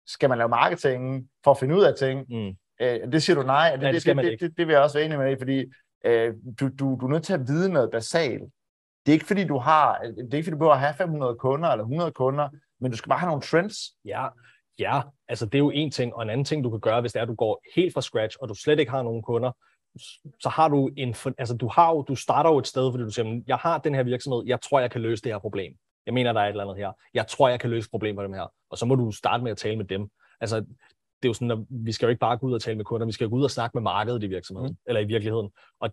skal 0.07 0.29
man 0.29 0.39
lave 0.39 0.49
marketing 0.49 1.29
for 1.45 1.51
at 1.51 1.59
finde 1.59 1.77
ud 1.77 1.83
af 1.83 1.95
ting? 1.99 2.27
Mm. 2.29 2.57
Øh, 2.81 3.13
det 3.13 3.23
siger 3.23 3.37
du 3.37 3.43
nej, 3.43 3.77
det, 3.77 3.83
ja, 3.83 3.93
det, 3.93 4.05
det, 4.05 4.17
det, 4.17 4.25
det, 4.25 4.41
det, 4.41 4.59
det 4.59 4.67
vil 4.67 4.73
jeg 4.73 4.83
også 4.83 4.99
være 4.99 5.05
enig 5.05 5.19
med 5.19 5.37
fordi 5.39 5.65
øh, 6.05 6.35
du, 6.61 6.69
du, 6.69 6.99
du 7.01 7.07
er 7.07 7.11
nødt 7.11 7.25
til 7.25 7.35
at 7.35 7.49
vide 7.49 7.73
noget 7.73 7.91
basalt 7.91 8.43
det 9.09 9.13
er 9.13 9.17
ikke 9.17 9.27
fordi, 9.27 9.45
du 9.45 9.59
har, 9.59 9.99
det 9.99 10.35
er 10.35 10.37
ikke 10.37 10.45
fordi, 10.45 10.51
du 10.51 10.59
behøver 10.59 10.75
at 10.75 10.81
have 10.81 10.95
500 10.95 11.37
kunder 11.37 11.69
eller 11.69 11.85
100 11.85 12.13
kunder, 12.13 12.49
men 12.81 12.91
du 12.91 12.97
skal 12.97 13.09
bare 13.09 13.19
have 13.19 13.29
nogle 13.29 13.43
trends. 13.43 13.77
Ja, 14.05 14.27
ja, 14.79 15.01
altså 15.29 15.47
det 15.47 15.55
er 15.55 15.59
jo 15.59 15.71
en 15.71 15.91
ting, 15.91 16.15
og 16.15 16.23
en 16.23 16.31
anden 16.31 16.45
ting, 16.45 16.65
du 16.65 16.71
kan 16.71 16.81
gøre, 16.81 17.01
hvis 17.01 17.13
det 17.13 17.19
er, 17.19 17.23
at 17.23 17.29
du 17.29 17.35
går 17.35 17.63
helt 17.75 17.95
fra 17.95 18.01
scratch, 18.01 18.37
og 18.41 18.49
du 18.49 18.55
slet 18.55 18.79
ikke 18.79 18.91
har 18.91 19.03
nogen 19.03 19.23
kunder, 19.23 19.53
så 20.41 20.49
har 20.49 20.69
du 20.69 20.91
en, 20.97 21.15
altså 21.39 21.57
du 21.57 21.69
har 21.69 21.91
jo, 21.91 22.03
du 22.03 22.15
starter 22.15 22.51
jo 22.51 22.59
et 22.59 22.67
sted, 22.67 22.93
fordi 22.93 23.05
du 23.05 23.11
siger, 23.11 23.43
jeg 23.47 23.57
har 23.57 23.79
den 23.79 23.95
her 23.95 24.03
virksomhed, 24.03 24.43
jeg 24.47 24.61
tror, 24.61 24.81
jeg 24.81 24.91
kan 24.91 25.01
løse 25.01 25.23
det 25.23 25.33
her 25.33 25.39
problem. 25.39 25.75
Jeg 26.07 26.15
mener, 26.15 26.33
der 26.33 26.41
er 26.41 26.45
et 26.45 26.51
eller 26.51 26.65
andet 26.65 26.77
her. 26.77 26.93
Jeg 27.15 27.27
tror, 27.27 27.49
jeg 27.49 27.61
kan 27.61 27.71
løse 27.71 27.91
problemer 27.91 28.23
med 28.23 28.29
dem 28.29 28.35
her. 28.35 28.53
Og 28.71 28.79
så 28.79 28.87
må 28.87 28.95
du 28.95 29.13
starte 29.13 29.45
med 29.45 29.51
at 29.51 29.57
tale 29.57 29.77
med 29.77 29.85
dem. 29.85 30.09
Altså, 30.41 30.57
det 31.23 31.25
er 31.25 31.29
jo 31.29 31.33
sådan, 31.33 31.51
at 31.51 31.59
vi 31.71 31.93
skal 31.93 32.07
jo 32.07 32.11
ikke 32.11 32.21
bare 32.21 32.39
gå 32.39 32.47
ud 32.47 32.53
og 32.53 32.63
tale 32.63 32.77
med 32.77 32.85
kunder, 32.85 33.07
vi 33.07 33.13
skal 33.13 33.29
gå 33.29 33.37
ud 33.37 33.45
og 33.45 33.51
snakke 33.51 33.77
med 33.77 33.83
markedet 33.83 34.23
i 34.23 34.27
virksomheden, 34.27 34.71
mm. 34.71 34.79
eller 34.87 35.01
i 35.01 35.05
virkeligheden. 35.05 35.51
Og 35.81 35.91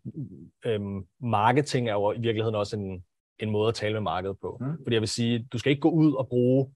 øhm, 0.66 1.06
marketing 1.20 1.90
er 1.90 1.94
jo 1.94 2.12
i 2.12 2.20
virkeligheden 2.20 2.56
også 2.56 2.78
en, 2.78 3.04
en 3.40 3.50
måde 3.50 3.68
at 3.68 3.76
tale 3.76 3.94
med 3.94 4.02
markedet 4.02 4.38
på. 4.42 4.58
Mm. 4.62 4.84
Fordi 4.84 4.94
jeg 4.94 5.02
vil 5.02 5.10
sige, 5.10 5.48
du 5.54 5.58
skal 5.58 5.70
ikke 5.70 5.82
gå 5.82 5.90
ud 5.90 6.14
og 6.14 6.28
bruge 6.28 6.74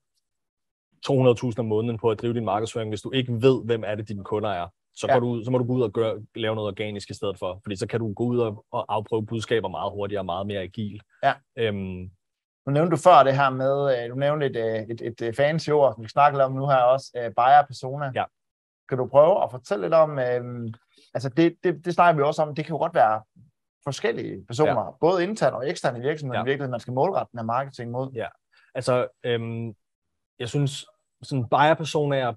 200.000 1.06 1.58
om 1.58 1.66
måneden 1.66 1.98
på 1.98 2.10
at 2.10 2.20
drive 2.20 2.34
din 2.34 2.44
markedsføring, 2.44 2.90
hvis 2.90 3.02
du 3.02 3.10
ikke 3.10 3.32
ved, 3.32 3.64
hvem 3.64 3.82
er 3.86 3.94
det, 3.94 4.08
dine 4.08 4.24
kunder 4.24 4.50
er. 4.50 4.68
Så, 5.00 5.06
ja. 5.08 5.18
du, 5.18 5.44
så 5.44 5.50
må 5.50 5.58
du 5.58 5.64
gå 5.64 5.72
ud 5.72 5.82
og 5.82 5.92
gøre, 5.92 6.22
lave 6.34 6.54
noget 6.54 6.68
organisk 6.68 7.10
i 7.10 7.14
stedet 7.14 7.38
for. 7.38 7.60
Fordi 7.62 7.76
så 7.76 7.86
kan 7.86 8.00
du 8.00 8.12
gå 8.12 8.24
ud 8.24 8.38
og, 8.38 8.64
og 8.72 8.84
afprøve 8.88 9.26
budskaber 9.26 9.68
meget 9.68 9.92
hurtigere 9.92 10.20
og 10.20 10.26
meget 10.26 10.46
mere 10.46 10.60
agil. 10.60 11.00
Ja. 11.22 11.32
Øhm, 11.58 12.10
nu 12.66 12.72
nævnte 12.72 12.96
du 12.96 12.96
før 12.96 13.22
det 13.22 13.36
her 13.36 13.50
med, 13.50 14.04
øh, 14.04 14.10
du 14.10 14.14
nævnte 14.14 14.46
et, 14.46 14.56
øh, 14.56 14.82
et, 14.90 15.00
et, 15.00 15.22
et 15.22 15.36
fancy 15.36 15.70
ord, 15.70 15.94
som 15.94 16.04
vi 16.04 16.08
snakker 16.08 16.44
om 16.44 16.52
nu 16.52 16.66
her 16.66 16.76
også, 16.76 17.32
buyer 17.36 17.62
persona. 17.66 18.12
Ja. 18.14 18.24
Kan 18.88 18.98
du 18.98 19.06
prøve 19.06 19.42
at 19.42 19.50
fortælle 19.50 19.82
lidt 19.84 19.94
om, 19.94 20.18
øhm, 20.18 20.74
altså 21.14 21.28
det, 21.28 21.56
det, 21.64 21.84
det 21.84 21.94
snakker 21.94 22.16
vi 22.16 22.22
også 22.22 22.42
om, 22.42 22.54
det 22.54 22.64
kan 22.64 22.72
jo 22.72 22.78
godt 22.78 22.94
være 22.94 23.22
forskellige 23.84 24.44
personer, 24.46 24.84
ja. 24.84 24.90
både 25.00 25.22
internt 25.22 25.54
og 25.54 25.68
eksternt 25.68 25.98
i 25.98 26.00
virksomheden, 26.00 26.46
ja. 26.46 26.50
virkelig, 26.50 26.70
man 26.70 26.80
skal 26.80 26.94
målrette 26.94 27.30
den 27.30 27.38
her 27.38 27.44
marketing 27.44 27.90
mod. 27.90 28.12
Ja, 28.12 28.26
altså, 28.74 29.06
øhm, 29.24 29.74
jeg 30.38 30.48
synes, 30.48 30.86
sådan 31.22 31.48
buyer 31.48 31.74
persona 31.74 32.32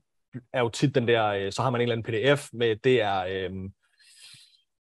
er, 0.54 0.60
jo 0.60 0.70
tit 0.70 0.96
den 0.96 1.08
der, 1.08 1.28
øh, 1.28 1.52
så 1.52 1.62
har 1.62 1.70
man 1.70 1.82
en 1.82 1.90
eller 1.90 1.96
anden 1.96 2.38
pdf 2.38 2.50
med, 2.54 2.76
det 2.76 3.02
er 3.02 3.26
øhm, 3.30 3.74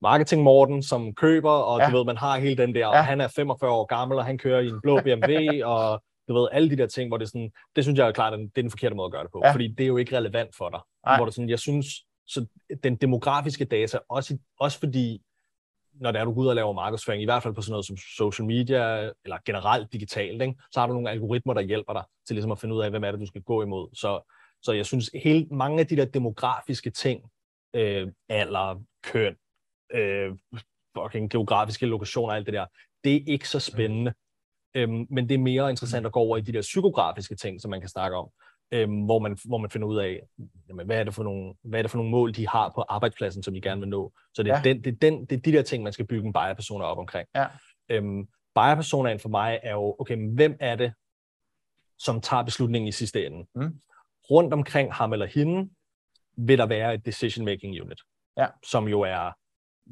marketing 0.01 0.43
Morten, 0.43 0.83
som 0.83 1.15
køber, 1.15 1.51
og 1.51 1.79
ja. 1.79 1.89
du 1.89 1.98
ved, 1.98 2.05
man 2.05 2.17
har 2.17 2.39
hele 2.39 2.57
den 2.57 2.75
der, 2.75 2.79
ja. 2.79 2.89
og 2.89 3.05
han 3.05 3.22
er 3.22 3.27
45 3.27 3.72
år 3.72 3.86
gammel, 3.86 4.17
og 4.17 4.25
han 4.25 4.38
kører 4.38 4.60
i 4.60 4.67
en 4.67 4.81
blå 4.81 5.01
BMW, 5.01 5.33
og 5.74 6.03
du 6.27 6.33
ved, 6.33 6.48
alle 6.51 6.69
de 6.69 6.77
der 6.77 6.88
ting, 6.88 7.07
hvor 7.07 7.17
det 7.17 7.25
er 7.25 7.29
sådan, 7.29 7.51
det 7.75 7.83
synes 7.83 8.00
jeg 8.00 8.07
er 8.07 8.12
klart, 8.12 8.33
det 8.33 8.45
er 8.45 8.62
den 8.62 8.69
forkerte 8.69 8.95
måde 8.95 9.05
at 9.05 9.12
gøre 9.12 9.24
det 9.24 9.31
på, 9.31 9.41
ja. 9.43 9.53
fordi 9.53 9.67
det 9.67 9.83
er 9.83 9.88
jo 9.88 9.98
ikke 9.98 10.17
relevant 10.17 10.55
for 10.57 10.69
dig. 10.69 10.79
Nej. 11.05 11.17
Hvor 11.17 11.25
det 11.25 11.33
sådan, 11.33 11.50
jeg 11.50 11.60
synes, 11.60 11.88
så 12.27 12.45
den 12.83 12.95
demografiske 12.95 13.65
data, 13.65 14.00
også, 14.10 14.38
også 14.60 14.79
fordi, 14.79 15.22
når 15.93 16.12
det 16.12 16.19
er, 16.19 16.25
du 16.25 16.33
går 16.33 16.41
ud 16.41 16.48
og 16.48 16.55
laver 16.55 16.74
markedsføring, 16.74 17.22
i 17.22 17.25
hvert 17.25 17.43
fald 17.43 17.53
på 17.53 17.62
sådan 17.62 17.72
noget 17.72 17.86
som 17.86 17.98
social 18.17 18.45
media, 18.45 19.12
eller 19.24 19.38
generelt 19.45 19.93
digitalt, 19.93 20.41
ikke, 20.41 20.55
så 20.72 20.79
har 20.79 20.88
du 20.88 20.93
nogle 20.93 21.10
algoritmer, 21.10 21.53
der 21.53 21.62
hjælper 21.62 21.93
dig 21.93 22.03
til 22.27 22.33
ligesom 22.33 22.51
at 22.51 22.60
finde 22.60 22.75
ud 22.75 22.81
af, 22.81 22.89
hvem 22.89 23.03
er 23.03 23.12
det, 23.12 23.19
du 23.19 23.25
skal 23.25 23.41
gå 23.41 23.62
imod. 23.63 23.89
Så, 23.93 24.33
så 24.63 24.72
jeg 24.72 24.86
synes, 24.86 25.10
hele, 25.24 25.48
mange 25.51 25.79
af 25.79 25.88
de 25.88 25.96
der 25.96 26.05
demografiske 26.05 26.89
ting, 26.89 27.24
øh, 27.74 28.12
alder, 28.29 28.84
køn, 29.03 29.36
øh, 29.91 30.32
fucking 30.98 31.29
geografiske 31.29 31.86
lokationer 31.86 32.29
og 32.29 32.38
alt 32.38 32.46
det 32.46 32.53
der, 32.53 32.65
det 33.03 33.15
er 33.15 33.22
ikke 33.27 33.50
så 33.50 33.60
spændende. 33.60 34.13
Øhm, 34.75 35.08
men 35.10 35.29
det 35.29 35.36
er 35.36 35.39
mere 35.39 35.70
interessant 35.70 36.05
at 36.05 36.12
gå 36.12 36.20
over 36.20 36.38
i 36.38 36.41
de 36.41 36.53
der 36.53 36.62
psykografiske 36.62 37.36
ting, 37.36 37.62
som 37.62 37.72
man 37.72 37.79
kan 37.79 37.89
snakke 37.89 38.17
om, 38.17 38.29
øhm, 38.72 39.01
hvor, 39.01 39.20
man, 39.20 39.38
hvor 39.46 39.58
man 39.58 39.70
finder 39.70 39.88
ud 39.88 39.98
af, 39.98 40.22
jamen, 40.70 40.86
hvad, 40.86 41.00
er 41.00 41.03
det 41.03 41.13
for 41.13 41.24
nogle, 41.24 41.53
hvad 41.63 41.79
er 41.79 41.84
det 41.84 41.91
for 41.91 41.98
nogle 41.98 42.12
mål, 42.12 42.34
de 42.36 42.48
har 42.48 42.72
på 42.75 42.82
arbejdspladsen, 42.89 43.43
som 43.43 43.53
de 43.53 43.62
gerne 43.62 43.82
vil 43.82 43.89
nå. 43.89 44.13
Så 44.34 44.43
det 44.43 44.51
er, 44.51 44.55
ja. 44.55 44.63
den, 44.63 44.84
det, 44.84 44.93
er 44.93 44.98
den, 45.01 45.25
det 45.25 45.38
er 45.38 45.41
de 45.41 45.51
der 45.51 45.62
ting, 45.62 45.84
man 45.84 45.93
skal 45.93 46.08
bygge 46.08 46.27
en 46.27 46.34
buyer-persona 46.34 46.84
op 46.84 46.98
omkring. 46.98 47.27
Ja. 47.36 47.48
Øhm, 47.89 48.27
buyer-personaen 48.55 49.20
for 49.20 49.29
mig 49.29 49.60
er 49.63 49.74
jo, 49.74 49.96
okay, 50.00 50.15
men 50.15 50.34
hvem 50.34 50.58
er 50.60 50.75
det, 50.75 50.93
som 51.98 52.22
tager 52.22 52.43
beslutningen 52.43 52.88
i 52.88 52.91
sidste 52.91 53.25
ende? 53.25 53.46
Mm. 53.55 53.79
Rundt 54.33 54.53
omkring 54.53 54.93
ham 54.93 55.13
eller 55.13 55.25
hende 55.25 55.69
vil 56.37 56.57
der 56.57 56.65
være 56.65 56.93
et 56.93 57.05
decision-making 57.05 57.81
unit, 57.81 58.01
ja. 58.37 58.47
som 58.63 58.87
jo 58.87 59.01
er 59.01 59.31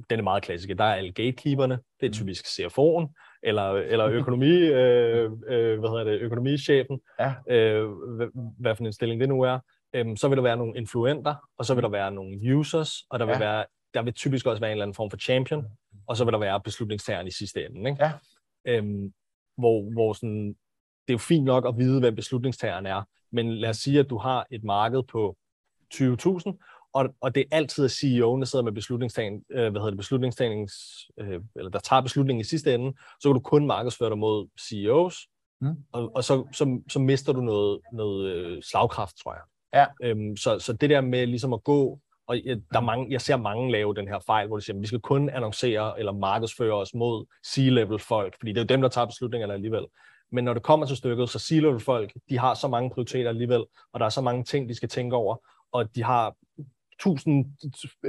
den 0.09 0.19
er 0.19 0.23
meget 0.23 0.43
klassisk. 0.43 0.77
Der 0.77 0.83
er 0.83 0.95
alle 0.95 1.11
gatekeeperne, 1.11 1.79
det 1.99 2.05
er 2.05 2.09
mm. 2.09 2.13
typisk 2.13 2.45
CFO'en, 2.45 3.37
eller, 3.43 3.71
eller 3.71 4.07
økonomi, 4.19 4.57
øh, 4.57 5.31
øh, 5.47 5.79
hvad 5.79 5.89
hedder 5.89 6.03
det, 6.03 6.19
økonomichefen, 6.19 6.99
ja. 7.19 7.33
øh, 7.49 7.89
hvad, 7.89 8.27
hvad 8.59 8.75
for 8.75 8.83
en 8.83 8.93
stilling 8.93 9.21
det 9.21 9.29
nu 9.29 9.41
er. 9.41 9.59
Øhm, 9.93 10.15
så 10.15 10.27
vil 10.27 10.37
der 10.37 10.43
være 10.43 10.57
nogle 10.57 10.77
influenter, 10.77 11.35
og 11.57 11.65
så 11.65 11.73
vil 11.73 11.83
der 11.83 11.89
være 11.89 12.11
nogle 12.11 12.55
users, 12.55 12.93
og 13.09 13.19
der 13.19 13.25
vil, 13.25 13.33
ja. 13.33 13.39
være, 13.39 13.65
der 13.93 14.01
vil 14.01 14.13
typisk 14.13 14.45
også 14.45 14.59
være 14.59 14.69
en 14.69 14.75
eller 14.75 14.85
anden 14.85 14.95
form 14.95 15.09
for 15.09 15.17
champion, 15.17 15.65
og 16.07 16.17
så 16.17 16.25
vil 16.25 16.31
der 16.31 16.39
være 16.39 16.61
beslutningstageren 16.61 17.27
i 17.27 17.31
sidste 17.31 17.65
ende. 17.65 17.89
Ikke? 17.89 18.05
Ja. 18.05 18.11
Øhm, 18.65 19.13
hvor, 19.57 19.93
hvor 19.93 20.13
sådan, 20.13 20.55
det 21.07 21.13
er 21.13 21.13
jo 21.13 21.17
fint 21.17 21.45
nok 21.45 21.65
at 21.67 21.77
vide, 21.77 21.99
hvem 21.99 22.15
beslutningstageren 22.15 22.85
er, 22.85 23.03
men 23.31 23.55
lad 23.55 23.69
os 23.69 23.77
sige, 23.77 23.99
at 23.99 24.09
du 24.09 24.17
har 24.17 24.47
et 24.51 24.63
marked 24.63 25.03
på 25.03 25.37
20.000, 25.93 26.89
og, 26.93 27.09
og 27.21 27.35
det 27.35 27.41
er 27.41 27.55
altid 27.57 27.85
CEO'en, 27.85 28.39
der 28.39 28.45
sidder 28.45 28.63
med 28.63 28.71
beslutningstagning, 28.71 29.43
øh, 29.51 29.71
hvad 29.71 29.81
hedder 29.81 29.89
det, 29.89 29.97
beslutningstagnings, 29.97 30.73
øh, 31.19 31.39
eller 31.55 31.69
der 31.71 31.79
tager 31.79 32.01
beslutningen 32.01 32.41
i 32.41 32.43
sidste 32.43 32.73
ende, 32.73 32.93
så 33.19 33.29
kan 33.29 33.33
du 33.33 33.39
kun 33.39 33.67
markedsføre 33.67 34.09
dig 34.09 34.17
mod 34.17 34.47
CEOs, 34.59 35.27
mm. 35.61 35.75
og, 35.91 36.15
og 36.15 36.23
så, 36.23 36.47
så, 36.53 36.81
så 36.89 36.99
mister 36.99 37.33
du 37.33 37.41
noget, 37.41 37.79
noget 37.93 38.31
øh, 38.31 38.63
slagkraft, 38.63 39.15
tror 39.23 39.33
jeg. 39.33 39.41
Ja. 39.73 40.07
Øhm, 40.07 40.37
så, 40.37 40.59
så 40.59 40.73
det 40.73 40.89
der 40.89 41.01
med 41.01 41.27
ligesom 41.27 41.53
at 41.53 41.63
gå, 41.63 41.99
og 42.27 42.41
jeg, 42.45 42.57
der 42.73 42.79
er 42.79 42.83
mange, 42.83 43.07
jeg 43.11 43.21
ser 43.21 43.37
mange 43.37 43.71
lave 43.71 43.95
den 43.95 44.07
her 44.07 44.19
fejl, 44.25 44.47
hvor 44.47 44.57
de 44.57 44.65
siger, 44.65 44.75
at 44.75 44.81
vi 44.81 44.87
skal 44.87 44.99
kun 44.99 45.29
annoncere 45.29 45.99
eller 45.99 46.11
markedsføre 46.11 46.73
os 46.73 46.93
mod 46.93 47.25
C-level 47.47 47.99
folk, 47.99 48.35
fordi 48.39 48.51
det 48.51 48.57
er 48.57 48.63
jo 48.63 48.67
dem, 48.75 48.81
der 48.81 48.89
tager 48.89 49.05
beslutningerne 49.05 49.53
alligevel. 49.53 49.85
Men 50.31 50.43
når 50.43 50.53
det 50.53 50.63
kommer 50.63 50.85
til 50.85 50.97
stykket, 50.97 51.29
så 51.29 51.39
C-level 51.39 51.79
folk, 51.79 52.13
de 52.29 52.39
har 52.39 52.53
så 52.53 52.67
mange 52.67 52.89
prioriteter 52.89 53.29
alligevel, 53.29 53.65
og 53.93 53.99
der 53.99 54.05
er 54.05 54.09
så 54.09 54.21
mange 54.21 54.43
ting, 54.43 54.69
de 54.69 54.75
skal 54.75 54.89
tænke 54.89 55.15
over, 55.15 55.35
og 55.71 55.95
de 55.95 56.03
har 56.03 56.35
tusind 56.99 57.45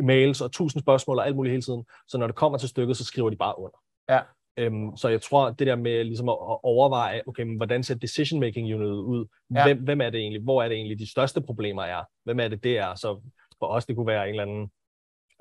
mails 0.02 0.40
og 0.40 0.52
tusind 0.52 0.82
spørgsmål 0.82 1.18
og 1.18 1.26
alt 1.26 1.36
muligt 1.36 1.52
hele 1.52 1.62
tiden. 1.62 1.84
Så 2.08 2.18
når 2.18 2.26
det 2.26 2.36
kommer 2.36 2.58
til 2.58 2.68
stykket, 2.68 2.96
så 2.96 3.04
skriver 3.04 3.30
de 3.30 3.36
bare 3.36 3.58
under. 3.58 3.78
Ja. 4.08 4.20
Øhm, 4.56 4.96
så 4.96 5.08
jeg 5.08 5.22
tror, 5.22 5.50
det 5.50 5.66
der 5.66 5.76
med 5.76 6.04
ligesom 6.04 6.28
at 6.28 6.36
overveje, 6.62 7.22
okay, 7.26 7.42
men 7.42 7.56
hvordan 7.56 7.82
ser 7.82 7.94
decision 7.94 8.40
making 8.40 8.74
unit 8.74 8.86
ud? 8.86 9.26
Ja. 9.54 9.64
Hvem, 9.64 9.78
hvem 9.78 10.00
er 10.00 10.10
det 10.10 10.20
egentlig? 10.20 10.42
Hvor 10.42 10.62
er 10.62 10.68
det 10.68 10.76
egentlig, 10.76 10.98
de 10.98 11.10
største 11.10 11.40
problemer 11.40 11.82
er? 11.82 12.04
Hvem 12.24 12.40
er 12.40 12.48
det, 12.48 12.64
det 12.64 12.78
er? 12.78 12.94
Så 12.94 13.20
for 13.58 13.66
os, 13.66 13.86
det 13.86 13.96
kunne 13.96 14.06
være 14.06 14.24
en 14.24 14.30
eller 14.30 14.42
anden, 14.42 14.62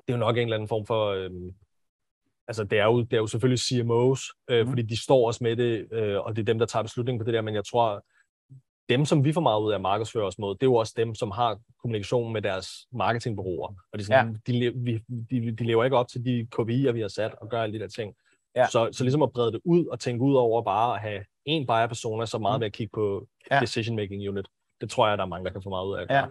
det 0.06 0.08
er 0.08 0.12
jo 0.12 0.16
nok 0.16 0.36
en 0.36 0.42
eller 0.42 0.56
anden 0.56 0.68
form 0.68 0.86
for, 0.86 1.06
øhm, 1.06 1.54
altså 2.52 2.64
det 2.64 2.78
er, 2.78 2.84
jo, 2.84 3.00
det 3.00 3.12
er 3.12 3.18
jo 3.18 3.26
selvfølgelig 3.26 3.58
CMOs, 3.58 4.32
øh, 4.50 4.60
mm. 4.60 4.68
fordi 4.68 4.82
de 4.82 5.02
står 5.02 5.26
også 5.26 5.44
med 5.44 5.56
det, 5.56 5.92
øh, 5.92 6.20
og 6.20 6.36
det 6.36 6.42
er 6.42 6.46
dem, 6.46 6.58
der 6.58 6.66
tager 6.66 6.82
beslutningen 6.82 7.18
på 7.18 7.24
det 7.24 7.34
der, 7.34 7.40
men 7.40 7.54
jeg 7.54 7.64
tror, 7.64 8.04
dem, 8.88 9.04
som 9.04 9.24
vi 9.24 9.32
får 9.32 9.40
meget 9.40 9.60
ud 9.60 9.72
af 9.72 9.74
at 9.74 9.80
markedsføre 9.80 10.24
os 10.24 10.38
mod, 10.38 10.54
det 10.54 10.62
er 10.62 10.66
jo 10.66 10.74
også 10.74 10.94
dem, 10.96 11.14
som 11.14 11.30
har 11.30 11.58
kommunikation 11.80 12.32
med 12.32 12.42
deres 12.42 12.68
marketingbureauer. 12.92 13.68
Og 13.68 13.98
det 13.98 14.00
er 14.00 14.06
sådan, 14.06 14.40
ja. 14.48 14.52
de, 14.52 14.72
vi, 14.76 15.00
de, 15.30 15.56
de 15.56 15.64
lever 15.64 15.84
ikke 15.84 15.96
op 15.96 16.08
til 16.08 16.24
de 16.24 16.46
KPI'er, 16.54 16.92
vi 16.92 17.00
har 17.00 17.08
sat, 17.08 17.34
og 17.40 17.48
gør 17.48 17.62
alle 17.62 17.78
de 17.78 17.82
der 17.82 17.88
ting. 17.88 18.14
Ja. 18.56 18.66
Så, 18.66 18.88
så 18.92 19.04
ligesom 19.04 19.22
at 19.22 19.32
brede 19.32 19.52
det 19.52 19.60
ud 19.64 19.86
og 19.86 20.00
tænke 20.00 20.24
ud 20.24 20.34
over 20.34 20.62
bare 20.62 20.94
at 20.94 21.00
have 21.00 21.24
en 21.44 21.66
buyer 21.66 21.86
persona, 21.86 22.26
så 22.26 22.38
meget 22.38 22.60
med 22.60 22.66
at 22.66 22.72
kigge 22.72 22.90
på 22.94 23.26
ja. 23.50 23.60
decision 23.60 23.96
making 23.96 24.28
unit. 24.28 24.46
Det 24.80 24.90
tror 24.90 25.08
jeg, 25.08 25.18
der 25.18 25.24
er 25.24 25.28
mange, 25.28 25.44
der 25.44 25.52
kan 25.52 25.62
få 25.62 25.70
meget 25.70 25.86
ud 25.86 25.94
af. 25.94 26.06
Ja. 26.10 26.26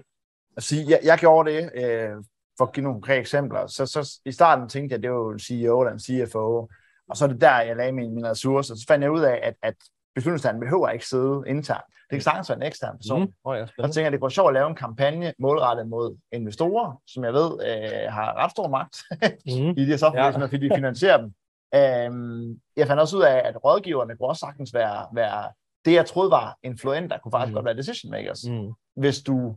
Altså, 0.57 0.75
jeg, 0.89 0.99
jeg 1.03 1.17
gjorde 1.19 1.51
det, 1.51 1.71
øh, 1.75 2.23
for 2.57 2.65
at 2.65 2.73
give 2.73 2.83
nogle 2.83 2.95
konkrete 2.95 3.19
eksempler. 3.19 3.67
Så, 3.67 3.85
så 3.85 4.19
i 4.25 4.31
starten 4.31 4.69
tænkte 4.69 4.93
jeg, 4.93 4.97
at 4.97 5.03
det 5.03 5.11
var 5.11 5.31
en 5.31 5.39
CEO 5.39 5.81
eller 5.81 5.93
en 5.93 5.99
CFO, 5.99 6.69
og 7.09 7.17
så 7.17 7.25
er 7.25 7.29
det 7.29 7.41
der, 7.41 7.61
jeg 7.61 7.75
lagde 7.75 7.91
mine, 7.91 8.15
mine 8.15 8.29
ressourcer. 8.29 8.75
Så 8.75 8.85
fandt 8.87 9.03
jeg 9.03 9.11
ud 9.11 9.21
af, 9.21 9.39
at, 9.43 9.53
at 9.61 9.73
beslutningstageren 10.15 10.59
behøver 10.59 10.89
ikke 10.89 11.07
sidde 11.07 11.43
internt. 11.47 11.83
Det 11.87 12.15
kan 12.17 12.21
sagtens 12.21 12.49
være 12.49 12.57
en 12.57 12.63
ekstern 12.63 12.97
person. 12.97 13.21
Mm. 13.21 13.33
Oh, 13.43 13.57
ja, 13.57 13.65
så 13.65 13.73
tænker 13.81 14.01
jeg, 14.01 14.11
det 14.11 14.19
går 14.19 14.29
sjovt 14.29 14.49
at 14.49 14.53
lave 14.53 14.69
en 14.69 14.75
kampagne 14.75 15.33
målrettet 15.39 15.87
mod 15.87 16.17
investorer, 16.31 17.01
som 17.07 17.23
jeg 17.23 17.33
ved 17.33 17.51
øh, 17.67 18.11
har 18.11 18.33
ret 18.37 18.51
stor 18.51 18.67
magt 18.67 18.97
mm. 19.61 19.73
i 19.77 19.85
de 19.85 19.97
software, 19.97 20.39
ja. 20.39 20.45
fordi 20.45 20.57
de 20.57 20.75
finansierer 20.75 21.17
dem. 21.17 21.33
Øhm, 21.75 22.61
jeg 22.77 22.87
fandt 22.87 23.01
også 23.01 23.17
ud 23.17 23.21
af, 23.21 23.41
at 23.45 23.63
rådgiverne 23.63 24.17
kunne 24.17 24.29
også 24.29 24.39
sagtens 24.39 24.73
være, 24.73 25.07
være 25.13 25.51
det, 25.85 25.93
jeg 25.93 26.05
troede 26.05 26.31
var 26.31 26.57
influenter, 26.63 27.17
kunne 27.17 27.31
faktisk 27.31 27.51
mm. 27.51 27.53
godt 27.53 27.65
være 27.65 27.77
decision 27.77 28.11
makers. 28.11 28.45
Mm. 28.47 28.73
Hvis 28.95 29.21
du 29.21 29.55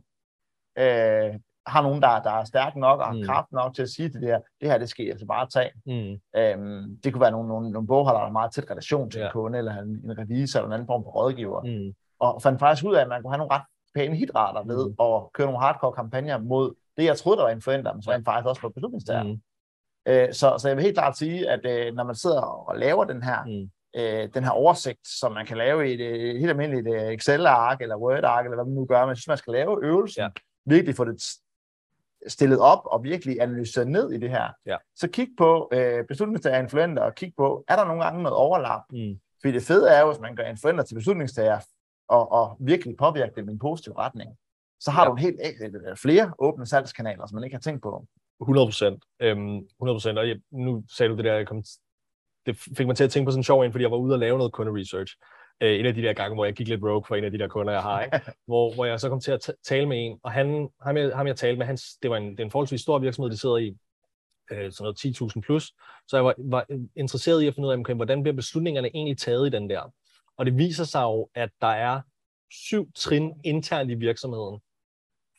øh, 0.77 1.33
har 1.67 1.81
nogen, 1.81 2.01
der, 2.01 2.21
der 2.21 2.31
er 2.31 2.43
stærk 2.43 2.75
nok 2.75 2.99
og 2.99 3.05
har 3.05 3.13
mm. 3.13 3.23
kraft 3.23 3.51
nok 3.51 3.75
til 3.75 3.81
at 3.81 3.89
sige 3.89 4.09
til 4.09 4.21
det 4.21 4.29
her, 4.29 4.39
det 4.61 4.69
her, 4.69 4.77
det 4.77 4.99
jeg 4.99 5.09
altså 5.09 5.25
bare 5.25 5.47
tage. 5.47 5.71
Mm. 5.85 6.39
Øhm, 6.39 6.97
det 7.03 7.13
kunne 7.13 7.21
være 7.21 7.31
nogle, 7.31 7.47
nogle, 7.47 7.71
nogle 7.71 7.87
bogholdere, 7.87 8.21
der 8.21 8.25
har 8.25 8.31
meget 8.31 8.51
tæt 8.53 8.71
relation 8.71 9.11
til 9.11 9.19
ja. 9.19 9.25
en 9.25 9.31
kunde, 9.31 9.57
eller 9.57 9.77
en, 9.77 9.89
en 9.89 10.17
revisor, 10.17 10.59
eller 10.59 10.67
en 10.67 10.73
anden 10.73 10.87
form 10.87 11.03
for 11.03 11.11
rådgiver. 11.11 11.61
Mm. 11.63 11.93
Og 12.19 12.41
fandt 12.41 12.59
faktisk 12.59 12.85
ud 12.85 12.95
af, 12.95 13.01
at 13.01 13.07
man 13.07 13.21
kunne 13.21 13.31
have 13.31 13.37
nogle 13.37 13.53
ret 13.53 13.65
pæne 13.95 14.15
hitrater 14.15 14.63
ved 14.63 14.85
mm. 14.87 14.95
at 14.99 15.33
køre 15.33 15.47
nogle 15.47 15.59
hardcore 15.59 15.93
kampagner 15.93 16.37
mod 16.37 16.73
det, 16.97 17.05
jeg 17.05 17.17
troede, 17.17 17.37
der 17.37 17.43
var 17.43 17.51
influenter, 17.51 17.93
men 17.93 18.01
så 18.01 18.11
rent 18.11 18.25
faktisk 18.25 18.49
også 18.49 18.61
på 18.61 18.69
beslutningstager. 18.69 19.23
Mm. 19.23 19.41
Øh, 20.07 20.33
så, 20.33 20.57
så 20.57 20.67
jeg 20.67 20.77
vil 20.77 20.83
helt 20.83 20.97
klart 20.97 21.17
sige, 21.17 21.49
at 21.49 21.65
øh, 21.65 21.95
når 21.95 22.03
man 22.03 22.15
sidder 22.15 22.41
og 22.41 22.77
laver 22.77 23.03
den 23.03 23.23
her, 23.23 23.43
mm. 23.45 23.69
øh, 24.01 24.29
den 24.33 24.43
her 24.43 24.51
oversigt, 24.51 25.07
som 25.19 25.31
man 25.31 25.45
kan 25.45 25.57
lave 25.57 25.89
i 25.89 25.93
et, 25.93 26.01
et 26.01 26.39
helt 26.39 26.49
almindeligt 26.49 26.87
øh, 26.95 27.13
Excel-ark 27.13 27.81
eller 27.81 27.97
Word-ark, 27.97 28.45
eller 28.45 28.55
hvad 28.55 28.65
man 28.65 28.73
nu 28.73 28.85
gør, 28.85 29.01
men 29.01 29.09
jeg 29.09 29.17
synes, 29.17 29.27
man 29.27 29.37
skal 29.37 29.53
lave 29.53 29.85
øvelsen, 29.85 30.21
ja. 30.21 30.29
virkelig 30.65 30.95
få 30.95 31.05
det 31.05 31.23
stillet 32.27 32.59
op 32.59 32.81
og 32.85 33.03
virkelig 33.03 33.41
analyseret 33.41 33.87
ned 33.87 34.11
i 34.11 34.17
det 34.17 34.29
her. 34.29 34.49
Ja. 34.65 34.77
Så 34.95 35.07
kig 35.07 35.27
på 35.37 35.69
øh, 35.73 36.05
beslutningstager 36.07 36.59
influenter, 36.59 37.03
og 37.03 37.15
kig 37.15 37.33
på, 37.37 37.63
er 37.67 37.75
der 37.75 37.85
nogle 37.85 38.03
gange 38.03 38.23
noget 38.23 38.37
overlap? 38.37 38.81
Mm. 38.91 39.19
Fordi 39.41 39.53
det 39.53 39.63
fede 39.63 39.89
er 39.89 40.01
jo, 40.01 40.11
hvis 40.11 40.21
man 40.21 40.35
gør 40.35 40.43
influenter 40.43 40.83
til 40.83 40.95
beslutningstager, 40.95 41.59
og, 42.09 42.31
og 42.31 42.57
virkelig 42.59 42.97
påvirke 42.97 43.33
dem 43.35 43.49
i 43.49 43.51
en 43.51 43.59
positiv 43.59 43.93
retning, 43.93 44.37
så 44.79 44.91
har 44.91 45.03
ja. 45.03 45.09
du 45.09 45.15
en 45.15 45.19
helt 45.19 45.39
flere 46.01 46.33
åbne 46.39 46.65
salgskanaler, 46.65 47.27
som 47.27 47.35
man 47.35 47.43
ikke 47.43 47.55
har 47.55 47.61
tænkt 47.61 47.81
på. 47.81 48.05
100 48.41 48.67
procent. 48.67 49.03
Øhm, 49.21 49.57
100 49.57 49.95
procent. 49.95 50.19
Og 50.19 50.27
jeg, 50.27 50.37
nu 50.51 50.83
sagde 50.97 51.09
du 51.09 51.17
det 51.17 51.25
der, 51.25 51.33
jeg 51.33 51.47
kom, 51.47 51.63
det 52.45 52.57
fik 52.77 52.87
mig 52.87 52.95
til 52.95 53.03
at 53.03 53.11
tænke 53.11 53.27
på 53.27 53.31
sådan 53.31 53.39
en 53.39 53.43
sjov 53.43 53.61
en, 53.61 53.71
fordi 53.71 53.83
jeg 53.83 53.91
var 53.91 53.97
ude 53.97 54.15
og 54.15 54.19
lave 54.19 54.37
noget 54.37 54.53
kunde-research. 54.53 55.15
Øh, 55.61 55.79
en 55.79 55.85
af 55.85 55.93
de 55.93 56.01
der 56.01 56.13
gange, 56.13 56.35
hvor 56.35 56.45
jeg 56.45 56.53
gik 56.53 56.67
lidt 56.67 56.83
rogue 56.83 57.03
for 57.07 57.15
en 57.15 57.23
af 57.23 57.31
de 57.31 57.37
der 57.37 57.47
kunder, 57.47 57.73
jeg 57.73 57.81
har, 57.81 58.03
ikke? 58.03 58.21
hvor, 58.47 58.73
hvor 58.73 58.85
jeg 58.85 58.99
så 58.99 59.09
kom 59.09 59.19
til 59.19 59.31
at 59.31 59.51
tale 59.63 59.85
med 59.85 60.05
en, 60.05 60.19
og 60.23 60.31
han, 60.31 60.69
ham, 60.81 60.97
jeg, 60.97 61.15
ham 61.15 61.27
jeg 61.27 61.35
talte 61.35 61.57
med, 61.57 61.65
hans, 61.65 61.83
det 62.01 62.11
var 62.11 62.17
en, 62.17 62.31
det 62.31 62.39
er 62.39 62.43
en 62.43 62.51
forholdsvis 62.51 62.81
stor 62.81 62.99
virksomhed, 62.99 63.31
de 63.31 63.37
sidder 63.37 63.57
i, 63.57 63.77
øh, 64.51 64.71
sådan 64.71 64.83
noget 64.83 65.05
10.000 65.35 65.41
plus, 65.41 65.73
så 66.07 66.17
jeg 66.17 66.25
var, 66.25 66.35
var 66.37 66.65
interesseret 66.95 67.41
i 67.41 67.47
at 67.47 67.55
finde 67.55 67.67
ud 67.67 67.73
af, 67.73 67.77
okay, 67.77 67.93
hvordan 67.93 68.23
bliver 68.23 68.35
beslutningerne 68.35 68.87
egentlig 68.87 69.17
taget 69.17 69.47
i 69.47 69.49
den 69.49 69.69
der. 69.69 69.93
Og 70.37 70.45
det 70.45 70.57
viser 70.57 70.83
sig 70.83 71.01
jo, 71.01 71.29
at 71.35 71.49
der 71.61 71.67
er 71.67 72.01
syv 72.51 72.91
trin 72.95 73.33
internt 73.43 73.91
i 73.91 73.95
virksomheden, 73.95 74.59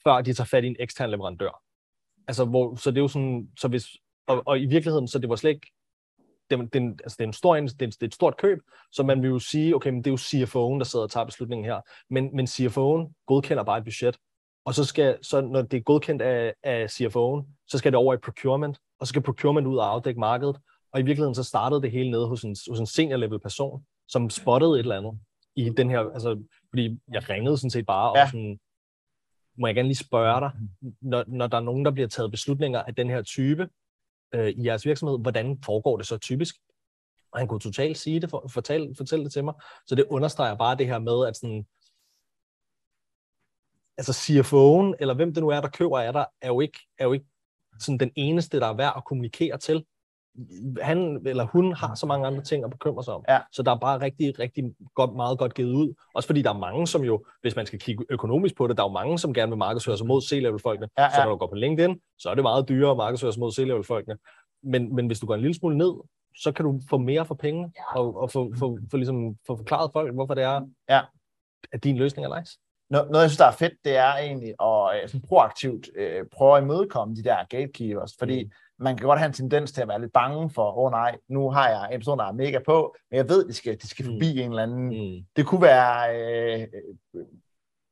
før 0.04 0.20
de 0.20 0.32
tager 0.32 0.46
fat 0.46 0.64
i 0.64 0.66
en 0.66 0.76
ekstern 0.78 1.10
leverandør. 1.10 1.62
Altså, 2.28 2.44
hvor, 2.44 2.74
så 2.76 2.90
det 2.90 2.96
er 2.96 3.02
jo 3.02 3.08
sådan, 3.08 3.50
så 3.58 3.68
hvis, 3.68 3.86
og, 4.26 4.42
og 4.46 4.60
i 4.60 4.66
virkeligheden, 4.66 5.08
så 5.08 5.18
det 5.18 5.28
var 5.28 5.36
slet 5.36 5.50
ikke, 5.50 5.72
det, 6.50 6.72
det, 6.72 6.82
altså 6.82 7.16
det, 7.18 7.24
er 7.24 7.28
en 7.28 7.32
stor, 7.32 7.54
det, 7.54 7.82
er, 7.82 7.86
det 7.86 8.02
er 8.02 8.06
et 8.06 8.14
stort 8.14 8.36
køb, 8.36 8.58
så 8.92 9.02
man 9.02 9.22
vil 9.22 9.30
jo 9.30 9.38
sige, 9.38 9.74
okay, 9.74 9.90
men 9.90 10.04
det 10.04 10.06
er 10.06 10.12
jo 10.12 10.16
CFO'en, 10.16 10.78
der 10.78 10.84
sidder 10.84 11.02
og 11.04 11.10
tager 11.10 11.24
beslutningen 11.24 11.64
her, 11.64 11.80
men, 12.10 12.36
men 12.36 12.46
CFO'en 12.46 13.22
godkender 13.26 13.64
bare 13.64 13.78
et 13.78 13.84
budget, 13.84 14.16
og 14.64 14.74
så 14.74 14.84
skal, 14.84 15.18
så 15.22 15.40
når 15.40 15.62
det 15.62 15.76
er 15.76 15.82
godkendt 15.82 16.22
af, 16.22 16.54
af 16.62 16.86
CFO'en, 16.86 17.46
så 17.68 17.78
skal 17.78 17.92
det 17.92 17.98
over 17.98 18.14
i 18.14 18.16
procurement, 18.16 18.78
og 19.00 19.06
så 19.06 19.08
skal 19.08 19.22
procurement 19.22 19.66
ud 19.66 19.76
og 19.76 19.92
afdække 19.92 20.20
markedet, 20.20 20.56
og 20.92 21.00
i 21.00 21.02
virkeligheden 21.02 21.34
så 21.34 21.42
startede 21.42 21.82
det 21.82 21.90
hele 21.90 22.10
nede 22.10 22.28
hos 22.28 22.42
en, 22.42 22.56
hos 22.70 22.80
en 22.80 22.86
senior 22.86 23.16
level 23.16 23.40
person, 23.40 23.84
som 24.08 24.30
spottede 24.30 24.72
et 24.72 24.78
eller 24.78 24.96
andet 24.96 25.18
i 25.56 25.70
den 25.70 25.90
her, 25.90 26.00
altså, 26.00 26.42
fordi 26.68 26.98
jeg 27.12 27.28
ringede 27.28 27.58
sådan 27.58 27.70
set 27.70 27.86
bare, 27.86 28.18
ja. 28.18 28.22
og 28.22 28.28
sådan, 28.28 28.58
må 29.58 29.66
jeg 29.66 29.74
gerne 29.74 29.88
lige 29.88 29.96
spørge 29.96 30.40
dig, 30.40 30.50
når, 31.00 31.24
når 31.26 31.46
der 31.46 31.56
er 31.56 31.62
nogen, 31.62 31.84
der 31.84 31.90
bliver 31.90 32.08
taget 32.08 32.30
beslutninger 32.30 32.82
af 32.82 32.94
den 32.94 33.10
her 33.10 33.22
type 33.22 33.68
øh, 34.36 34.48
i 34.48 34.66
jeres 34.66 34.86
virksomhed, 34.86 35.18
hvordan 35.18 35.58
foregår 35.64 35.96
det 35.96 36.06
så 36.06 36.18
typisk? 36.18 36.56
Og 37.32 37.38
han 37.38 37.48
kunne 37.48 37.60
totalt 37.60 37.98
sige 37.98 38.20
det, 38.20 38.30
for, 38.30 38.48
fortælle, 38.48 38.94
fortælle 38.96 39.24
det 39.24 39.32
til 39.32 39.44
mig. 39.44 39.54
Så 39.86 39.94
det 39.94 40.04
understreger 40.04 40.56
bare 40.56 40.76
det 40.76 40.86
her 40.86 40.98
med, 40.98 41.26
at 41.26 41.36
sådan, 41.36 41.66
altså 43.98 44.12
CFO'en, 44.12 44.96
eller 45.00 45.14
hvem 45.14 45.34
det 45.34 45.42
nu 45.42 45.48
er, 45.48 45.60
der 45.60 45.68
køber 45.68 45.98
af 45.98 46.12
dig, 46.12 46.26
er 46.40 46.48
jo 46.48 46.60
ikke, 46.60 46.78
er 46.98 47.04
jo 47.04 47.12
ikke 47.12 47.26
sådan 47.78 47.98
den 47.98 48.12
eneste, 48.16 48.60
der 48.60 48.66
er 48.66 48.74
værd 48.76 48.92
at 48.96 49.04
kommunikere 49.04 49.58
til. 49.58 49.84
Han 50.82 51.22
eller 51.26 51.44
hun 51.44 51.72
har 51.72 51.94
så 51.94 52.06
mange 52.06 52.26
andre 52.26 52.42
ting 52.42 52.64
at 52.64 52.70
bekymre 52.70 53.04
sig 53.04 53.14
om. 53.14 53.24
Ja. 53.28 53.40
Så 53.52 53.62
der 53.62 53.70
er 53.74 53.78
bare 53.78 54.00
rigtig, 54.00 54.38
rigtig 54.38 54.64
godt, 54.94 55.14
meget 55.14 55.38
godt 55.38 55.54
givet 55.54 55.72
ud. 55.72 55.94
Også 56.14 56.26
fordi 56.26 56.42
der 56.42 56.50
er 56.50 56.58
mange, 56.58 56.86
som 56.86 57.02
jo, 57.02 57.24
hvis 57.42 57.56
man 57.56 57.66
skal 57.66 57.78
kigge 57.78 58.04
økonomisk 58.10 58.56
på 58.56 58.66
det, 58.66 58.76
der 58.76 58.82
er 58.82 58.88
jo 58.88 58.92
mange, 58.92 59.18
som 59.18 59.34
gerne 59.34 59.50
vil 59.50 59.58
markedsføre 59.58 59.96
sig 59.96 60.06
mod 60.06 60.22
C-level-folkene. 60.22 60.88
Ja, 60.98 61.02
ja. 61.02 61.10
Så 61.10 61.24
når 61.24 61.30
du 61.30 61.36
går 61.36 61.46
på 61.46 61.54
LinkedIn, 61.54 62.00
så 62.18 62.30
er 62.30 62.34
det 62.34 62.42
meget 62.42 62.68
dyrere 62.68 62.90
at 62.90 62.96
markedsføre 62.96 63.32
sig 63.32 63.40
mod 63.40 63.52
C-level-folkene. 63.52 64.16
Men, 64.62 64.94
men 64.94 65.06
hvis 65.06 65.20
du 65.20 65.26
går 65.26 65.34
en 65.34 65.40
lille 65.40 65.54
smule 65.54 65.78
ned, 65.78 65.92
så 66.42 66.52
kan 66.52 66.64
du 66.64 66.80
få 66.90 66.98
mere 66.98 67.24
for 67.26 67.34
penge, 67.34 67.72
og, 67.94 68.16
og 68.16 68.30
få, 68.30 68.52
få, 68.58 68.78
få, 68.90 68.96
ligesom, 68.96 69.36
få 69.46 69.56
forklaret 69.56 69.90
folk, 69.92 70.14
hvorfor 70.14 70.34
det 70.34 70.44
er, 70.44 70.60
Ja. 70.88 71.00
at 71.72 71.84
din 71.84 71.96
løsning 71.96 72.26
er 72.26 72.38
nice. 72.40 72.58
Noget, 72.90 73.08
jeg 73.22 73.30
synes, 73.30 73.36
der 73.36 73.46
er 73.46 73.52
fedt, 73.52 73.72
det 73.84 73.96
er 73.96 74.12
egentlig 74.16 74.54
at 74.62 75.02
øh, 75.02 75.08
sådan 75.08 75.28
proaktivt 75.28 75.88
øh, 75.96 76.24
prøve 76.32 76.56
at 76.56 76.62
imødekomme 76.62 77.14
de 77.16 77.24
der 77.24 77.44
gatekeepers, 77.50 78.12
fordi 78.18 78.44
Mm. 78.44 78.50
man 78.84 78.96
kan 78.96 79.06
godt 79.06 79.18
have 79.18 79.26
en 79.26 79.32
tendens 79.32 79.72
til 79.72 79.82
at 79.82 79.88
være 79.88 80.00
lidt 80.00 80.12
bange 80.12 80.50
for, 80.50 80.78
åh 80.78 80.84
oh, 80.84 80.90
nej, 80.90 81.16
nu 81.28 81.50
har 81.50 81.68
jeg 81.68 81.88
en 81.92 82.00
person, 82.00 82.18
der 82.18 82.24
er 82.24 82.32
mega 82.32 82.58
på, 82.66 82.96
men 83.10 83.16
jeg 83.16 83.28
ved, 83.28 83.48
de 83.48 83.52
skal, 83.52 83.80
de 83.82 83.88
skal 83.88 84.06
Mm. 84.06 84.12
forbi 84.12 84.40
en 84.40 84.50
eller 84.50 84.62
anden. 84.62 84.86
Mm. 85.18 85.24
Det 85.36 85.46
kunne 85.46 85.62
være 85.62 86.16
øh, 86.60 86.66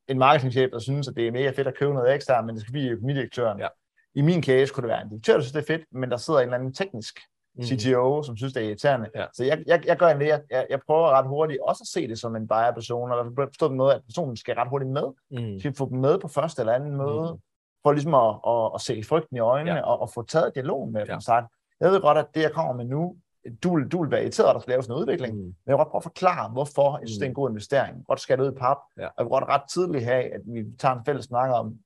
en 0.07 0.17
marketingchef, 0.19 0.71
der 0.71 0.79
synes, 0.79 1.07
at 1.07 1.15
det 1.15 1.27
er 1.27 1.31
mega 1.31 1.49
fedt 1.51 1.67
at 1.67 1.77
købe 1.77 1.93
noget 1.93 2.13
ekstra, 2.15 2.41
men 2.41 2.55
det 2.55 2.61
skal 2.61 2.69
forbi 2.71 2.87
økonomidirektøren. 2.87 3.59
Ja. 3.59 3.67
I 4.15 4.21
min 4.21 4.43
case 4.43 4.73
kunne 4.73 4.81
det 4.81 4.89
være 4.89 5.01
en 5.01 5.09
direktør, 5.09 5.33
der 5.33 5.41
synes, 5.41 5.51
det 5.51 5.61
er 5.61 5.73
fedt, 5.77 5.85
men 5.91 6.11
der 6.11 6.17
sidder 6.17 6.39
en 6.39 6.43
eller 6.45 6.57
anden 6.57 6.73
teknisk 6.73 7.19
Mm. 7.57 7.63
CTO, 7.63 8.23
som 8.23 8.37
synes, 8.37 8.53
det 8.53 8.63
er 8.63 8.67
irriterende. 8.67 9.09
Ja. 9.15 9.25
Så 9.33 9.43
jeg, 9.43 9.63
jeg, 9.67 9.85
jeg 9.87 9.97
gør 9.97 10.07
en 10.07 10.19
det, 10.19 10.27
jeg, 10.27 10.41
jeg, 10.51 10.67
jeg 10.69 10.79
prøver 10.87 11.09
ret 11.09 11.27
hurtigt 11.27 11.59
også 11.63 11.81
at 11.83 11.87
se 11.87 12.07
det 12.07 12.19
som 12.19 12.35
en 12.35 12.47
buyer-person, 12.47 13.11
og 13.11 13.25
forstå 13.35 13.67
den 13.67 13.77
måde, 13.77 13.93
at 13.93 14.01
personen 14.05 14.37
skal 14.37 14.55
ret 14.55 14.69
hurtigt 14.69 14.91
med. 14.91 15.03
Mm. 15.31 15.59
Skal 15.59 15.71
vi 15.71 15.75
få 15.75 15.89
dem 15.89 15.97
med 15.99 16.19
på 16.19 16.27
første 16.27 16.61
eller 16.61 16.73
anden 16.73 16.97
møde, 16.97 17.31
Mm. 17.33 17.39
for 17.83 17.91
ligesom 17.91 18.13
at, 18.13 18.35
at, 18.47 18.71
at 18.75 18.81
se 18.81 19.03
frygten 19.09 19.37
i 19.37 19.39
øjnene, 19.39 19.77
Ja. 19.77 19.81
og, 19.85 19.99
og 20.01 20.09
få 20.09 20.23
taget 20.23 20.51
dialog 20.55 20.87
med 20.91 21.05
dem. 21.05 21.21
Sagt, 21.21 21.45
jeg 21.79 21.91
ved 21.91 22.01
godt, 22.01 22.17
at 22.17 22.27
det, 22.35 22.41
jeg 22.41 22.51
kommer 22.51 22.73
med 22.73 22.85
nu, 22.85 23.15
du, 23.63 23.75
vil- 23.75 23.87
du 23.87 24.01
vil 24.03 24.11
være 24.11 24.21
irriteret, 24.21 24.49
at 24.49 24.53
der 24.53 24.59
skal 24.59 24.71
laves 24.71 24.87
en 24.87 24.93
udvikling, 24.93 25.33
Mm. 25.35 25.41
men 25.41 25.55
jeg 25.65 25.71
vil 25.73 25.77
godt 25.77 25.87
prøve 25.89 25.99
at 25.99 26.03
forklare, 26.03 26.49
hvorfor 26.49 26.97
jeg 26.99 27.07
synes, 27.07 27.17
Mm. 27.17 27.19
det 27.19 27.25
er 27.25 27.29
en 27.29 27.33
god 27.35 27.49
investering. 27.49 28.05
Godt 28.07 28.19
skære 28.19 28.37
det 28.37 28.43
ud 28.43 28.51
i 28.51 28.55
pap, 28.55 28.77
Ja. 28.97 29.05
og 29.05 29.13
jeg 29.17 29.25
vil 29.25 29.29
godt 29.29 29.43
ret 29.43 29.61
tidligt 29.73 30.03
have, 30.05 30.23
at 30.33 30.41
vi 30.45 30.65
tager 30.79 30.95
en 30.95 31.05
fælles 31.05 31.25
snak 31.25 31.49
om, 31.53 31.77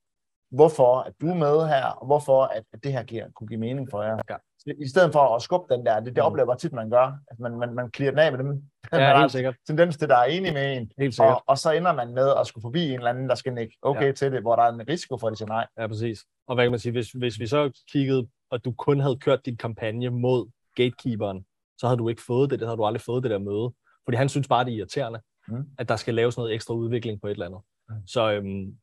hvorfor 0.52 0.96
at 1.00 1.14
du 1.22 1.30
er 1.30 1.34
med 1.36 1.68
her, 1.68 1.86
og 1.86 2.06
hvorfor 2.06 2.44
at, 2.44 2.64
at 2.74 2.84
det 2.84 2.92
her 2.94 3.04
giver, 3.04 3.26
kunne 3.36 3.48
give 3.48 3.60
mening 3.60 3.88
for 3.92 4.04
jer. 4.04 4.18
Ja. 4.30 4.36
I 4.68 4.88
stedet 4.88 5.12
for 5.14 5.36
at 5.36 5.42
skubbe 5.42 5.76
den 5.76 5.86
der, 5.86 5.96
det, 6.00 6.06
det 6.16 6.24
Mm. 6.24 6.28
oplever 6.28 6.54
jeg 6.54 6.60
tit, 6.60 6.74
man 6.74 6.90
gør, 6.90 7.18
at 7.32 7.40
man, 7.40 7.60
man, 7.60 7.74
man 7.74 7.90
clear 7.96 8.12
den 8.12 8.20
af 8.20 8.32
med 8.32 8.40
dem, 8.40 8.48
man 8.92 9.02
Ja, 9.02 9.08
har 9.08 9.20
helt 9.20 9.32
sikkert. 9.32 9.56
tendens 9.68 9.98
til, 9.98 10.10
der 10.10 10.16
er 10.18 10.24
enige 10.26 10.54
med 10.54 10.78
en, 10.78 10.92
Helt 11.00 11.16
sikkert. 11.16 11.34
og, 11.36 11.44
og 11.48 11.58
så 11.58 11.72
ender 11.72 11.94
man 11.94 12.14
med 12.14 12.34
at 12.40 12.48
skulle 12.48 12.62
forbi 12.62 12.88
en 12.88 12.94
eller 12.94 13.10
anden, 13.10 13.30
der 13.30 13.36
skal 13.36 13.54
nikke 13.54 13.78
okay 13.82 14.06
ja. 14.06 14.12
til 14.12 14.32
det, 14.32 14.42
hvor 14.42 14.56
der 14.56 14.64
er 14.64 14.72
en 14.74 14.88
risiko 14.90 15.18
for, 15.18 15.28
at 15.28 15.32
de 15.32 15.38
siger 15.38 15.48
nej. 15.48 15.68
Ja, 15.78 15.88
præcis. 15.88 16.20
Og 16.48 16.56
hvad 16.56 16.66
kan 16.66 16.72
man 16.72 16.80
sige, 16.80 16.92
hvis, 16.92 17.12
hvis 17.12 17.40
vi 17.40 17.48
så 17.48 17.84
kiggede, 17.92 18.28
og 18.52 18.66
du 18.66 18.72
kun 18.72 19.00
havde 19.00 19.18
kørt 19.18 19.46
din 19.46 19.58
kampagne 19.58 20.10
mod 20.10 20.50
gatekeeperen, 20.76 21.46
så 21.78 21.88
havde 21.88 21.98
du 21.98 22.10
ikke 22.10 22.22
fået 22.28 22.50
det, 22.50 22.60
det 22.60 22.68
havde 22.68 22.78
du 22.78 22.86
aldrig 22.86 23.02
fået 23.02 23.24
det 23.24 23.32
der 23.32 23.40
møde. 23.40 23.74
Fordi 24.06 24.18
han 24.18 24.30
synes 24.30 24.48
bare, 24.48 24.66
det 24.66 24.74
er 24.74 24.78
irriterende, 24.78 25.20
Mm. 25.48 25.66
at 25.78 25.90
der 25.90 25.96
skal 25.96 26.14
laves 26.14 26.38
noget 26.38 26.54
ekstra 26.54 26.74
udvikling 26.74 27.22
på 27.22 27.28
et 27.28 27.32
eller 27.32 27.46
andet. 27.46 27.60
Mm. 27.90 27.96
Så 28.08 28.32
øhm, 28.32 28.78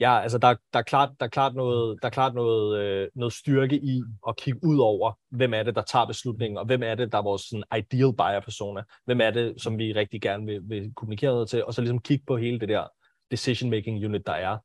ja, 0.00 0.20
altså 0.20 0.38
der, 0.38 0.54
der, 0.72 0.78
er 0.78 0.82
klart, 0.82 1.10
der 1.20 1.26
er 1.26 1.30
klart, 1.30 1.54
noget, 1.54 1.98
der 2.02 2.08
er 2.08 2.12
klart 2.12 2.34
noget, 2.34 2.78
øh, 2.78 3.08
noget 3.14 3.32
styrke 3.32 3.76
i 3.76 4.02
at 4.28 4.36
kigge 4.36 4.60
ud 4.62 4.78
over, 4.78 5.12
hvem 5.30 5.54
er 5.54 5.62
det, 5.62 5.74
der 5.74 5.82
tager 5.82 6.06
beslutningen, 6.06 6.58
og 6.58 6.66
hvem 6.66 6.82
er 6.82 6.94
det, 6.94 7.12
der 7.12 7.18
er 7.18 7.22
vores 7.22 7.42
sådan, 7.42 7.64
ideal 7.78 8.12
buyer 8.16 8.40
persona. 8.40 8.82
Hvem 9.04 9.20
er 9.20 9.30
det, 9.30 9.54
som 9.62 9.78
vi 9.78 9.92
rigtig 9.92 10.20
gerne 10.20 10.46
vil, 10.46 10.60
vil 10.64 10.92
kommunikere 10.94 11.30
noget 11.30 11.48
til, 11.48 11.64
og 11.64 11.74
så 11.74 11.80
ligesom 11.80 11.98
kigge 11.98 12.24
på 12.26 12.36
hele 12.36 12.60
det 12.60 12.68
der 12.68 12.86
decision-making 13.30 14.04
unit, 14.04 14.26
der 14.26 14.32
er. 14.32 14.58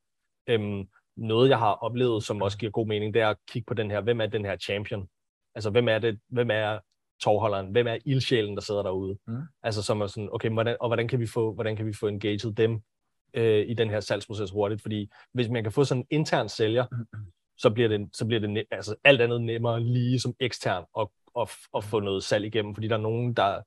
Øhm, 0.46 0.88
noget, 1.16 1.48
jeg 1.48 1.58
har 1.58 1.72
oplevet, 1.72 2.24
som 2.24 2.42
også 2.42 2.58
giver 2.58 2.72
god 2.72 2.86
mening, 2.86 3.14
det 3.14 3.22
er 3.22 3.28
at 3.28 3.36
kigge 3.48 3.66
på 3.66 3.74
den 3.74 3.90
her, 3.90 4.00
hvem 4.00 4.20
er 4.20 4.26
den 4.26 4.44
her 4.44 4.56
champion? 4.56 5.08
Altså, 5.54 5.70
hvem 5.70 5.88
er 5.88 5.98
det, 5.98 6.20
hvem 6.28 6.50
er 6.50 6.78
tovholderen? 7.22 7.70
Hvem 7.70 7.86
er 7.86 7.98
ildsjælen, 8.04 8.54
der 8.54 8.62
sidder 8.62 8.82
derude? 8.82 9.18
Mm. 9.26 9.42
Altså, 9.62 9.82
som 9.82 10.00
er 10.00 10.06
sådan, 10.06 10.28
okay, 10.32 10.50
hvordan, 10.50 10.76
og 10.80 10.88
hvordan 10.88 11.08
kan 11.08 11.20
vi 11.20 11.26
få, 11.26 11.54
hvordan 11.54 11.76
kan 11.76 11.86
vi 11.86 11.92
få 11.92 12.06
engaged 12.06 12.52
dem 12.54 12.82
øh, 13.34 13.64
i 13.68 13.74
den 13.74 13.90
her 13.90 14.00
salgsproces 14.00 14.50
hurtigt? 14.50 14.82
Fordi 14.82 15.10
hvis 15.32 15.48
man 15.48 15.62
kan 15.62 15.72
få 15.72 15.84
sådan 15.84 16.00
en 16.00 16.06
intern 16.10 16.48
sælger, 16.48 16.86
så 17.58 17.70
bliver 17.70 17.88
det, 17.88 18.08
så 18.14 18.26
bliver 18.26 18.40
det 18.40 18.64
altså, 18.70 18.94
alt 19.04 19.20
andet 19.20 19.42
nemmere 19.42 19.80
lige 19.80 20.20
som 20.20 20.34
ekstern 20.40 20.84
at, 21.00 21.06
at, 21.40 21.48
at 21.76 21.84
få 21.84 22.00
noget 22.00 22.24
salg 22.24 22.44
igennem, 22.44 22.74
fordi 22.74 22.88
der 22.88 22.94
er 22.94 23.00
nogen, 23.00 23.34
der, 23.34 23.60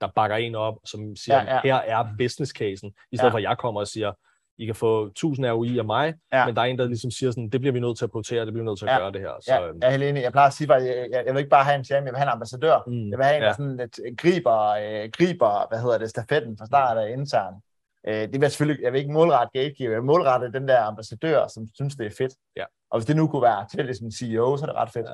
der 0.00 0.08
bakker 0.14 0.36
en 0.36 0.54
op, 0.54 0.76
som 0.84 1.16
siger, 1.16 1.42
Ja, 1.42 1.54
ja. 1.54 1.60
her 1.64 1.74
er 1.76 2.04
business 2.18 2.52
casen, 2.52 2.92
i 3.12 3.16
stedet 3.16 3.28
Ja. 3.28 3.32
for 3.32 3.38
at 3.38 3.42
jeg 3.42 3.58
kommer 3.58 3.80
og 3.80 3.86
siger, 3.88 4.12
I 4.58 4.66
kan 4.66 4.74
få 4.74 5.06
1000 5.06 5.46
ROI 5.46 5.78
af 5.78 5.84
mig, 5.84 6.14
Ja. 6.32 6.46
men 6.46 6.56
der 6.56 6.62
er 6.62 6.66
en, 6.66 6.78
der 6.78 6.86
ligesom 6.86 7.10
siger 7.10 7.30
sådan, 7.30 7.48
det 7.50 7.60
bliver 7.60 7.72
vi 7.72 7.80
nødt 7.80 7.98
til 7.98 8.04
at 8.04 8.10
prioritere, 8.10 8.44
det 8.44 8.52
bliver 8.52 8.64
vi 8.64 8.68
nødt 8.68 8.78
til 8.78 8.86
at 8.86 8.92
Ja. 8.92 8.98
gøre 8.98 9.12
det 9.12 9.20
her. 9.20 9.30
Så, 9.40 9.54
Ja, 9.54 9.68
øhm, 9.68 9.78
jeg 9.82 9.86
er 9.86 9.90
helt 9.90 10.02
enig. 10.02 10.22
Jeg 10.22 10.32
plejer 10.32 10.46
at 10.46 10.52
sige, 10.52 10.74
at 10.74 10.82
jeg, 10.84 11.08
jeg, 11.12 11.22
jeg 11.26 11.34
vil 11.34 11.38
ikke 11.40 11.50
bare 11.50 11.64
have 11.64 11.76
en 11.78 11.84
champion, 11.84 12.06
jeg 12.06 12.12
vil 12.12 12.18
have 12.18 12.28
en 12.28 12.32
ambassadør. 12.32 12.82
mm, 12.86 13.10
Jeg 13.10 13.18
vil 13.18 13.24
have 13.24 13.36
en, 13.36 13.42
ja. 13.42 13.48
der 13.48 13.54
sådan 13.54 13.76
lidt 13.76 14.18
griber, 14.18 14.58
øh, 14.68 15.10
griber, 15.18 15.68
hvad 15.68 15.80
hedder 15.82 15.98
det, 15.98 16.10
stafetten 16.10 16.58
fra 16.58 16.66
start 16.66 16.98
af 16.98 17.12
intern. 17.12 17.54
Øh, 18.08 18.14
det 18.14 18.32
vil 18.32 18.40
jeg 18.40 18.50
selvfølgelig, 18.50 18.82
jeg 18.84 18.92
vil 18.92 18.98
ikke 18.98 19.12
målrette 19.12 19.58
gatekeeper, 19.58 19.92
jeg 19.92 20.00
vil 20.00 20.06
målrette 20.06 20.52
den 20.52 20.68
der 20.68 20.80
ambassadør, 20.82 21.46
som 21.46 21.66
synes, 21.74 21.96
det 21.96 22.06
er 22.06 22.10
fedt. 22.18 22.32
Ja. 22.56 22.64
Og 22.90 22.98
hvis 22.98 23.06
det 23.06 23.16
nu 23.16 23.28
kunne 23.28 23.42
være 23.42 23.66
til 23.68 23.84
ligesom 23.84 24.10
CEO, 24.10 24.56
så 24.56 24.64
er 24.64 24.66
det 24.66 24.76
ret 24.76 24.90
fedt. 24.92 25.06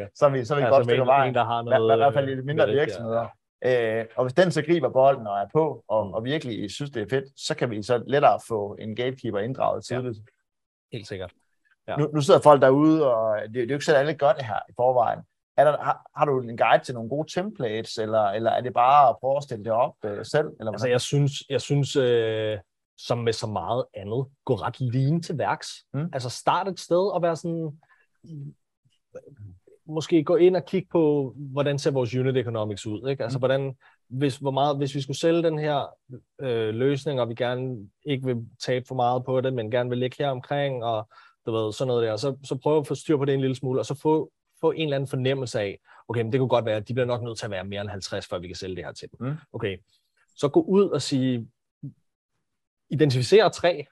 Ja. 0.00 0.06
Så 0.18 0.26
er 0.26 0.30
vi, 0.30 0.44
så 0.44 0.54
er 0.54 0.58
vi 0.58 0.62
Ja, 0.62 0.66
ja, 0.66 0.72
godt 0.74 0.84
som 0.84 0.88
stykke 0.88 1.00
en, 1.02 1.06
vejen. 1.06 1.28
en, 1.28 1.34
der 1.34 1.44
har 1.44 1.62
noget... 1.62 1.94
i 1.94 1.96
hvert 1.96 2.14
fald 2.14 2.24
i 2.26 2.30
lidt 2.30 2.38
øh, 2.38 2.44
mindre 2.44 2.68
virksomheder. 2.68 3.26
Øh, 3.64 4.04
og 4.16 4.24
hvis 4.24 4.32
den 4.34 4.50
så 4.50 4.62
griber 4.62 4.88
bolden 4.88 5.26
og 5.26 5.38
er 5.38 5.46
på, 5.52 5.84
og, 5.88 6.06
Mm. 6.06 6.12
og 6.12 6.24
virkelig 6.24 6.70
synes, 6.70 6.90
det 6.90 7.02
er 7.02 7.06
fedt, 7.10 7.24
så 7.40 7.54
kan 7.54 7.70
vi 7.70 7.82
så 7.82 8.02
lettere 8.06 8.40
få 8.48 8.76
en 8.80 8.96
gatekeeper 8.96 9.38
inddraget 9.38 9.90
Ja. 9.90 9.94
tidligt. 9.96 10.18
Helt 10.92 11.06
sikkert. 11.08 11.32
Ja. 11.88 11.96
Nu, 11.96 12.10
nu 12.14 12.20
sidder 12.20 12.40
folk 12.40 12.62
derude, 12.62 13.14
og 13.14 13.40
det, 13.42 13.54
det 13.54 13.60
er 13.62 13.66
jo 13.66 13.74
ikke 13.74 13.84
så, 13.84 13.94
alle 13.94 14.14
gør 14.14 14.32
det 14.32 14.44
her 14.44 14.58
i 14.68 14.72
forvejen. 14.76 15.20
Er 15.58 15.64
der, 15.64 15.82
har, 15.82 16.10
har 16.16 16.24
du 16.24 16.40
en 16.40 16.56
guide 16.56 16.84
til 16.84 16.94
nogle 16.94 17.08
gode 17.08 17.32
templates, 17.34 17.98
eller, 17.98 18.24
eller 18.24 18.50
er 18.50 18.60
det 18.60 18.74
bare 18.74 19.08
at 19.08 19.16
prøve 19.20 19.36
at 19.36 19.42
stille 19.42 19.64
det 19.64 19.72
op 19.72 19.94
øh, 20.04 20.24
selv? 20.24 20.48
Eller 20.60 20.72
Altså, 20.72 20.88
jeg 20.88 21.00
synes, 21.00 21.32
jeg 21.48 21.60
synes 21.60 21.96
øh, 21.96 22.58
som 22.98 23.18
med 23.18 23.32
så 23.32 23.46
meget 23.46 23.84
andet, 23.94 24.26
gå 24.44 24.54
ret 24.54 24.80
lean 24.80 25.22
til 25.22 25.38
værks. 25.38 25.68
Mm. 25.94 26.10
Altså, 26.12 26.30
start 26.30 26.68
et 26.68 26.80
sted 26.80 27.12
og 27.14 27.22
være 27.22 27.36
sådan... 27.36 27.78
Måske 29.86 30.24
gå 30.24 30.36
ind 30.36 30.56
og 30.56 30.64
kigge 30.64 30.88
på, 30.92 31.34
hvordan 31.36 31.78
ser 31.78 31.90
vores 31.90 32.14
unit 32.14 32.36
economics 32.36 32.86
ud. 32.86 33.08
Ikke? 33.08 33.22
Altså, 33.22 33.38
Mm. 33.38 33.40
hvordan, 33.40 33.76
hvis, 34.08 34.36
hvor 34.36 34.50
meget, 34.50 34.76
hvis 34.76 34.94
vi 34.94 35.00
skulle 35.00 35.16
sælge 35.18 35.42
den 35.42 35.58
her 35.58 35.94
øh, 36.40 36.74
løsning, 36.74 37.20
og 37.20 37.28
vi 37.28 37.34
gerne 37.34 37.88
ikke 38.06 38.26
vil 38.26 38.36
tabe 38.64 38.84
for 38.88 38.94
meget 38.94 39.24
på 39.24 39.40
det, 39.40 39.54
men 39.54 39.70
gerne 39.70 39.90
vil 39.90 39.98
ligge 39.98 40.16
her 40.18 40.30
omkring, 40.30 40.84
og 40.84 41.08
du 41.46 41.52
ved, 41.52 41.72
sådan 41.72 41.88
noget 41.88 42.06
der, 42.06 42.16
så, 42.16 42.36
så 42.44 42.56
prøv 42.62 42.78
at 42.78 42.86
få 42.86 42.94
styr 42.94 43.16
på 43.16 43.24
det 43.24 43.34
en 43.34 43.40
lille 43.40 43.56
smule, 43.56 43.80
og 43.80 43.86
så 43.86 43.94
få, 43.94 44.30
få 44.60 44.70
en 44.70 44.82
eller 44.82 44.96
anden 44.96 45.08
fornemmelse 45.08 45.60
af, 45.60 45.78
okay, 46.08 46.22
men 46.22 46.32
det 46.32 46.40
kunne 46.40 46.48
godt 46.48 46.64
være, 46.64 46.76
at 46.76 46.88
de 46.88 46.94
bliver 46.94 47.06
nok 47.06 47.22
nødt 47.22 47.38
til 47.38 47.44
at 47.44 47.50
være 47.50 47.64
mere 47.64 47.80
end 47.80 47.90
50, 47.90 48.26
før 48.26 48.38
vi 48.38 48.46
kan 48.46 48.56
sælge 48.56 48.76
det 48.76 48.84
her 48.84 48.92
til 48.92 49.08
dem. 49.10 49.26
Mm. 49.26 49.34
Okay, 49.52 49.78
så 50.36 50.48
gå 50.48 50.60
ud 50.60 50.88
og 50.88 51.02
sige, 51.02 51.48
identificere 52.90 53.50
tre 53.50 53.86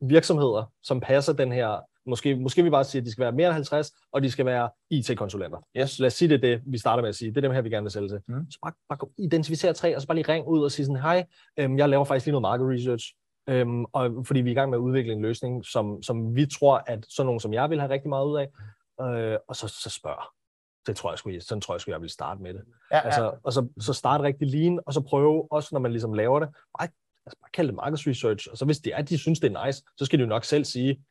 virksomheder, 0.00 0.72
som 0.82 1.00
passer 1.00 1.32
den 1.32 1.52
her, 1.52 1.80
måske, 2.06 2.36
måske 2.36 2.62
vi 2.62 2.70
bare 2.70 2.84
sige, 2.84 3.00
at 3.00 3.06
de 3.06 3.12
skal 3.12 3.22
være 3.22 3.32
mere 3.32 3.46
end 3.46 3.54
50, 3.54 3.92
og 4.12 4.22
de 4.22 4.30
skal 4.30 4.46
være 4.46 4.70
IT-konsulenter. 4.90 5.58
Yes. 5.76 5.98
Lad 5.98 6.06
os 6.06 6.12
sige, 6.12 6.28
det 6.28 6.42
det, 6.42 6.62
vi 6.66 6.78
starter 6.78 7.02
med 7.02 7.08
at 7.08 7.14
sige. 7.14 7.30
Det 7.30 7.36
er 7.36 7.40
dem 7.40 7.52
her, 7.52 7.60
vi 7.60 7.70
gerne 7.70 7.84
vil 7.84 7.90
sælge 7.90 8.08
til. 8.08 8.20
Mm. 8.28 8.50
Så 8.50 8.58
bare, 8.62 8.72
bare 8.88 8.98
identificere 9.18 9.72
tre, 9.72 9.96
og 9.96 10.00
så 10.00 10.06
bare 10.06 10.16
lige 10.16 10.32
ring 10.32 10.48
ud 10.48 10.64
og 10.64 10.72
sige 10.72 10.86
sådan, 10.86 11.02
hej, 11.02 11.26
øhm, 11.56 11.78
jeg 11.78 11.88
laver 11.88 12.04
faktisk 12.04 12.26
lige 12.26 12.32
noget 12.40 12.42
market 12.42 12.66
research, 12.68 13.14
øhm, 13.48 13.84
og 13.84 14.26
fordi 14.26 14.40
vi 14.40 14.50
er 14.50 14.52
i 14.52 14.54
gang 14.54 14.70
med 14.70 14.78
at 14.78 14.82
udvikle 14.82 15.12
en 15.12 15.22
løsning, 15.22 15.64
som, 15.64 16.02
som 16.02 16.36
vi 16.36 16.46
tror, 16.46 16.82
at 16.86 17.06
sådan 17.08 17.26
nogen 17.26 17.40
som 17.40 17.52
jeg 17.52 17.70
vil 17.70 17.80
have 17.80 17.92
rigtig 17.92 18.08
meget 18.08 18.26
ud 18.26 18.38
af, 18.38 18.48
øh, 19.00 19.38
og 19.48 19.56
så, 19.56 19.68
så 19.68 19.90
spørg. 19.90 20.22
Det 20.86 20.96
tror 20.96 21.10
jeg 21.12 21.18
sgu, 21.18 21.30
sådan 21.40 21.60
tror 21.60 21.74
jeg 21.74 21.80
sgu, 21.80 21.90
jeg 21.90 22.00
vil 22.00 22.10
starte 22.10 22.42
med 22.42 22.54
det. 22.54 22.62
Ja, 22.90 22.96
ja. 22.96 23.02
Altså, 23.04 23.36
og 23.42 23.52
så, 23.52 23.68
så 23.80 23.92
starte 23.92 24.24
rigtig 24.24 24.48
lean, 24.48 24.80
og 24.86 24.92
så 24.94 25.00
prøve, 25.00 25.52
også 25.52 25.68
når 25.72 25.80
man 25.80 25.90
ligesom 25.92 26.12
laver 26.12 26.40
det, 26.40 26.48
bare, 26.78 26.88
altså 27.26 27.38
bare 27.40 27.50
kalde 27.52 27.68
det 27.68 27.76
market 27.76 28.06
research, 28.06 28.48
og 28.50 28.58
så 28.58 28.64
hvis 28.64 28.78
det 28.78 28.94
er, 28.94 29.02
de 29.02 29.18
synes, 29.18 29.40
det 29.40 29.52
er 29.56 29.66
nice, 29.66 29.82
så 29.96 30.04
skal 30.04 30.18
de 30.18 30.22
jo 30.24 30.28
nok 30.28 30.44
selv 30.44 30.64
sige, 30.64 31.04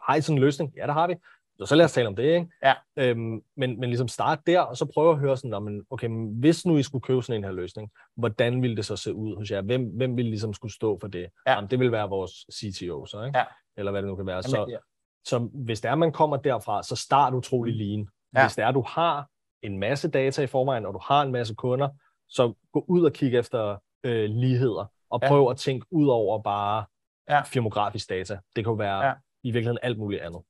har 0.00 0.14
I 0.16 0.20
sådan 0.20 0.36
en 0.38 0.40
løsning? 0.44 0.72
Ja, 0.76 0.86
det 0.86 0.92
har 0.94 1.06
vi. 1.08 1.14
Så, 1.58 1.66
så 1.66 1.74
lad 1.74 1.84
os 1.84 1.92
tale 1.92 2.08
om 2.08 2.16
det, 2.16 2.22
ikke? 2.24 2.46
Ja. 2.62 2.74
Øhm, 2.96 3.42
men, 3.56 3.80
men 3.80 3.84
ligesom 3.84 4.08
starte 4.08 4.42
der, 4.46 4.60
og 4.60 4.76
så 4.76 4.84
prøve 4.94 5.12
at 5.12 5.18
høre 5.18 5.36
sådan, 5.36 5.50
"Nå, 5.50 5.58
men, 5.58 5.86
okay, 5.90 6.06
men 6.06 6.38
hvis 6.40 6.66
nu 6.66 6.76
I 6.78 6.82
skulle 6.82 7.02
købe 7.02 7.22
sådan 7.22 7.40
en 7.40 7.44
her 7.44 7.52
løsning, 7.52 7.90
hvordan 8.16 8.62
ville 8.62 8.76
det 8.76 8.86
så 8.86 8.96
se 8.96 9.14
ud 9.14 9.36
hos 9.36 9.50
jer? 9.50 9.60
Hvem, 9.62 9.84
hvem 9.96 10.16
ville 10.16 10.30
ligesom 10.30 10.54
skulle 10.54 10.74
stå 10.74 10.98
for 11.00 11.08
det? 11.08 11.26
Ja. 11.46 11.52
Jamen, 11.52 11.70
det 11.70 11.78
vil 11.78 11.92
være 11.92 12.08
vores 12.08 12.30
CTO, 12.30 13.06
så, 13.06 13.22
ikke? 13.24 13.38
Ja. 13.38 13.44
Eller 13.76 13.90
hvad 13.92 14.02
det 14.02 14.08
nu 14.08 14.16
kan 14.16 14.26
være. 14.26 14.36
Jamen, 14.36 14.50
Så, 14.50 14.66
ja. 14.70 14.76
Så 15.24 15.38
hvis 15.38 15.80
det 15.80 15.88
er, 15.90 15.94
man 15.94 16.12
kommer 16.12 16.36
derfra, 16.36 16.82
så 16.82 16.96
start 16.96 17.34
utrolig 17.34 17.74
lean. 17.74 18.08
Ja. 18.36 18.42
Hvis 18.46 18.54
det 18.54 18.64
er, 18.64 18.70
du 18.72 18.84
har 18.88 19.26
en 19.62 19.78
masse 19.78 20.10
data 20.10 20.42
i 20.42 20.46
forvejen, 20.46 20.86
og 20.86 20.94
du 20.94 21.00
har 21.02 21.22
en 21.22 21.32
masse 21.32 21.54
kunder, 21.54 21.88
så 22.28 22.52
gå 22.72 22.84
ud 22.88 23.04
og 23.04 23.12
kig 23.12 23.34
efter 23.36 23.76
øh, 24.04 24.30
ligheder, 24.30 24.84
og 25.10 25.20
Ja. 25.22 25.28
prøv 25.28 25.50
at 25.50 25.56
tænke 25.56 25.86
ud 25.90 26.08
over 26.08 26.42
bare 26.42 26.84
Ja. 27.30 27.42
firmografisk 27.42 28.08
data. 28.08 28.38
Det 28.56 28.64
kan 28.64 28.78
være 28.78 29.04
Ja. 29.06 29.12
i 29.42 29.50
virkeligheden 29.50 29.78
alt 29.82 29.98
muligt 29.98 30.22
andet. 30.22 30.40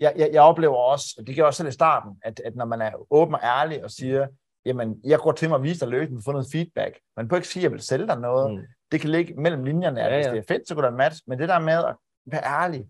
jeg, 0.00 0.12
jeg, 0.16 0.30
jeg 0.32 0.42
oplever 0.42 0.76
også, 0.76 1.14
og 1.18 1.26
det 1.26 1.36
gør 1.36 1.42
jeg 1.42 1.46
også 1.46 1.56
selv 1.56 1.68
i 1.68 1.72
starten, 1.72 2.16
at, 2.22 2.40
at 2.44 2.56
når 2.56 2.64
man 2.64 2.80
er 2.82 2.92
åben 3.10 3.34
og 3.34 3.40
ærlig 3.42 3.84
og 3.84 3.90
siger, 3.90 4.26
jamen, 4.66 5.00
jeg 5.04 5.18
går 5.18 5.32
til 5.32 5.48
mig 5.48 5.56
og 5.58 5.62
viser 5.62 5.86
dig 5.86 5.90
løsningen, 5.90 6.22
få 6.24 6.32
noget 6.32 6.46
feedback. 6.52 6.98
Man 7.16 7.28
kan 7.28 7.36
ikke 7.38 7.48
sige, 7.48 7.60
at 7.60 7.64
jeg 7.64 7.72
vil 7.72 7.80
sælge 7.80 8.06
dig 8.06 8.18
noget. 8.20 8.50
Mm. 8.52 8.56
Mm. 8.58 8.64
Det 8.92 9.00
kan 9.00 9.10
ligge 9.10 9.34
mellem 9.34 9.64
linjerne, 9.64 10.00
at 10.02 10.12
Ja, 10.12 10.16
hvis 10.18 10.26
ja. 10.26 10.32
det 10.32 10.38
er 10.38 10.54
fedt, 10.54 10.68
så 10.68 10.74
går 10.74 10.82
der 10.82 10.90
match. 10.90 11.20
Men 11.26 11.38
det 11.38 11.48
der 11.48 11.58
med 11.58 11.72
at 11.72 11.96
være 12.26 12.44
ærlig, 12.44 12.84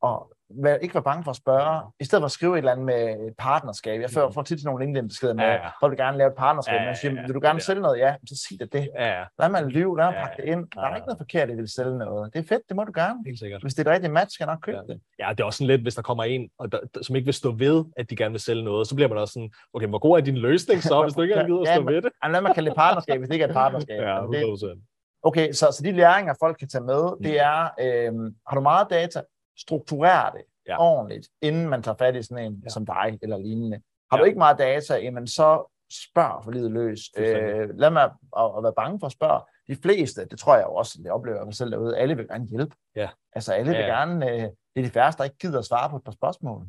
og 0.00 0.32
vær, 0.62 0.74
ikke 0.74 0.94
være 0.94 1.02
bange 1.02 1.24
for 1.24 1.30
at 1.30 1.36
spørge, 1.36 1.82
i 2.00 2.04
stedet 2.04 2.22
for 2.22 2.24
at 2.26 2.30
skrive 2.32 2.52
et 2.54 2.58
eller 2.58 2.72
andet 2.72 2.86
med 2.86 3.26
et 3.28 3.34
partnerskab. 3.38 4.00
Jeg 4.00 4.10
får, 4.10 4.30
får 4.30 4.42
tit 4.42 4.58
til 4.58 4.66
nogle 4.66 4.84
LinkedIn-beskeder 4.84 5.34
med, 5.34 5.44
Ja, 5.44 5.50
ja, 5.50 5.56
ja. 5.56 5.62
ja. 5.64 5.70
folk 5.80 5.90
vil 5.90 5.98
gerne 5.98 6.18
lave 6.18 6.28
et 6.30 6.36
partnerskab, 6.36 6.74
Ja, 6.74 6.82
ja, 6.84 6.94
siger, 6.94 7.12
ja, 7.12 7.20
ja. 7.20 7.26
vil 7.26 7.34
du 7.34 7.40
gerne 7.40 7.56
Ja. 7.56 7.60
sælge 7.60 7.82
noget? 7.82 7.98
Ja, 7.98 8.14
så 8.28 8.46
sig 8.48 8.60
det 8.60 8.72
det. 8.72 8.88
Ja, 8.94 9.18
ja, 9.18 9.24
Lad 9.38 9.48
mig 9.48 9.62
lyve, 9.64 9.96
lad 9.98 10.06
mig 10.06 10.14
Ja, 10.14 10.20
pakke 10.26 10.42
det 10.42 10.48
ind. 10.48 10.66
Der 10.74 10.80
ja, 10.80 10.86
er 10.86 10.90
ja. 10.90 10.94
ikke 10.96 11.06
noget 11.06 11.18
forkert, 11.18 11.50
at 11.50 11.56
vil 11.56 11.68
sælge 11.72 11.98
noget. 11.98 12.32
Det 12.34 12.38
er 12.38 12.48
fedt, 12.48 12.62
det 12.68 12.76
må 12.76 12.84
du 12.84 12.92
gerne. 12.94 13.18
helt 13.26 13.38
sikkert. 13.38 13.62
Hvis 13.62 13.74
det 13.74 13.86
er 13.86 13.90
et 13.90 13.94
rigtigt 13.94 14.12
match, 14.12 14.34
skal 14.34 14.44
jeg 14.44 14.54
nok 14.54 14.60
købe 14.62 14.78
Ja. 14.88 14.92
det. 14.92 15.00
Ja, 15.18 15.26
det 15.30 15.40
er 15.40 15.44
også 15.44 15.56
sådan 15.56 15.66
lidt, 15.66 15.82
hvis 15.82 15.94
der 15.94 16.02
kommer 16.02 16.24
en, 16.24 16.50
og 16.58 16.72
der, 16.72 16.78
som 17.02 17.16
ikke 17.16 17.26
vil 17.26 17.34
stå 17.34 17.52
ved, 17.52 17.84
at 17.96 18.10
de 18.10 18.16
gerne 18.16 18.32
vil 18.32 18.40
sælge 18.40 18.64
noget, 18.64 18.86
så 18.88 18.94
bliver 18.94 19.08
man 19.08 19.18
også 19.18 19.32
sådan, 19.32 19.50
okay, 19.74 19.86
hvor 19.86 19.98
god 19.98 20.18
er 20.18 20.22
din 20.24 20.36
løsning 20.36 20.82
så, 20.82 21.02
hvis 21.02 21.14
du 21.14 21.22
ikke 21.22 21.34
gider 21.46 21.60
at 21.60 21.66
Ja, 21.68 21.74
stå 21.74 21.82
ved 21.84 22.02
det? 22.02 22.10
Jamen, 22.24 22.32
lad 22.32 22.40
mig 22.40 22.54
kalde 22.54 22.68
det 22.68 22.76
partnerskab, 22.76 23.18
hvis 23.18 23.28
det 23.28 23.34
ikke 23.34 23.44
er 23.44 23.48
et 23.48 23.54
partnerskab. 23.54 24.00
Ja, 24.08 24.16
Altså, 24.22 24.66
det, 24.66 24.74
100%. 24.74 24.88
Okay, 25.24 25.52
så, 25.52 25.66
så 25.76 25.82
de 25.84 25.92
læringer, 25.92 26.34
folk 26.40 26.56
kan 26.58 26.68
tage 26.68 26.84
med, 26.84 27.02
Mm. 27.16 27.22
det 27.22 27.40
er, 27.40 27.68
øhm, 27.80 28.34
har 28.48 28.54
du 28.56 28.60
meget 28.60 28.86
data, 28.90 29.20
strukturer 29.58 30.30
det 30.30 30.42
Ja. 30.68 30.80
ordentligt, 30.80 31.28
inden 31.42 31.68
man 31.68 31.82
tager 31.82 31.96
fat 31.96 32.16
i 32.16 32.22
sådan 32.22 32.44
en 32.52 32.60
Ja. 32.64 32.68
som 32.68 32.86
dig 32.86 33.18
eller 33.22 33.36
lignende. 33.38 33.82
Har 34.10 34.16
Ja. 34.16 34.20
du 34.20 34.26
ikke 34.26 34.38
meget 34.38 34.58
data, 34.58 34.94
jamen 34.96 35.26
så 35.26 35.72
spørg 36.10 36.44
for 36.44 36.50
livet 36.50 36.70
løs. 36.70 37.00
Øh, 37.16 37.70
lad 37.78 37.90
mig 37.90 38.02
at, 38.36 38.50
at 38.56 38.62
være 38.62 38.72
bange 38.76 39.00
for 39.00 39.06
at 39.06 39.12
spørge. 39.12 39.40
De 39.68 39.76
fleste, 39.76 40.24
det 40.24 40.38
tror 40.38 40.56
jeg 40.56 40.64
jo 40.64 40.74
også, 40.74 40.98
det 41.02 41.10
oplever 41.10 41.36
jeg 41.38 41.44
mig 41.46 41.54
selv 41.54 41.70
derude, 41.70 41.96
alle 41.98 42.16
vil 42.16 42.28
gerne 42.28 42.46
hjælpe. 42.48 42.76
Ja. 42.96 43.08
Altså 43.32 43.52
alle 43.52 43.70
vil 43.70 43.78
Ja, 43.80 43.86
ja. 43.86 43.98
gerne, 43.98 44.30
øh, 44.30 44.40
det 44.40 44.50
er 44.76 44.82
de 44.82 44.90
færreste, 44.90 45.18
der 45.18 45.24
ikke 45.24 45.36
gider 45.38 45.58
at 45.58 45.64
svare 45.64 45.90
på 45.90 45.96
et 45.96 46.04
par 46.04 46.12
spørgsmål. 46.12 46.66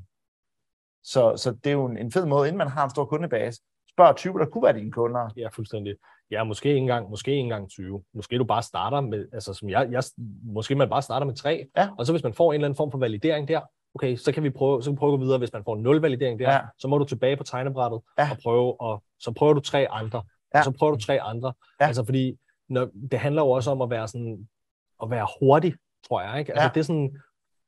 Så, 1.04 1.38
så 1.38 1.52
det 1.52 1.68
er 1.68 1.72
jo 1.74 1.86
en, 1.86 1.98
en 1.98 2.12
fed 2.12 2.26
måde, 2.26 2.48
inden 2.48 2.58
man 2.58 2.68
har 2.68 2.84
en 2.84 2.90
stor 2.90 3.06
kundebase. 3.06 3.62
Spørg 3.90 4.16
20, 4.16 4.40
der 4.40 4.46
kunne 4.46 4.64
være 4.64 4.74
dine 4.78 4.92
kunder. 4.92 5.30
Ja, 5.38 5.48
fuldstændig. 5.48 5.96
Ja, 6.34 6.44
måske 6.44 6.70
ikke 6.70 6.78
engang, 6.80 7.10
måske 7.10 7.32
ikke 7.32 7.40
engang 7.42 7.70
20. 7.70 8.04
Måske 8.14 8.38
du 8.38 8.44
bare 8.44 8.64
starter 8.64 9.02
med, 9.02 9.28
altså 9.34 9.54
som 9.54 9.70
jeg, 9.70 9.88
jeg 9.92 10.04
måske 10.44 10.76
man 10.76 10.90
bare 10.90 11.02
starter 11.02 11.26
med 11.26 11.36
tre, 11.36 11.66
Ja. 11.78 11.90
og 11.98 12.06
så 12.06 12.14
hvis 12.14 12.24
man 12.24 12.34
får 12.34 12.52
en 12.54 12.56
eller 12.56 12.68
anden 12.68 12.78
form 12.78 12.92
for 12.92 12.98
validering 12.98 13.48
der, 13.48 13.62
okay, 13.96 14.16
så 14.16 14.32
kan 14.32 14.44
vi 14.44 14.50
prøve, 14.50 14.84
så 14.84 14.90
kan 14.90 14.96
vi 14.96 14.98
prøve 14.98 15.14
at 15.14 15.20
gå 15.20 15.24
videre. 15.26 15.38
Hvis 15.38 15.54
man 15.54 15.64
får 15.64 15.76
nul 15.76 16.02
validering 16.02 16.40
der, 16.40 16.52
Ja. 16.54 16.60
så 16.80 16.88
må 16.88 16.98
du 16.98 17.06
tilbage 17.06 17.38
på 17.38 17.44
tegnebrættet 17.44 18.02
Ja. 18.18 18.28
og 18.32 18.38
prøve, 18.44 18.82
og 18.82 19.04
så 19.20 19.32
prøver 19.32 19.54
du 19.54 19.60
tre 19.60 19.88
andre, 19.92 20.24
Ja. 20.54 20.60
og 20.60 20.64
så 20.66 20.72
prøver 20.72 20.94
du 20.94 21.00
tre 21.00 21.22
andre. 21.22 21.54
Ja. 21.82 21.86
Altså 21.88 22.06
fordi, 22.06 22.38
når, 22.70 22.90
det 23.12 23.20
handler 23.20 23.42
jo 23.42 23.50
også 23.50 23.72
om 23.72 23.82
at 23.82 23.90
være 23.90 24.08
sådan, 24.08 24.48
at 25.04 25.10
være 25.10 25.28
hurtig, 25.42 25.74
tror 26.08 26.22
jeg, 26.22 26.40
ikke? 26.40 26.52
Altså 26.52 26.64
Ja. 26.64 26.70
det 26.74 26.80
er 26.80 26.84
sådan, 26.84 27.18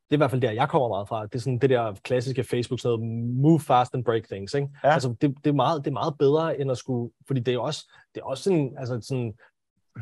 det 0.09 0.11
er 0.11 0.15
i 0.15 0.17
hvert 0.17 0.31
fald 0.31 0.41
der, 0.41 0.51
jeg 0.51 0.69
kommer 0.69 0.87
meget 0.87 1.07
fra. 1.07 1.23
Det 1.23 1.35
er 1.35 1.39
sådan 1.39 1.59
det 1.59 1.69
der 1.69 1.95
klassiske 2.03 2.43
Facebook, 2.43 2.79
sådan 2.79 2.99
noget, 2.99 3.35
move 3.35 3.59
fast 3.59 3.93
and 3.93 4.05
break 4.05 4.23
things, 4.23 4.53
ikke? 4.53 4.69
Ja. 4.83 4.93
Altså 4.93 5.15
det, 5.21 5.35
det, 5.43 5.49
er 5.49 5.53
meget, 5.53 5.85
det 5.85 5.91
er 5.91 5.93
meget 5.93 6.17
bedre, 6.19 6.59
end 6.59 6.71
at 6.71 6.77
skulle, 6.77 7.13
fordi 7.27 7.39
det 7.39 7.53
er 7.53 7.59
også, 7.59 7.91
det 8.15 8.21
er 8.21 8.25
også 8.25 8.43
sådan, 8.43 8.75
altså 8.77 8.99
sådan, 9.01 9.33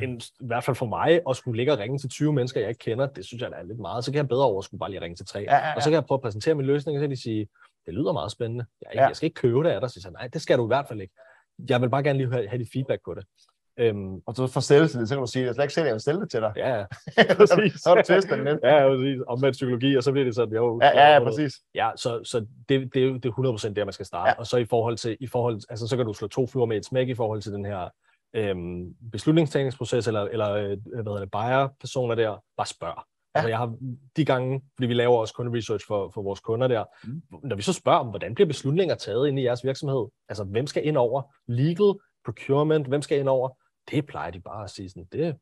en, 0.01 0.21
i 0.41 0.45
hvert 0.45 0.63
fald 0.63 0.75
for 0.75 0.85
mig, 0.85 1.21
at 1.29 1.35
skulle 1.35 1.57
ligge 1.57 1.73
og 1.73 1.79
ringe 1.79 1.97
til 1.97 2.09
20 2.09 2.33
mennesker, 2.33 2.59
jeg 2.59 2.69
ikke 2.69 2.79
kender, 2.79 3.07
det 3.07 3.25
synes 3.25 3.41
jeg 3.41 3.51
der 3.51 3.57
er 3.57 3.63
lidt 3.63 3.79
meget. 3.79 4.05
Så 4.05 4.11
kan 4.11 4.17
jeg 4.17 4.27
bedre 4.27 4.45
overskue 4.45 4.79
bare 4.79 4.89
lige 4.89 5.01
ringe 5.01 5.15
til 5.15 5.25
tre. 5.25 5.39
Ja, 5.39 5.55
ja, 5.55 5.67
ja. 5.67 5.75
Og 5.75 5.81
så 5.81 5.89
kan 5.89 5.93
jeg 5.93 6.05
prøve 6.05 6.17
at 6.17 6.21
præsentere 6.21 6.55
min 6.55 6.65
løsning, 6.65 6.97
og 6.97 6.99
så 6.99 7.03
kan 7.03 7.11
de 7.11 7.21
sige, 7.21 7.47
det 7.85 7.93
lyder 7.93 8.13
meget 8.13 8.31
spændende. 8.31 8.65
Jeg, 8.81 8.89
ja. 8.95 9.01
Ja. 9.01 9.07
jeg 9.07 9.15
skal 9.15 9.25
ikke 9.25 9.41
købe 9.41 9.63
det 9.63 9.69
af 9.69 9.81
dig. 9.81 9.89
Så 9.89 9.93
siger 9.93 10.09
jeg, 10.09 10.21
nej, 10.21 10.27
det 10.27 10.41
skal 10.41 10.57
du 10.57 10.65
i 10.65 10.67
hvert 10.67 10.87
fald 10.87 11.01
ikke. 11.01 11.13
Jeg 11.69 11.81
vil 11.81 11.89
bare 11.89 12.03
gerne 12.03 12.19
lige 12.19 12.47
have 12.49 12.57
dit 12.57 12.69
feedback 12.73 13.01
på 13.05 13.13
det. 13.13 13.25
Øhm, 13.77 14.15
Og 14.25 14.36
så 14.36 14.47
for 14.47 14.59
sælgelsen, 14.59 15.07
så 15.07 15.15
kan 15.15 15.21
du 15.21 15.27
sige, 15.31 15.43
at 15.43 15.47
jeg 15.47 15.55
slet 15.55 15.63
ikke 15.63 15.73
selv, 15.73 15.86
jeg 15.86 15.93
vil 15.93 16.01
sælge 16.01 16.19
det 16.21 16.31
til 16.31 16.41
dig. 16.41 16.53
ja, 16.55 16.75
ja, 16.77 16.86
præcis. 17.36 17.73
så 17.81 17.89
har 17.89 17.95
du 17.95 18.01
testet 18.05 18.39
den 18.39 18.47
ja, 18.63 18.88
præcis. 18.88 19.21
Og 19.27 19.39
med 19.41 19.51
psykologi, 19.51 19.95
og 19.95 20.03
så 20.03 20.12
bliver 20.12 20.25
det 20.25 20.36
sådan, 20.36 20.55
jo. 20.55 20.79
Ja, 20.81 20.88
ja, 20.88 21.13
ja, 21.13 21.23
præcis. 21.23 21.53
Ja, 21.75 21.89
så, 21.95 22.23
så 22.23 22.45
det, 22.69 22.93
det, 22.93 23.03
er 23.03 23.13
det 23.13 23.25
er 23.25 23.67
100% 23.69 23.73
der, 23.73 23.86
man 23.86 23.93
skal 23.93 24.05
starte. 24.05 24.27
Ja. 24.27 24.33
Ja. 24.33 24.39
Og 24.39 24.47
så 24.47 24.57
i 24.57 24.65
forhold 24.65 24.97
til, 24.97 25.17
i 25.19 25.27
forhold, 25.27 25.62
altså 25.69 25.88
så 25.88 25.97
kan 25.97 26.05
du 26.05 26.13
slå 26.13 26.27
to 26.27 26.47
fluer 26.47 26.65
med 26.65 26.77
et 26.77 26.86
smæk 26.86 27.09
i 27.09 27.13
forhold 27.13 27.41
til 27.41 27.51
den 27.51 27.65
her 27.65 27.89
øhm, 28.36 28.95
beslutningstagningsproces, 29.12 30.07
eller, 30.07 30.21
eller 30.21 30.51
øh, 30.51 30.77
hvad 30.86 31.03
hedder 31.03 31.19
det, 31.19 31.31
buyer-personer 31.31 32.15
der, 32.15 32.38
bare 32.57 32.67
spørg. 32.67 32.93
Ja. 32.97 33.39
Altså 33.39 33.49
jeg 33.49 33.57
har 33.57 33.75
de 34.17 34.25
gange, 34.25 34.62
fordi 34.75 34.88
vi 34.88 34.93
laver 34.93 35.17
også 35.17 35.33
kunderesearch 35.33 35.88
for, 35.88 36.12
for 36.13 36.21
vores 36.21 36.39
kunder 36.39 36.67
der, 36.67 36.83
mm. 37.03 37.21
når 37.43 37.55
vi 37.55 37.62
så 37.62 37.73
spørger 37.73 37.99
om, 37.99 38.07
hvordan 38.07 38.36
bliver 38.36 38.47
beslutninger 38.47 38.95
taget 38.95 39.27
ind 39.27 39.39
i 39.39 39.43
jeres 39.43 39.63
virksomhed? 39.63 40.05
Altså 40.29 40.43
hvem 40.43 40.67
skal 40.67 40.88
ind 40.88 40.97
over? 40.97 41.21
Legal, 41.47 41.93
procurement, 42.25 42.88
hvem 42.88 43.01
skal 43.01 43.19
ind 43.19 43.29
over? 43.29 43.49
Det 43.89 44.06
plejer 44.06 44.32
de 44.32 44.39
bare 44.41 44.63
at 44.63 44.69
sige 44.69 44.89
sådan, 44.89 45.08
det, 45.12 45.38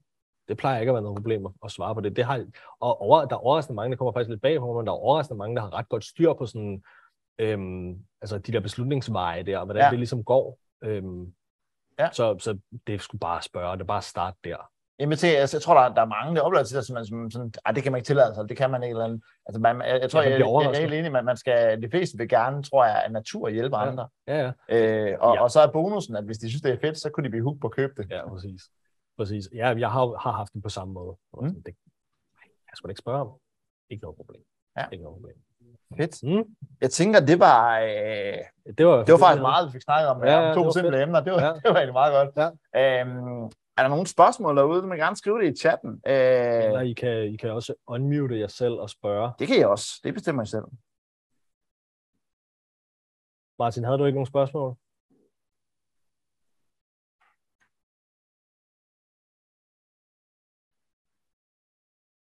det 0.48 0.58
plejer 0.58 0.80
ikke 0.80 0.90
at 0.90 0.94
være 0.94 1.02
noget 1.04 1.16
problem 1.18 1.46
at- 1.66 1.72
svare 1.72 1.96
på 1.96 2.02
det. 2.02 2.16
det 2.16 2.26
har, 2.26 2.46
og 2.80 3.02
over, 3.02 3.26
der 3.26 3.36
er 3.36 3.40
overraskende 3.40 3.76
mange, 3.76 3.92
der 3.92 3.98
kommer 3.98 4.12
faktisk 4.12 4.30
lidt 4.30 4.42
bag 4.42 4.60
på 4.60 4.74
men 4.78 4.86
der 4.88 4.92
er 4.92 4.98
overraskende 4.98 5.38
mange, 5.38 5.56
der 5.56 5.62
har 5.62 5.74
ret 5.74 5.90
godt 5.90 6.06
styr 6.06 6.34
på 6.34 6.46
sådan, 6.46 6.84
øhm, 7.40 8.06
altså 8.22 8.38
de 8.38 8.52
der 8.52 8.60
beslutningsveje 8.60 9.44
der, 9.44 9.58
og 9.58 9.66
hvordan 9.66 9.84
ja. 9.84 9.90
Det 9.90 10.00
ligesom 10.00 10.24
går. 10.24 10.60
Øhm, 10.84 11.34
Ja. 12.00 12.12
så, 12.12 12.38
så 12.40 12.60
det 12.88 13.02
sgu 13.02 13.18
bare 13.18 13.42
spørge, 13.42 13.74
det 13.74 13.82
er 13.82 13.86
bare 13.86 14.02
starte 14.02 14.38
der. 14.44 14.70
Jamen, 15.02 15.18
til, 15.18 15.28
altså, 15.28 15.58
jeg 15.58 15.62
tror, 15.62 15.74
der, 15.74 15.82
er- 15.82 15.94
der 15.94 16.02
er 16.02 16.06
mange, 16.06 16.36
der 16.36 16.42
oplever 16.42 16.64
til 16.64 16.78
det, 16.78 16.86
som, 16.86 16.94
man- 16.94 17.06
som 17.06 17.32
sådan, 17.32 17.54
ej, 17.66 17.72
det 17.72 17.84
kan 17.84 17.92
man 17.92 18.00
ikke 18.00 18.06
tillade 18.08 18.36
sig, 18.36 18.50
det 18.50 18.58
kan 18.58 18.72
man 18.72 18.84
ikke 18.84 18.92
eller 18.94 19.06
andet. 19.06 19.22
Altså, 19.46 19.60
man, 19.62 19.82
jeg, 19.82 20.02
jeg 20.02 20.12
tror, 20.12 20.22
Ja, 20.22 20.30
jeg, 20.30 20.40
jeg, 20.40 20.48
jeg, 20.64 20.72
er 20.78 20.80
helt 20.82 20.94
enig, 20.94 21.12
man, 21.12 21.26
man 21.26 21.38
skal, 21.38 21.82
de 21.82 21.90
fleste 21.90 22.18
vil 22.18 22.30
gerne, 22.30 22.64
tror 22.64 22.86
jeg, 22.86 23.02
af 23.06 23.12
natur 23.12 23.50
hjælpe 23.50 23.78
Ja. 23.78 23.88
andre. 23.88 24.08
Ja, 24.28 24.38
ja. 24.70 24.76
Øh, 24.78 25.18
og, 25.20 25.36
Ja. 25.36 25.42
og 25.44 25.52
så 25.52 25.60
er 25.62 25.68
bonusen, 25.72 26.16
at 26.16 26.24
hvis 26.24 26.38
de 26.38 26.50
synes, 26.50 26.62
det 26.62 26.72
er 26.74 26.78
fedt, 26.82 26.98
så 27.00 27.10
kunne 27.10 27.24
de 27.24 27.30
blive 27.30 27.44
hooked 27.44 27.62
på 27.62 27.68
at 27.68 27.74
købe 27.74 27.94
det. 27.98 28.12
Ja, 28.12 28.30
præcis. 28.30 28.62
Præcis. 29.18 29.50
Ja, 29.56 29.68
jeg 29.78 29.92
har, 29.92 30.18
har 30.24 30.32
haft 30.32 30.54
det 30.54 30.64
på 30.64 30.70
samme 30.70 30.94
måde. 30.94 31.16
Mm. 31.42 31.64
Det, 31.64 31.74
jeg 32.46 32.74
skulle 32.76 32.92
ikke 32.92 33.00
spørge 33.00 33.22
om. 33.22 33.30
Ikke 33.90 34.02
noget 34.04 34.18
problem. 34.18 34.42
Ja. 34.78 34.86
Ikke 34.92 35.04
noget 35.04 35.16
problem. 35.18 35.36
Fedt. 35.98 36.24
Mm. 36.24 36.56
Jeg 36.82 36.90
tænker, 36.92 37.20
det 37.20 37.40
var, 37.40 37.80
øh, 37.80 37.88
Det 38.78 38.86
var, 38.88 39.04
det 39.04 39.12
var 39.12 39.18
faktisk 39.18 39.42
meget, 39.42 39.68
vi 39.68 39.72
fik 39.72 39.82
snakket 39.82 40.08
om, 40.10 40.24
Ja, 40.24 40.32
ja, 40.40 40.50
om 40.50 40.56
to 40.56 40.72
simple 40.72 41.02
emner. 41.04 41.20
Det 41.20 41.34
var, 41.34 41.42
ja. 41.42 41.54
det 41.54 41.62
var 41.74 41.76
egentlig 41.76 41.94
meget 41.94 42.14
godt. 42.36 42.52
Ja. 42.76 43.02
Øhm, 43.02 43.52
er 43.82 43.88
der 43.88 43.96
nogle 43.96 44.08
spørgsmål 44.08 44.58
derude, 44.58 44.88
må 44.88 44.94
I 44.94 44.98
gerne 44.98 45.16
skrive 45.16 45.42
det 45.42 45.54
i 45.54 45.60
chatten. 45.62 45.92
Øh, 46.08 46.64
Eller 46.66 46.82
I 46.82 46.94
kan, 46.94 47.34
I 47.34 47.38
kan 47.38 47.50
også 47.50 47.74
unmute 47.88 48.40
jer 48.40 48.48
selv 48.48 48.74
og 48.74 48.90
spørge. 48.90 49.32
det 49.40 49.48
kan 49.48 49.60
I 49.60 49.64
også. 49.64 50.00
Det 50.04 50.14
bestemmer 50.14 50.44
I 50.44 50.46
selv. 50.46 50.66
Martin, 53.60 53.84
havde 53.84 53.98
du 53.98 54.06
ikke 54.06 54.16
nogen 54.16 54.26
spørgsmål? 54.26 54.76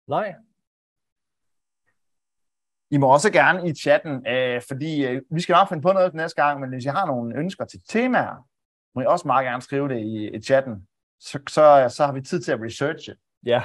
Nej? 0.06 0.34
I 2.90 2.96
må 2.96 3.12
også 3.12 3.32
gerne 3.32 3.68
i 3.68 3.74
chatten, 3.74 4.26
øh, 4.26 4.62
fordi 4.68 5.06
øh, 5.06 5.22
vi 5.30 5.40
skal 5.40 5.52
nok 5.52 5.68
finde 5.68 5.82
på 5.82 5.92
noget 5.92 6.14
næste 6.14 6.42
gang, 6.42 6.60
men 6.60 6.70
hvis 6.70 6.84
I 6.84 6.88
har 6.88 7.06
nogle 7.06 7.38
ønsker 7.38 7.64
til 7.64 7.80
temaer, 7.88 8.48
må 8.94 9.00
I 9.02 9.06
også 9.06 9.26
meget 9.28 9.44
gerne 9.44 9.62
skrive 9.62 9.88
det 9.88 9.98
i, 10.00 10.36
i 10.36 10.40
chatten. 10.40 10.88
Så, 11.20 11.38
så, 11.48 11.94
så 11.96 12.06
har 12.06 12.12
vi 12.12 12.20
tid 12.20 12.40
til 12.40 12.52
at 12.52 12.60
researche. 12.62 13.14
Ja, 13.46 13.62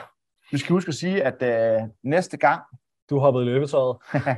Vi 0.52 0.58
skal 0.58 0.74
huske 0.74 0.90
at 0.90 0.96
sige, 0.96 1.24
at 1.24 1.44
øh, 1.82 1.90
næste 2.04 2.38
gang, 2.38 2.62
du 3.10 3.20
hoppede 3.20 3.46
i 3.46 3.48
løbetøjet. 3.48 3.98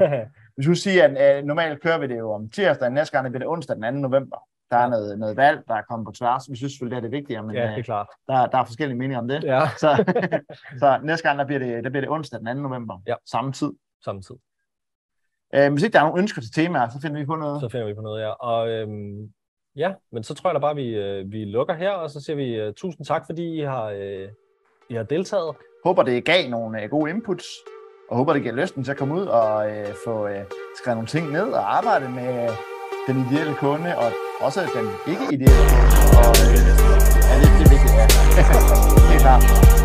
vi 0.57 0.63
skal 0.63 0.75
sige, 0.75 1.03
at 1.03 1.37
øh, 1.37 1.43
normalt 1.43 1.81
kører 1.81 1.97
vi 1.97 2.07
det 2.07 2.17
jo 2.17 2.31
om 2.31 2.49
tirsdag, 2.49 2.91
næste 2.91 3.17
gang 3.17 3.31
bliver 3.31 3.39
det 3.39 3.47
onsdag 3.47 3.75
den 3.75 3.83
2. 3.83 3.91
november. 3.91 4.37
Der 4.71 4.77
er 4.77 4.87
noget, 4.89 5.19
noget 5.19 5.37
valg, 5.37 5.63
der 5.67 5.75
er 5.75 5.81
kommet 5.81 6.05
på 6.05 6.11
tværs. 6.11 6.51
Vi 6.51 6.55
synes 6.55 6.73
selvfølgelig, 6.73 6.95
det 6.95 7.05
er 7.05 7.09
det 7.09 7.17
vigtigere, 7.17 7.43
men 7.43 7.55
ja, 7.55 7.61
det 7.63 7.71
ja, 7.71 7.77
er 7.77 7.83
klart. 7.83 8.07
der, 8.27 8.47
der 8.47 8.57
er 8.57 8.65
forskellige 8.65 8.97
meninger 8.97 9.19
om 9.19 9.27
det. 9.27 9.43
Ja, 9.43 9.61
Så, 9.77 10.03
så 10.79 10.99
næste 11.03 11.27
gang, 11.27 11.39
der 11.39 11.45
bliver, 11.45 11.59
det, 11.59 11.83
der 11.83 11.89
bliver 11.89 12.01
det 12.01 12.09
onsdag 12.09 12.39
den 12.39 12.47
2. 12.47 12.53
november. 12.53 13.01
Ja. 13.07 13.15
Samme 13.25 13.51
tid. 13.51 13.71
samtidig. 14.03 14.41
Øh, 15.55 15.71
hvis 15.73 15.83
ikke 15.83 15.93
der 15.93 15.99
er 15.99 16.03
nogen 16.03 16.19
ønsker 16.19 16.41
til 16.41 16.51
temaer, 16.51 16.89
så 16.89 17.01
finder 17.01 17.19
vi 17.19 17.25
på 17.25 17.35
noget. 17.35 17.61
Så 17.61 17.69
finder 17.69 17.87
vi 17.87 17.93
på 17.93 18.01
noget, 18.01 18.21
ja. 18.21 18.29
Og 18.29 18.69
øhm, 18.69 19.33
ja, 19.75 19.93
men 20.11 20.23
så 20.23 20.33
tror 20.33 20.49
jeg 20.49 20.55
da 20.55 20.59
bare, 20.59 20.75
vi, 20.75 20.87
øh, 20.95 21.31
vi 21.31 21.45
lukker 21.45 21.73
her, 21.73 21.91
og 21.91 22.09
så 22.09 22.21
siger 22.21 22.35
vi 22.35 22.55
øh, 22.55 22.73
tusind 22.73 23.05
tak, 23.05 23.25
fordi 23.25 23.59
I 23.59 23.61
har, 23.61 23.85
øh, 23.85 24.27
I 24.89 24.93
har 24.93 25.03
deltaget. 25.03 25.55
Håber, 25.83 26.03
det 26.03 26.25
gav 26.25 26.49
nogle 26.49 26.83
øh, 26.83 26.89
gode 26.89 27.09
inputs, 27.09 27.45
og 28.09 28.17
håber, 28.17 28.33
det 28.33 28.41
giver 28.41 28.55
lysten 28.55 28.83
til 28.83 28.91
at 28.91 28.97
komme 28.97 29.15
ud 29.15 29.25
og 29.25 29.69
øh, 29.71 29.87
få 30.05 30.27
øh, 30.27 30.43
skrevet 30.81 30.97
nogle 30.97 31.07
ting 31.07 31.31
ned 31.31 31.47
og 31.51 31.77
arbejde 31.77 32.09
med 32.09 32.43
øh, 32.43 32.49
den 33.07 33.25
ideelle 33.25 33.55
kunde, 33.55 33.97
og 33.97 34.11
også 34.41 34.61
den 34.61 35.13
ikke 35.13 35.33
ideelle 35.33 35.63
kunde. 35.71 35.87
Og, 36.21 36.33
øh, 36.45 36.59
ja, 37.29 37.35
det, 37.41 37.49
det 37.57 37.65
er 37.65 37.71
vigtigt, 37.75 37.93
ja. 37.99 38.05
Helt 39.11 39.21
klart. 39.21 39.84